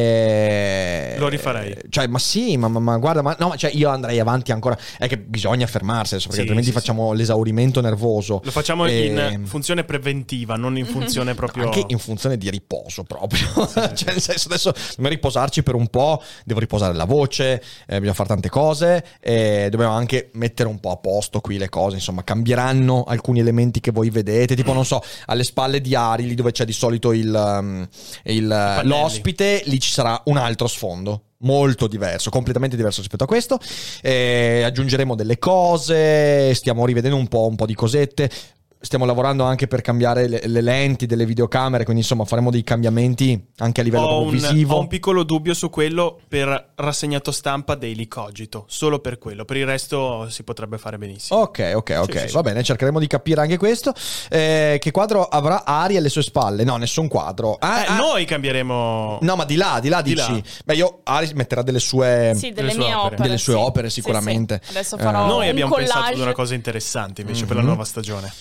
[0.00, 1.16] che.
[1.18, 1.76] Lo rifarei.
[1.90, 4.74] Cioè, ma sì, ma, ma- ma guarda, ma no, cioè io andrei avanti ancora.
[4.96, 8.40] È che bisogna fermarsi adesso, perché Sì, altrimenti sì, facciamo l'esaurimento nervoso.
[8.42, 11.64] Lo facciamo E- in funzione preventiva, non in funzione proprio...
[11.64, 13.46] Anche in funzione di riposo proprio.
[13.94, 16.22] cioè, nel senso, adesso dobbiamo riposarci per un po'.
[16.42, 19.04] Devo riposare la voce, eh, bisogna fare tante cose.
[19.20, 21.96] E dobbiamo anche mettere un po' a posto qui le cose.
[21.96, 24.56] Insomma, cambieranno alcuni elementi che voi vedete.
[24.56, 27.88] Tipo, non so, alle spalle di Ari, lì dove c'è di solito il, um,
[28.24, 31.22] il, l'ospite, lì ci sarà un altro sfondo.
[31.42, 33.58] Molto diverso, completamente diverso rispetto a questo.
[34.02, 38.30] Eh, aggiungeremo delle cose, stiamo rivedendo un po', un po' di cosette.
[38.82, 43.48] Stiamo lavorando anche per cambiare le, le lenti delle videocamere, quindi insomma faremo dei cambiamenti
[43.58, 44.76] anche a livello Ho un, visivo.
[44.76, 49.58] ho un piccolo dubbio su quello per rassegnato stampa Daily Cogito, solo per quello, per
[49.58, 51.40] il resto si potrebbe fare benissimo.
[51.40, 52.34] Ok, ok, ok, Sì, sì, sì.
[52.34, 53.92] va bene, cercheremo di capire anche questo.
[54.30, 56.64] Eh, che quadro avrà Ari alle sue spalle?
[56.64, 57.56] No, nessun quadro.
[57.60, 59.18] Ah, Eh, ah, noi cambieremo...
[59.20, 60.32] No, ma di là, di là Di dici.
[60.32, 60.40] là.
[60.64, 62.32] Beh, io Ari metterà delle sue.
[62.34, 63.22] Sì, delle Delle sue mie opere.
[63.22, 63.58] Delle sue sì.
[63.60, 64.58] opere, sicuramente.
[64.64, 64.70] sì.
[64.70, 66.22] Adesso Eh, farò Noi un abbiamo pensato ad collage.
[66.22, 67.68] una cosa interessante invece per la Mhm.
[67.68, 68.32] nuova stagione.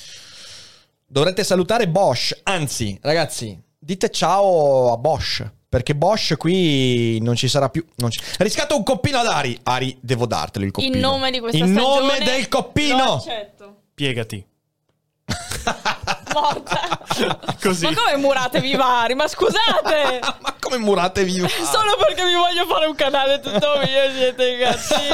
[1.11, 2.39] Dovrete salutare Bosch.
[2.43, 5.43] Anzi, ragazzi, dite ciao a Bosch.
[5.67, 7.83] Perché Bosch qui non ci sarà più.
[7.95, 8.19] Non ci...
[8.37, 9.59] Riscatto un coppino ad Ari.
[9.63, 10.93] Ari, devo dartelo il coppino.
[10.95, 13.13] In nome di questa In stagione nome del Lo coppino.
[13.15, 13.75] accetto.
[13.95, 14.45] Piegati.
[16.33, 16.79] Morta.
[17.61, 17.85] Così.
[17.85, 19.15] Ma come murate vivari?
[19.15, 20.19] Ma scusate!
[20.41, 21.47] Ma come murate vivo?
[21.47, 25.07] Solo perché vi voglio fare un canale tutto mio siete cattivi.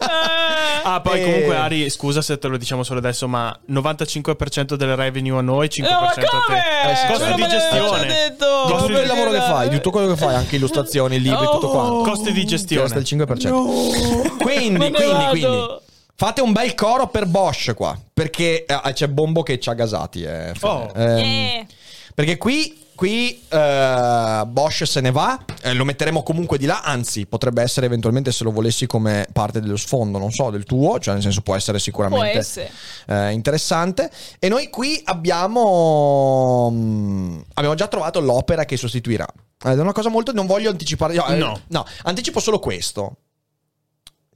[0.00, 0.80] Eh.
[0.84, 1.24] Ah, poi Eh.
[1.24, 5.68] comunque Ari, scusa se te lo diciamo solo adesso, ma 95% del revenue a noi,
[5.68, 6.26] 5% No, ma a te.
[6.26, 6.58] come?
[6.58, 7.36] Eh Costo certo.
[7.36, 8.06] di gestione.
[8.06, 8.62] detto.
[8.66, 11.44] Di Costo tutto il lavoro che fai, di tutto quello che fai, anche illustrazioni, libri,
[11.46, 11.92] tutto quanto.
[11.92, 12.02] Oh.
[12.02, 12.82] Costi di Ti gestione.
[12.82, 14.36] resta il 5%.
[14.38, 15.30] Quindi, Me ne quindi, vado.
[15.30, 15.84] quindi.
[16.18, 17.98] Fate un bel coro per Bosch qua.
[18.12, 20.22] Perché eh, c'è Bombo che ci ha gasati.
[20.22, 20.52] eh.
[20.62, 20.90] Oh.
[20.96, 21.66] Ehm, Eh.
[22.14, 27.26] Perché qui, qui eh, Bosch se ne va, eh, lo metteremo comunque di là, anzi
[27.26, 31.12] potrebbe essere eventualmente se lo volessi come parte dello sfondo, non so, del tuo, cioè
[31.12, 32.70] nel senso può essere Può sicuramente essere.
[33.06, 34.10] eh, interessante.
[34.38, 39.26] E noi qui abbiamo, mm, abbiamo già trovato l'opera che sostituirà.
[39.64, 40.32] Ed è una cosa molto...
[40.32, 41.14] Non voglio anticipare...
[41.14, 41.60] No, eh, No.
[41.68, 43.16] no, anticipo solo questo.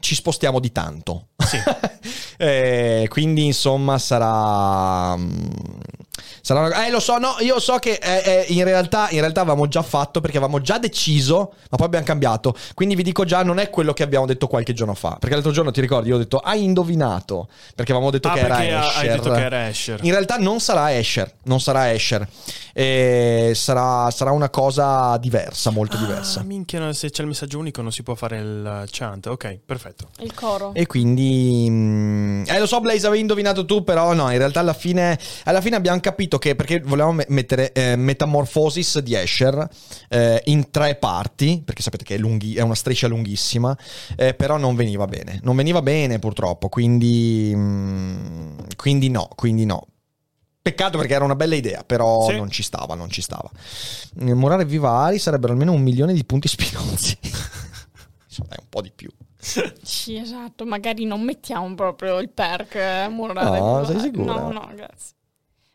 [0.00, 1.28] Ci spostiamo di tanto.
[1.36, 1.58] Sì.
[2.42, 5.14] Eh, quindi insomma sarà...
[6.50, 9.42] Sarà una- Eh, lo so, no, io so che eh, eh, in, realtà, in realtà
[9.42, 12.56] avevamo già fatto perché avevamo già deciso, ma poi abbiamo cambiato.
[12.74, 15.10] Quindi vi dico già, non è quello che abbiamo detto qualche giorno fa.
[15.10, 17.46] Perché l'altro giorno ti ricordi, io ho detto, hai indovinato.
[17.72, 19.00] Perché avevamo detto Ah, che era perché Escher.
[19.00, 19.98] hai detto che era Escher.
[20.02, 22.26] In realtà non sarà Escher, non sarà Escher.
[22.72, 26.40] Eh, sarà, sarà una cosa diversa, molto diversa.
[26.40, 29.26] Ah, minchia, se c'è il messaggio unico non si può fare il chant.
[29.26, 30.08] Ok, perfetto.
[30.18, 30.72] Il coro.
[30.74, 31.66] E quindi.
[31.68, 35.60] mm, eh, lo so, Blaze, avevi indovinato tu, però no, in realtà alla fine, alla
[35.60, 36.56] fine abbiamo capito che.
[36.56, 39.68] Perché volevamo me- mettere eh, Metamorphosis di Escher
[40.08, 43.76] eh, in tre parti, perché sapete che è, lunghi- è una striscia lunghissima,
[44.16, 45.38] eh, però non veniva bene.
[45.44, 46.68] Non veniva bene, purtroppo.
[46.68, 47.52] Quindi.
[47.54, 49.86] mm, quindi no, quindi no.
[50.62, 52.36] Peccato perché era una bella idea, però Sì.
[52.36, 53.48] non ci stava, non ci stava.
[54.20, 57.16] Eh, Morare Vivari sarebbero almeno un milione di punti spinosi.
[58.26, 59.08] Insomma, è un po' di più.
[59.82, 60.66] Sì, esatto.
[60.66, 63.58] Magari non mettiamo proprio il perk eh, murare.
[63.58, 64.34] No, viva- sei sicura?
[64.34, 65.14] No, no, grazie.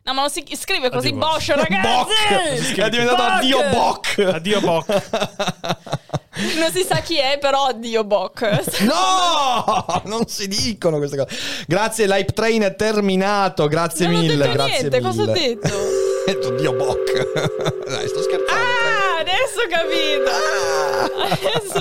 [0.06, 1.20] No, ma lo si scrive così Addio.
[1.20, 1.82] Bosch, ragazzi!
[1.82, 2.76] Boc!
[2.76, 3.32] È diventato Boc!
[3.32, 4.20] addio Boc!
[4.34, 4.86] Addio, Boc.
[6.60, 8.42] Non si sa chi è, però addio Boc.
[8.84, 10.02] No!
[10.04, 11.36] Non si dicono queste cose.
[11.66, 13.68] Grazie, l'hype train è terminato.
[13.68, 14.34] Grazie non mille.
[14.34, 15.10] ho detto grazie niente, mille.
[15.10, 15.74] cosa ho detto?
[16.26, 17.88] Ho detto Dio Boc.
[17.88, 18.52] Dai, sto scherzando.
[18.52, 18.95] Ah,
[19.36, 20.30] adesso ho capito.
[20.32, 21.04] Ah!
[21.26, 21.78] Adesso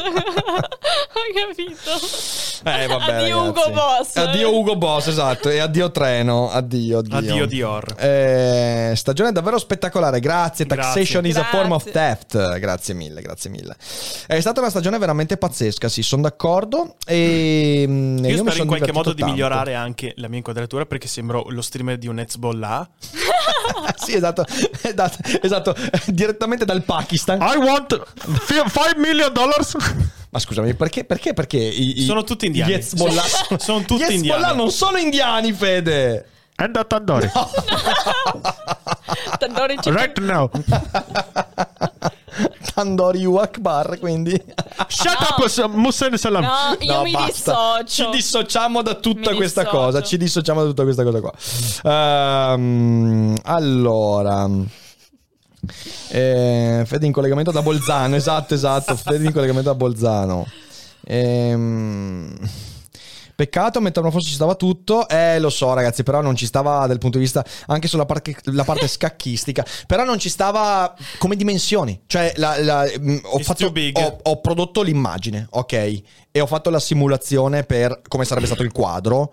[1.15, 1.93] ho capito.
[2.67, 3.49] Eh, vabbè, Addio ragazzi.
[3.49, 4.17] Ugo Boss.
[4.17, 5.51] Addio Ugo Boss, esatto.
[5.51, 6.51] E addio treno.
[6.51, 7.17] Addio, addio.
[7.17, 7.95] Addio, Dior.
[7.99, 10.65] Eh, stagione davvero spettacolare, grazie.
[10.67, 11.29] Taxation Grazie.
[11.29, 12.59] is a form of theft.
[12.59, 13.77] Grazie mille, grazie mille.
[14.27, 16.97] È stata una stagione veramente pazzesca, sì, sono d'accordo.
[17.07, 19.35] E mm, Io mi spero sono in qualche modo di tanto.
[19.35, 22.89] migliorare anche la mia inquadratura perché sembro lo streamer di un Hezbollah.
[23.97, 24.45] sì, esatto,
[24.83, 25.75] esatto, esatto,
[26.07, 27.43] direttamente dal Pakistan.
[27.53, 28.03] I want
[28.47, 29.77] 5 million dollars.
[30.31, 31.05] Ma scusami, perché?
[31.05, 31.33] Perché?
[31.35, 32.73] Perché i, i- Sono tutti indiani.
[32.73, 33.23] Gli Hezbollah
[33.59, 34.57] Sono tutti gli Hezbollah indiani.
[34.57, 36.29] non sono indiani, Fede.
[36.57, 37.29] And a tandoori.
[39.39, 39.95] Tandoori chicken.
[39.95, 40.49] Right now.
[42.75, 44.41] Tandori Akbar, quindi.
[44.89, 46.43] Shut up, Musen Salam.
[46.43, 47.79] No, io No, mi basta.
[47.83, 48.05] dissocio.
[48.05, 49.81] Ci dissociamo da tutta Mi questa dissocio.
[49.85, 50.03] cosa.
[50.03, 51.33] Ci dissociamo da tutta questa cosa qua.
[52.53, 54.49] Ehm, allora.
[56.09, 58.17] Eh, Fede in collegamento da Bolzano.
[58.17, 58.97] Esatto, esatto.
[58.97, 60.47] Fede in collegamento da Bolzano.
[61.07, 62.37] Ehm,
[63.37, 65.09] Peccato, Metamorfosi ci stava tutto.
[65.09, 68.37] Eh, lo so, ragazzi, però non ci stava dal punto di vista anche sulla parte,
[68.65, 69.65] parte scacchistica.
[69.89, 72.01] Però non ci stava come dimensioni.
[72.07, 75.73] Cioè, la- la- mh, ho, It's fatto, ho- ho prodotto l'immagine, ok?
[76.31, 79.33] E ho fatto la simulazione per come sarebbe stato il quadro.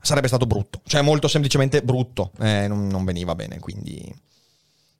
[0.00, 0.80] Sarebbe stato brutto.
[0.86, 2.30] Cioè, molto semplicemente brutto.
[2.40, 4.14] Eh, non, non veniva bene, quindi.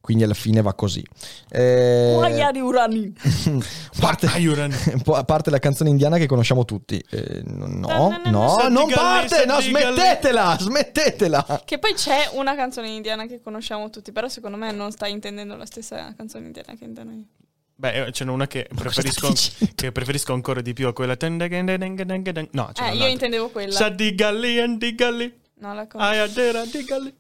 [0.01, 1.05] Quindi alla fine va così.
[1.51, 2.15] Eh,
[2.61, 3.13] urani.
[3.21, 4.27] a parte,
[5.27, 7.03] parte la canzone indiana che conosciamo tutti.
[7.11, 11.63] Eh, no, no, non parte, no, smettetela, smettetela.
[11.65, 15.55] Che poi c'è una canzone indiana che conosciamo tutti, però secondo me non stai intendendo
[15.57, 17.25] la stessa canzone indiana che intendo io.
[17.81, 19.33] Beh, ce n'è una che preferisco,
[19.75, 21.17] che preferisco ancora di più a quella.
[21.19, 23.73] No, c'è Eh, io intendevo quella.
[23.73, 25.40] Sa di galli and di galli.
[25.61, 26.11] No, la conosco.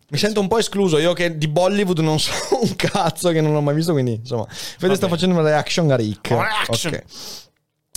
[0.08, 3.52] Mi sento un po' escluso, io che di Bollywood non so un cazzo, che non
[3.52, 4.46] l'ho mai visto, quindi insomma.
[4.48, 6.30] Fede sta facendo una reaction a Rick.
[6.30, 6.94] Reaction.
[6.94, 7.04] Ok.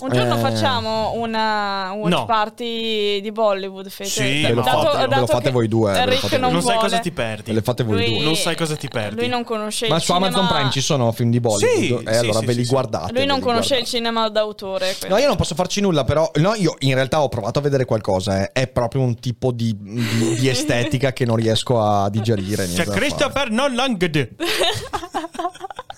[0.02, 0.38] Un giorno Eh.
[0.40, 2.24] facciamo una watch No.
[2.24, 4.10] party di Bollywood, Fede.
[4.10, 6.52] Sì, Da- ve lo dato- fate- ve lo dato fate voi due, lo Rick non,
[6.52, 7.52] Non sai cosa ti perdi.
[7.52, 8.24] Le fate voi Lui- due.
[8.24, 9.14] Non sai cosa ti perdi.
[9.20, 10.26] Lui non conosce Ma il su cinema...
[10.26, 12.00] Amazon Prime ci sono film di Bollywood.
[12.00, 12.70] Sì, e sì, allora sì, ve sì, li sì.
[12.72, 13.12] guardate.
[13.12, 13.96] Lui non conosce il guardate.
[13.96, 14.88] cinema d'autore.
[14.88, 17.62] No, quindi- io non posso farci nulla, però no, io in realtà ho provato a
[17.62, 18.42] vedere qualcosa.
[18.42, 18.50] eh.
[18.52, 22.66] È proprio un tipo di, di- di estetica che non riesco a digerire.
[22.66, 22.98] C'è fare.
[22.98, 23.96] Christopher Nolan.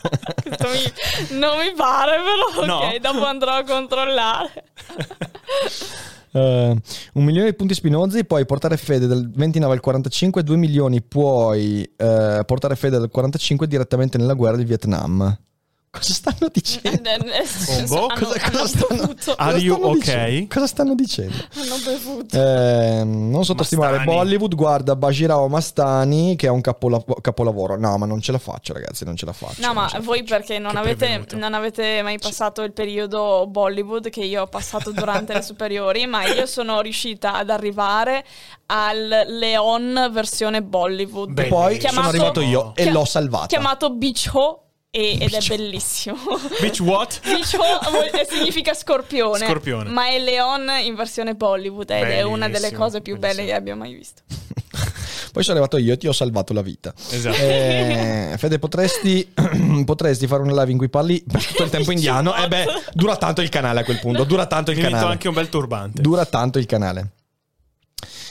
[0.66, 2.16] Mi- non mi pare,
[2.52, 2.66] però.
[2.66, 2.78] No.
[2.86, 4.64] Ok, dopo andrò a controllare.
[6.36, 6.76] Eh,
[7.14, 11.82] un milione di punti spinosi, puoi portare fede dal 29 al 45, 2 milioni puoi
[11.96, 15.34] eh, portare fede dal 45 direttamente nella guerra di Vietnam.
[15.96, 17.00] Cosa stanno dicendo?
[17.88, 19.34] boh, hanno, Cosa, hanno cosa stanno, bevuto.
[19.36, 19.98] Are cosa you stanno okay?
[20.30, 20.54] dicendo?
[20.54, 21.34] Cosa stanno dicendo?
[21.54, 22.36] Hanno bevuto.
[22.36, 24.16] Eh, non sottostimare Mastani.
[24.16, 27.76] Bollywood, guarda Bajirao Mastani che è un capola- capolavoro.
[27.78, 29.60] No, ma non ce la faccio, ragazzi, non ce la faccio.
[29.66, 30.34] No, ma voi faccio.
[30.36, 35.32] perché non avete, non avete mai passato il periodo Bollywood che io ho passato durante
[35.32, 38.24] le superiori, ma io sono riuscita ad arrivare
[38.66, 41.30] al Leon versione Bollywood.
[41.32, 43.46] Beh, Poi Chiamato- sono arrivato io e l'ho salvata.
[43.46, 44.60] Chiamato Beach Ho
[44.96, 46.16] e- ed è bellissimo.
[46.60, 47.20] Bitch what?
[47.22, 49.90] Beach vuol- eh, significa scorpione, Scorpione.
[49.90, 53.46] ma è Leon in versione Bollywood ed è una delle Bellissimo, cose più belle bellissimo.
[53.46, 54.22] che abbia mai visto.
[55.32, 56.94] Poi sono arrivato io e ti ho salvato la vita.
[57.10, 57.36] Esatto.
[57.36, 59.30] Eh, Fede, potresti,
[59.84, 62.34] potresti fare una live in cui parli per tutto il tempo indiano?
[62.34, 62.64] Eh beh,
[62.94, 64.24] dura tanto il canale a quel punto.
[64.24, 65.10] Dura tanto il Mi canale.
[65.12, 66.00] anche un bel turbante.
[66.00, 67.10] Dura tanto il canale.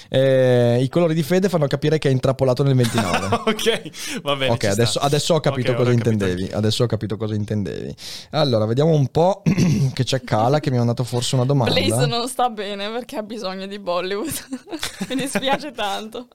[0.10, 3.27] Eh, I colori di Fede fanno capire che è intrappolato nel 29.
[3.52, 4.53] ok, va bene.
[4.53, 6.41] ok, adesso, adesso ho capito Ok, cosa capito intendevi.
[6.44, 6.57] anch'io.
[6.57, 7.95] Adesso ho capito cosa intendevi.
[8.32, 9.41] Allora, vediamo un po'
[9.94, 11.73] che c'è Cala che mi ha mandato forse una domanda.
[11.73, 14.34] Blaze non sta bene perché ha bisogno di Bollywood.
[15.10, 16.27] Mi dispiace tanto.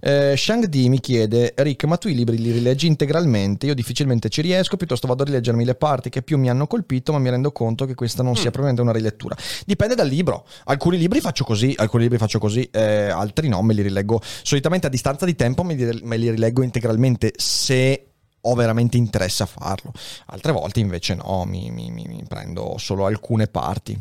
[0.00, 3.66] Eh, Shang Di mi chiede: Rick, ma tu i libri li rileggi integralmente?
[3.66, 7.12] Io difficilmente ci riesco, piuttosto vado a rileggermi le parti che più mi hanno colpito,
[7.12, 9.36] ma mi rendo conto che questa non sia probabilmente una rilettura.
[9.66, 10.46] Dipende dal libro.
[10.64, 14.20] Alcuni libri faccio così, alcuni libri faccio così, eh, altri no, me li rileggo.
[14.42, 18.06] Solitamente a distanza di tempo me li, me li rileggo integralmente se
[18.46, 19.92] ho veramente interesse a farlo.
[20.26, 23.98] Altre volte invece no, mi- mi- mi prendo solo alcune parti.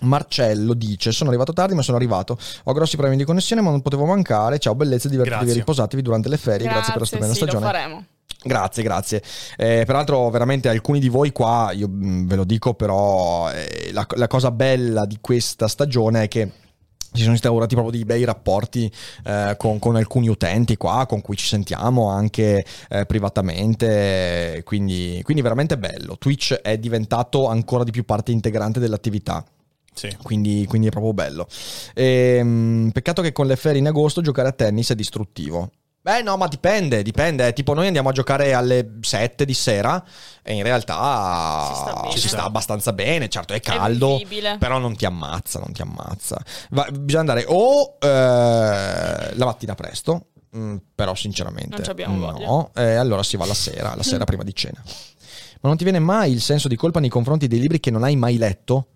[0.00, 2.38] Marcello dice: Sono arrivato tardi, ma sono arrivato.
[2.64, 4.58] Ho grossi problemi di connessione, ma non potevo mancare.
[4.58, 5.60] Ciao, bellezza, divertitevi e Grazie.
[5.60, 6.68] riposatevi durante le ferie.
[6.68, 7.64] Grazie, per la stupenda sì, stagione.
[7.64, 8.04] lo faremo.
[8.42, 9.22] Grazie, grazie.
[9.56, 14.06] Eh, peraltro, veramente alcuni di voi qua, io mh, ve lo dico, però eh, la,
[14.14, 16.50] la cosa bella di questa stagione è che
[17.12, 18.92] ci sono instaurati proprio dei bei rapporti
[19.24, 25.42] eh, con, con alcuni utenti qua, con cui ci sentiamo anche eh, privatamente, quindi, quindi
[25.42, 26.16] veramente bello.
[26.18, 29.44] Twitch è diventato ancora di più parte integrante dell'attività.
[29.96, 30.14] Sì.
[30.22, 31.48] Quindi, quindi è proprio bello.
[31.94, 35.70] Ehm, peccato che con le ferie in agosto giocare a tennis è distruttivo.
[36.06, 37.52] Beh, no, ma dipende, dipende.
[37.52, 40.00] Tipo, noi andiamo a giocare alle 7 di sera
[40.40, 43.28] e in realtà Ci sta ci sta abbastanza bene.
[43.28, 44.56] Certo, è caldo, vivibile.
[44.58, 46.40] però non ti ammazza, non ti ammazza.
[46.70, 52.70] Va- bisogna andare o eh, la mattina presto, mm, però sinceramente Non ci abbiamo no.
[52.74, 54.80] Eh, allora si va la sera, la sera prima di cena.
[55.60, 58.04] Ma non ti viene mai il senso di colpa nei confronti dei libri che non
[58.04, 58.90] hai mai letto?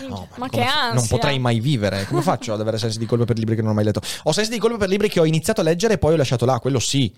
[0.00, 1.16] Ma, no, Ma come che fa- Non ansia.
[1.16, 2.04] potrei mai vivere.
[2.06, 4.00] Come faccio ad avere sensi di colpa per libri che non ho mai letto?
[4.24, 6.44] Ho sensi di colpa per libri che ho iniziato a leggere e poi ho lasciato
[6.44, 7.14] là, quello sì.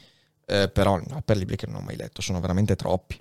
[0.47, 3.19] Eh, però no, per libri che non ho mai letto, sono veramente troppi.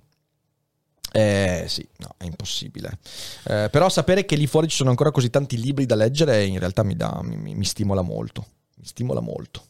[1.16, 2.98] Eh sì, no, è impossibile.
[3.46, 6.58] Eh, però sapere che lì fuori ci sono ancora così tanti libri da leggere in
[6.58, 8.46] realtà mi, dà, mi, mi- mi stimola molto.
[8.78, 9.64] Mi stimola molto.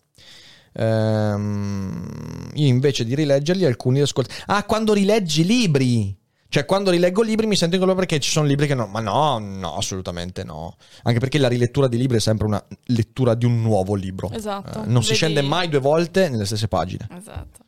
[0.76, 4.34] Ehm, io invece di rileggerli alcuni li ascolto.
[4.48, 6.18] Ah, quando rileggi libri!
[6.54, 8.86] Cioè, quando rileggo libri mi sento in colpa perché ci sono libri che no.
[8.86, 10.78] Ma no, no, assolutamente no.
[11.02, 14.30] Anche perché la rilettura di libri è sempre una lettura di un nuovo libro.
[14.30, 14.84] Esatto.
[14.84, 17.08] Eh, non si Vedi- scende mai due volte nelle stesse pagine.
[17.18, 17.62] Esatto.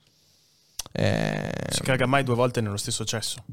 [0.91, 3.43] Eh, Si caga mai due volte nello stesso cesso.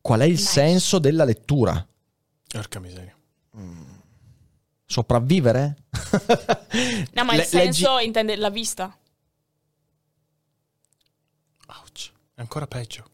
[0.00, 0.42] qual è il Nice.
[0.44, 1.86] senso della lettura?
[2.48, 3.14] Porca miseria.
[4.86, 5.76] Sopravvivere?
[7.12, 8.96] No, ma Le- il senso intende la vista.
[11.66, 12.10] Ouch.
[12.34, 13.10] È ancora peggio.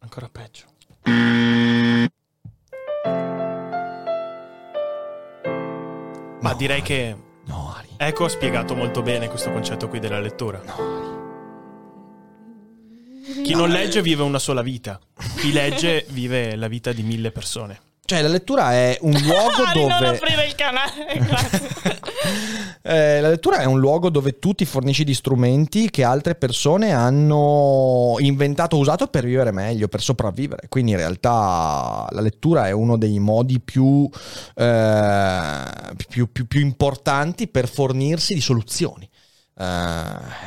[0.00, 0.66] Ancora peggio.
[6.40, 7.16] Ma direi che
[7.48, 7.88] No, Ari.
[7.96, 10.62] Ecco ha spiegato molto bene questo concetto qui della lettura.
[13.42, 15.00] Chi non legge vive una sola vita.
[15.36, 17.80] Chi legge vive la vita di mille persone.
[18.08, 20.08] Cioè, la lettura è un luogo Ari, non dove.
[20.08, 21.96] aprire il canale.
[22.82, 26.92] Eh, la lettura è un luogo dove tu ti fornisci di strumenti che altre persone
[26.92, 30.68] hanno inventato o usato per vivere meglio, per sopravvivere.
[30.68, 34.08] Quindi in realtà la lettura è uno dei modi più,
[34.54, 35.62] eh,
[36.08, 39.08] più, più- più importanti per fornirsi di soluzioni.
[39.58, 40.02] Eh,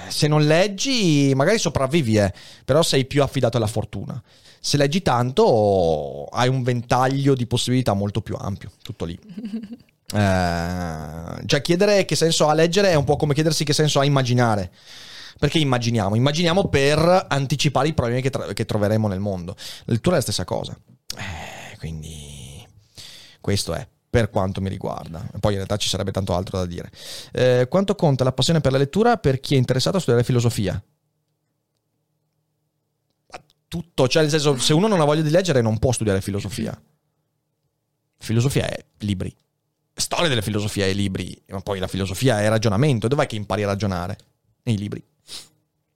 [0.10, 2.34] se non leggi, magari sopravvivi, eh,
[2.66, 4.22] però sei più affidato alla fortuna.
[4.64, 8.72] Se leggi tanto, hai un ventaglio di possibilità molto più ampio.
[8.82, 9.20] Tutto lì.
[10.14, 14.04] Eh, cioè, chiedere che senso ha leggere è un po' come chiedersi che senso ha
[14.04, 14.70] immaginare.
[15.40, 16.16] Perché immaginiamo?
[16.16, 19.56] Immaginiamo per anticipare i problemi che, tra- che troveremo nel mondo.
[19.86, 20.78] La lettura è la stessa cosa.
[21.16, 22.68] Eh, quindi,
[23.40, 25.26] questo è per quanto mi riguarda.
[25.40, 26.92] Poi in realtà ci sarebbe tanto altro da dire.
[27.32, 30.84] Eh, quanto conta la passione per la lettura per chi è interessato a studiare filosofia?
[33.72, 36.78] Tutto, cioè nel senso, se uno non ha voglia di leggere non può studiare filosofia.
[38.18, 39.34] Filosofia è libri.
[39.94, 43.08] Storia della filosofia è libri, ma poi la filosofia è ragionamento.
[43.08, 44.18] Dov'è che impari a ragionare?
[44.64, 45.02] Nei libri.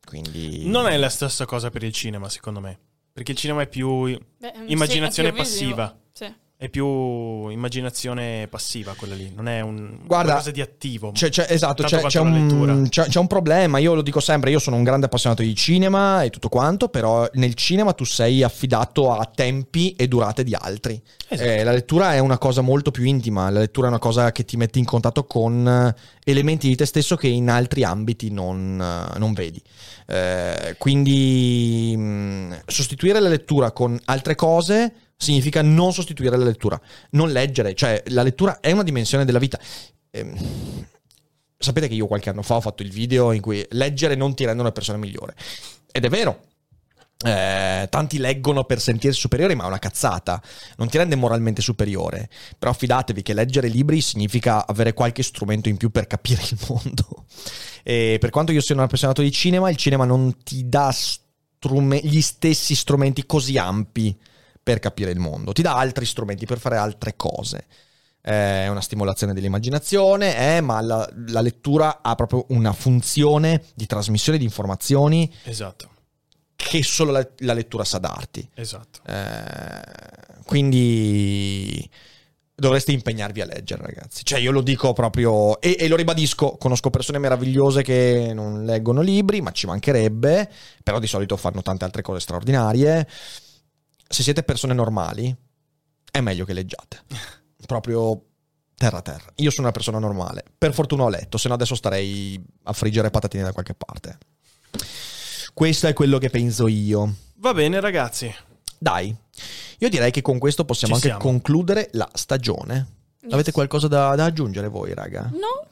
[0.06, 0.69] Quindi...
[0.69, 2.80] Non è la stessa cosa per il cinema, secondo me.
[3.11, 4.18] Perché il cinema è più.
[4.38, 5.76] Beh, sì, Immaginazione è più visivo.
[5.76, 5.99] passiva.
[6.57, 9.30] È più immaginazione passiva quella lì.
[9.36, 11.11] Non è un Guarda, qualcosa di attivo.
[11.11, 13.77] C'è, c'è- esatto, c'è, c'è un, c'è- un problema.
[13.80, 16.88] Io lo dico sempre: io sono un grande appassionato di cinema e tutto quanto.
[16.88, 20.99] Però nel cinema tu sei affidato a tempi e durate di altri.
[21.27, 21.49] Esatto.
[21.49, 23.49] Eh, la lettura è una cosa molto più intima.
[23.49, 26.86] La lettura è una cosa che ti mette in contatto con eh, elementi di te
[26.86, 28.80] stesso che in altri ambiti non,
[29.14, 29.61] eh, non vedi.
[30.07, 36.80] Eh, quindi mh, sostituire la lettura con altre cose significa non sostituire la lettura,
[37.12, 39.60] non leggere, cioè la lettura è una dimensione della vita.
[40.12, 40.88] Ehm,
[41.58, 44.46] sapete che io qualche anno fa ho fatto il video in cui leggere non ti
[44.46, 45.36] rende una persona migliore.
[45.92, 46.44] Ed è vero.
[47.26, 50.40] eh, tanti leggono per sentirsi superiori, ma è una cazzata.
[50.78, 52.30] Non ti rende moralmente superiore.
[52.60, 57.26] Però fidatevi che leggere libri significa avere qualche strumento in più per capire il mondo.
[57.88, 62.02] E per quanto io sia un appassionato di cinema, il cinema non ti dà strume-
[62.04, 64.18] gli stessi strumenti così ampi
[64.66, 65.52] per capire il mondo.
[65.52, 67.68] Ti dà altri strumenti per fare altre cose.
[68.20, 74.40] È una stimolazione dell'immaginazione, eh, ma la, la lettura ha proprio una funzione di trasmissione
[74.40, 75.90] di informazioni Esatto,
[76.56, 78.50] che solo la, la lettura sa darti.
[78.56, 79.02] esatto.
[79.06, 81.88] Eh, quindi
[82.56, 84.26] dovreste impegnarvi a leggere, ragazzi.
[84.26, 89.02] Cioè, io lo dico proprio e, e lo ribadisco: conosco persone meravigliose che non leggono
[89.02, 90.50] libri, ma ci mancherebbe.
[90.82, 93.08] Però di solito fanno tante altre cose straordinarie.
[94.16, 95.36] Se siete persone normali,
[96.10, 97.02] è meglio che leggiate.
[97.68, 98.22] Proprio
[98.74, 99.30] terra a terra.
[99.36, 100.42] Io sono una persona normale.
[100.58, 104.18] Per fortuna ho letto, se no adesso starei a friggere patatine da qualche parte.
[105.54, 107.14] Questo è quello che penso io.
[107.40, 108.34] Va bene, ragazzi.
[108.78, 109.14] Dai,
[109.80, 111.32] io direi che con questo possiamo Ci anche siamo.
[111.38, 112.88] concludere la stagione.
[113.20, 113.34] Yes.
[113.34, 115.30] Avete qualcosa da, da aggiungere voi, raga?
[115.34, 115.68] No,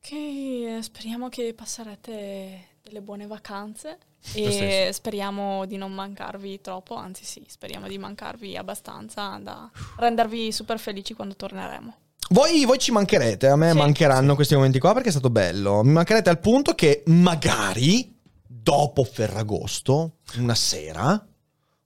[0.00, 3.98] che speriamo che passerete delle buone vacanze
[4.32, 10.78] e speriamo di non mancarvi troppo, anzi sì, speriamo di mancarvi abbastanza da rendervi super
[10.78, 11.96] felici quando torneremo.
[12.30, 13.76] Voi, voi ci mancherete, a me Sì.
[13.76, 15.82] mancheranno questi momenti qua perché è stato bello.
[15.84, 21.22] Mi mancherete al punto che magari dopo Ferragosto, una sera,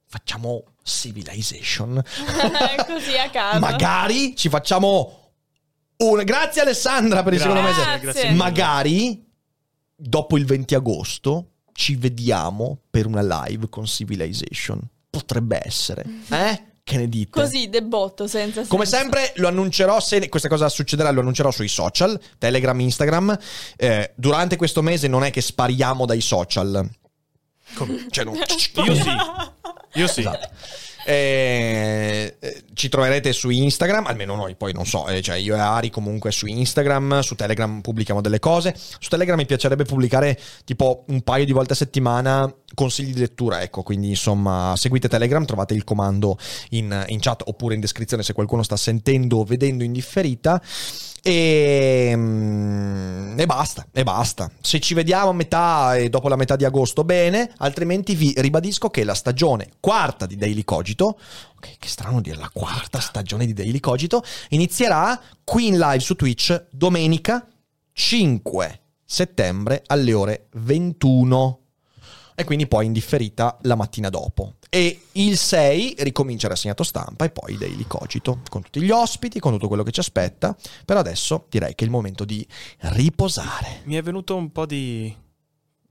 [0.06, 2.01] facciamo Civilization.
[2.86, 3.59] Così a caso.
[3.59, 5.32] magari ci facciamo
[5.98, 6.23] un...
[6.24, 7.98] Grazie Alessandra per il Grazie, secondo mese.
[8.01, 8.31] Grazie.
[8.31, 9.27] Magari
[9.97, 11.47] dopo il 20 agosto
[11.78, 14.80] ci vediamo per una live con Civilization.
[15.09, 16.05] Potrebbe essere.
[16.28, 16.62] Eh?
[16.82, 17.30] Che ne dite?
[17.30, 19.05] Così debotto, senza Come senso.
[19.05, 23.38] sempre lo annuncerò, se questa cosa succederà lo annuncerò sui social, Telegram, Instagram.
[23.76, 26.84] Eh, durante questo mese non è che spariamo dai social.
[27.74, 28.06] Come?
[28.10, 28.34] Cioè, non-
[28.84, 29.10] Io sì.
[29.94, 30.20] Io sì.
[30.20, 30.48] Esatto.
[31.10, 35.59] Eh, eh, ci troverete su Instagram, almeno noi, poi non so, eh, cioè io e
[35.59, 38.74] Ari comunque su Instagram, su Telegram pubblichiamo delle cose.
[38.76, 43.62] Su Telegram mi piacerebbe pubblicare tipo un paio di volte a settimana consigli di lettura,
[43.62, 46.36] ecco, quindi insomma seguite Telegram, trovate il comando
[46.70, 50.60] in, in chat oppure in descrizione se qualcuno sta sentendo o vedendo in differita.
[51.23, 54.51] E, mm, e basta, e basta.
[54.61, 57.53] Se ci vediamo a metà e dopo la metà di agosto, bene.
[57.59, 61.19] Altrimenti vi ribadisco che la stagione quarta di Daily Cogito,
[61.57, 66.15] ok, che strano dire la quarta stagione di Daily Cogito, inizierà qui in live su
[66.15, 67.47] Twitch domenica
[67.93, 71.61] 5 settembre alle ore 21
[72.35, 74.57] e quindi poi in differita la mattina dopo.
[74.70, 79.40] E il 6 ricomincia il rassegnato stampa e poi Daily Cogito con tutti gli ospiti,
[79.40, 80.57] con tutto quello che ci aspetta.
[80.85, 82.47] Però adesso direi che è il momento di
[82.81, 83.81] riposare.
[83.85, 85.15] Mi è venuto un po' di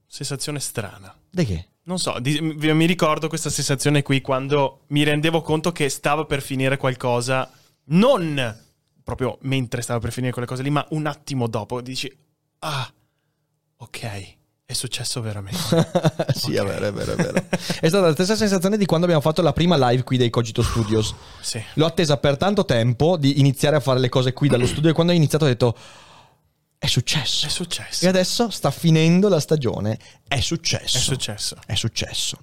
[0.05, 1.15] sensazione strana.
[1.29, 1.67] Di che?
[1.83, 6.25] Non so, di- mi mi ricordo questa sensazione qui quando mi rendevo conto che stava
[6.25, 7.49] per finire qualcosa,
[7.85, 8.65] non
[9.07, 12.13] proprio mentre stava per finire quelle cose lì, ma un attimo dopo dici,
[12.59, 12.93] ah,
[13.77, 14.35] ok,
[14.69, 15.57] è successo veramente.
[16.35, 16.65] sì, Ok.
[16.65, 17.45] è vero, è vero, è vero.
[17.79, 20.61] è stata la stessa sensazione di quando abbiamo fatto la prima live qui dei Cogito
[20.61, 21.15] Studios.
[21.39, 21.63] sì.
[21.75, 24.93] L'ho attesa per tanto tempo di iniziare a fare le cose qui dallo studio e
[24.93, 25.73] quando ho iniziato ho detto
[26.79, 27.47] è successo.
[27.47, 28.05] È successo.
[28.05, 29.97] E adesso sta finendo la stagione.
[30.27, 30.97] È successo.
[30.97, 31.55] È successo.
[31.65, 32.37] È successo.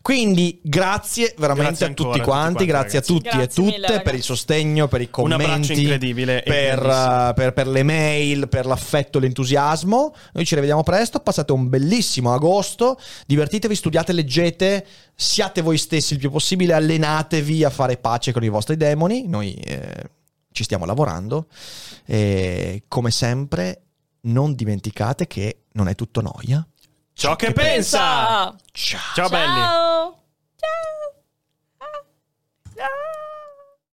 [0.00, 3.12] Quindi grazie veramente Grazie a tutti a tutti quanti, quanti, grazie a ragazzi.
[3.12, 4.16] tutti Grazie e tutte mille, per ragazzi.
[4.16, 5.80] il sostegno, per i commenti.
[5.80, 10.14] incredibile Per, uh, per- per le mail, per l'affetto, l'entusiasmo.
[10.34, 11.18] Noi ci rivediamo presto.
[11.18, 12.96] Passate un bellissimo agosto.
[13.26, 14.86] Divertitevi, studiate, leggete.
[15.16, 16.74] Siate voi stessi il più possibile.
[16.74, 19.26] Allenatevi a fare pace con i vostri demoni.
[19.26, 20.10] Noi eh,
[20.52, 21.46] ci stiamo lavorando.
[22.04, 23.82] E come sempre,
[24.22, 26.66] non dimenticate che non è tutto noia.
[27.12, 28.56] Ciò che pensa!
[28.72, 29.14] Ciao.
[29.14, 29.60] Ciao belli!
[29.60, 30.19] Ciao!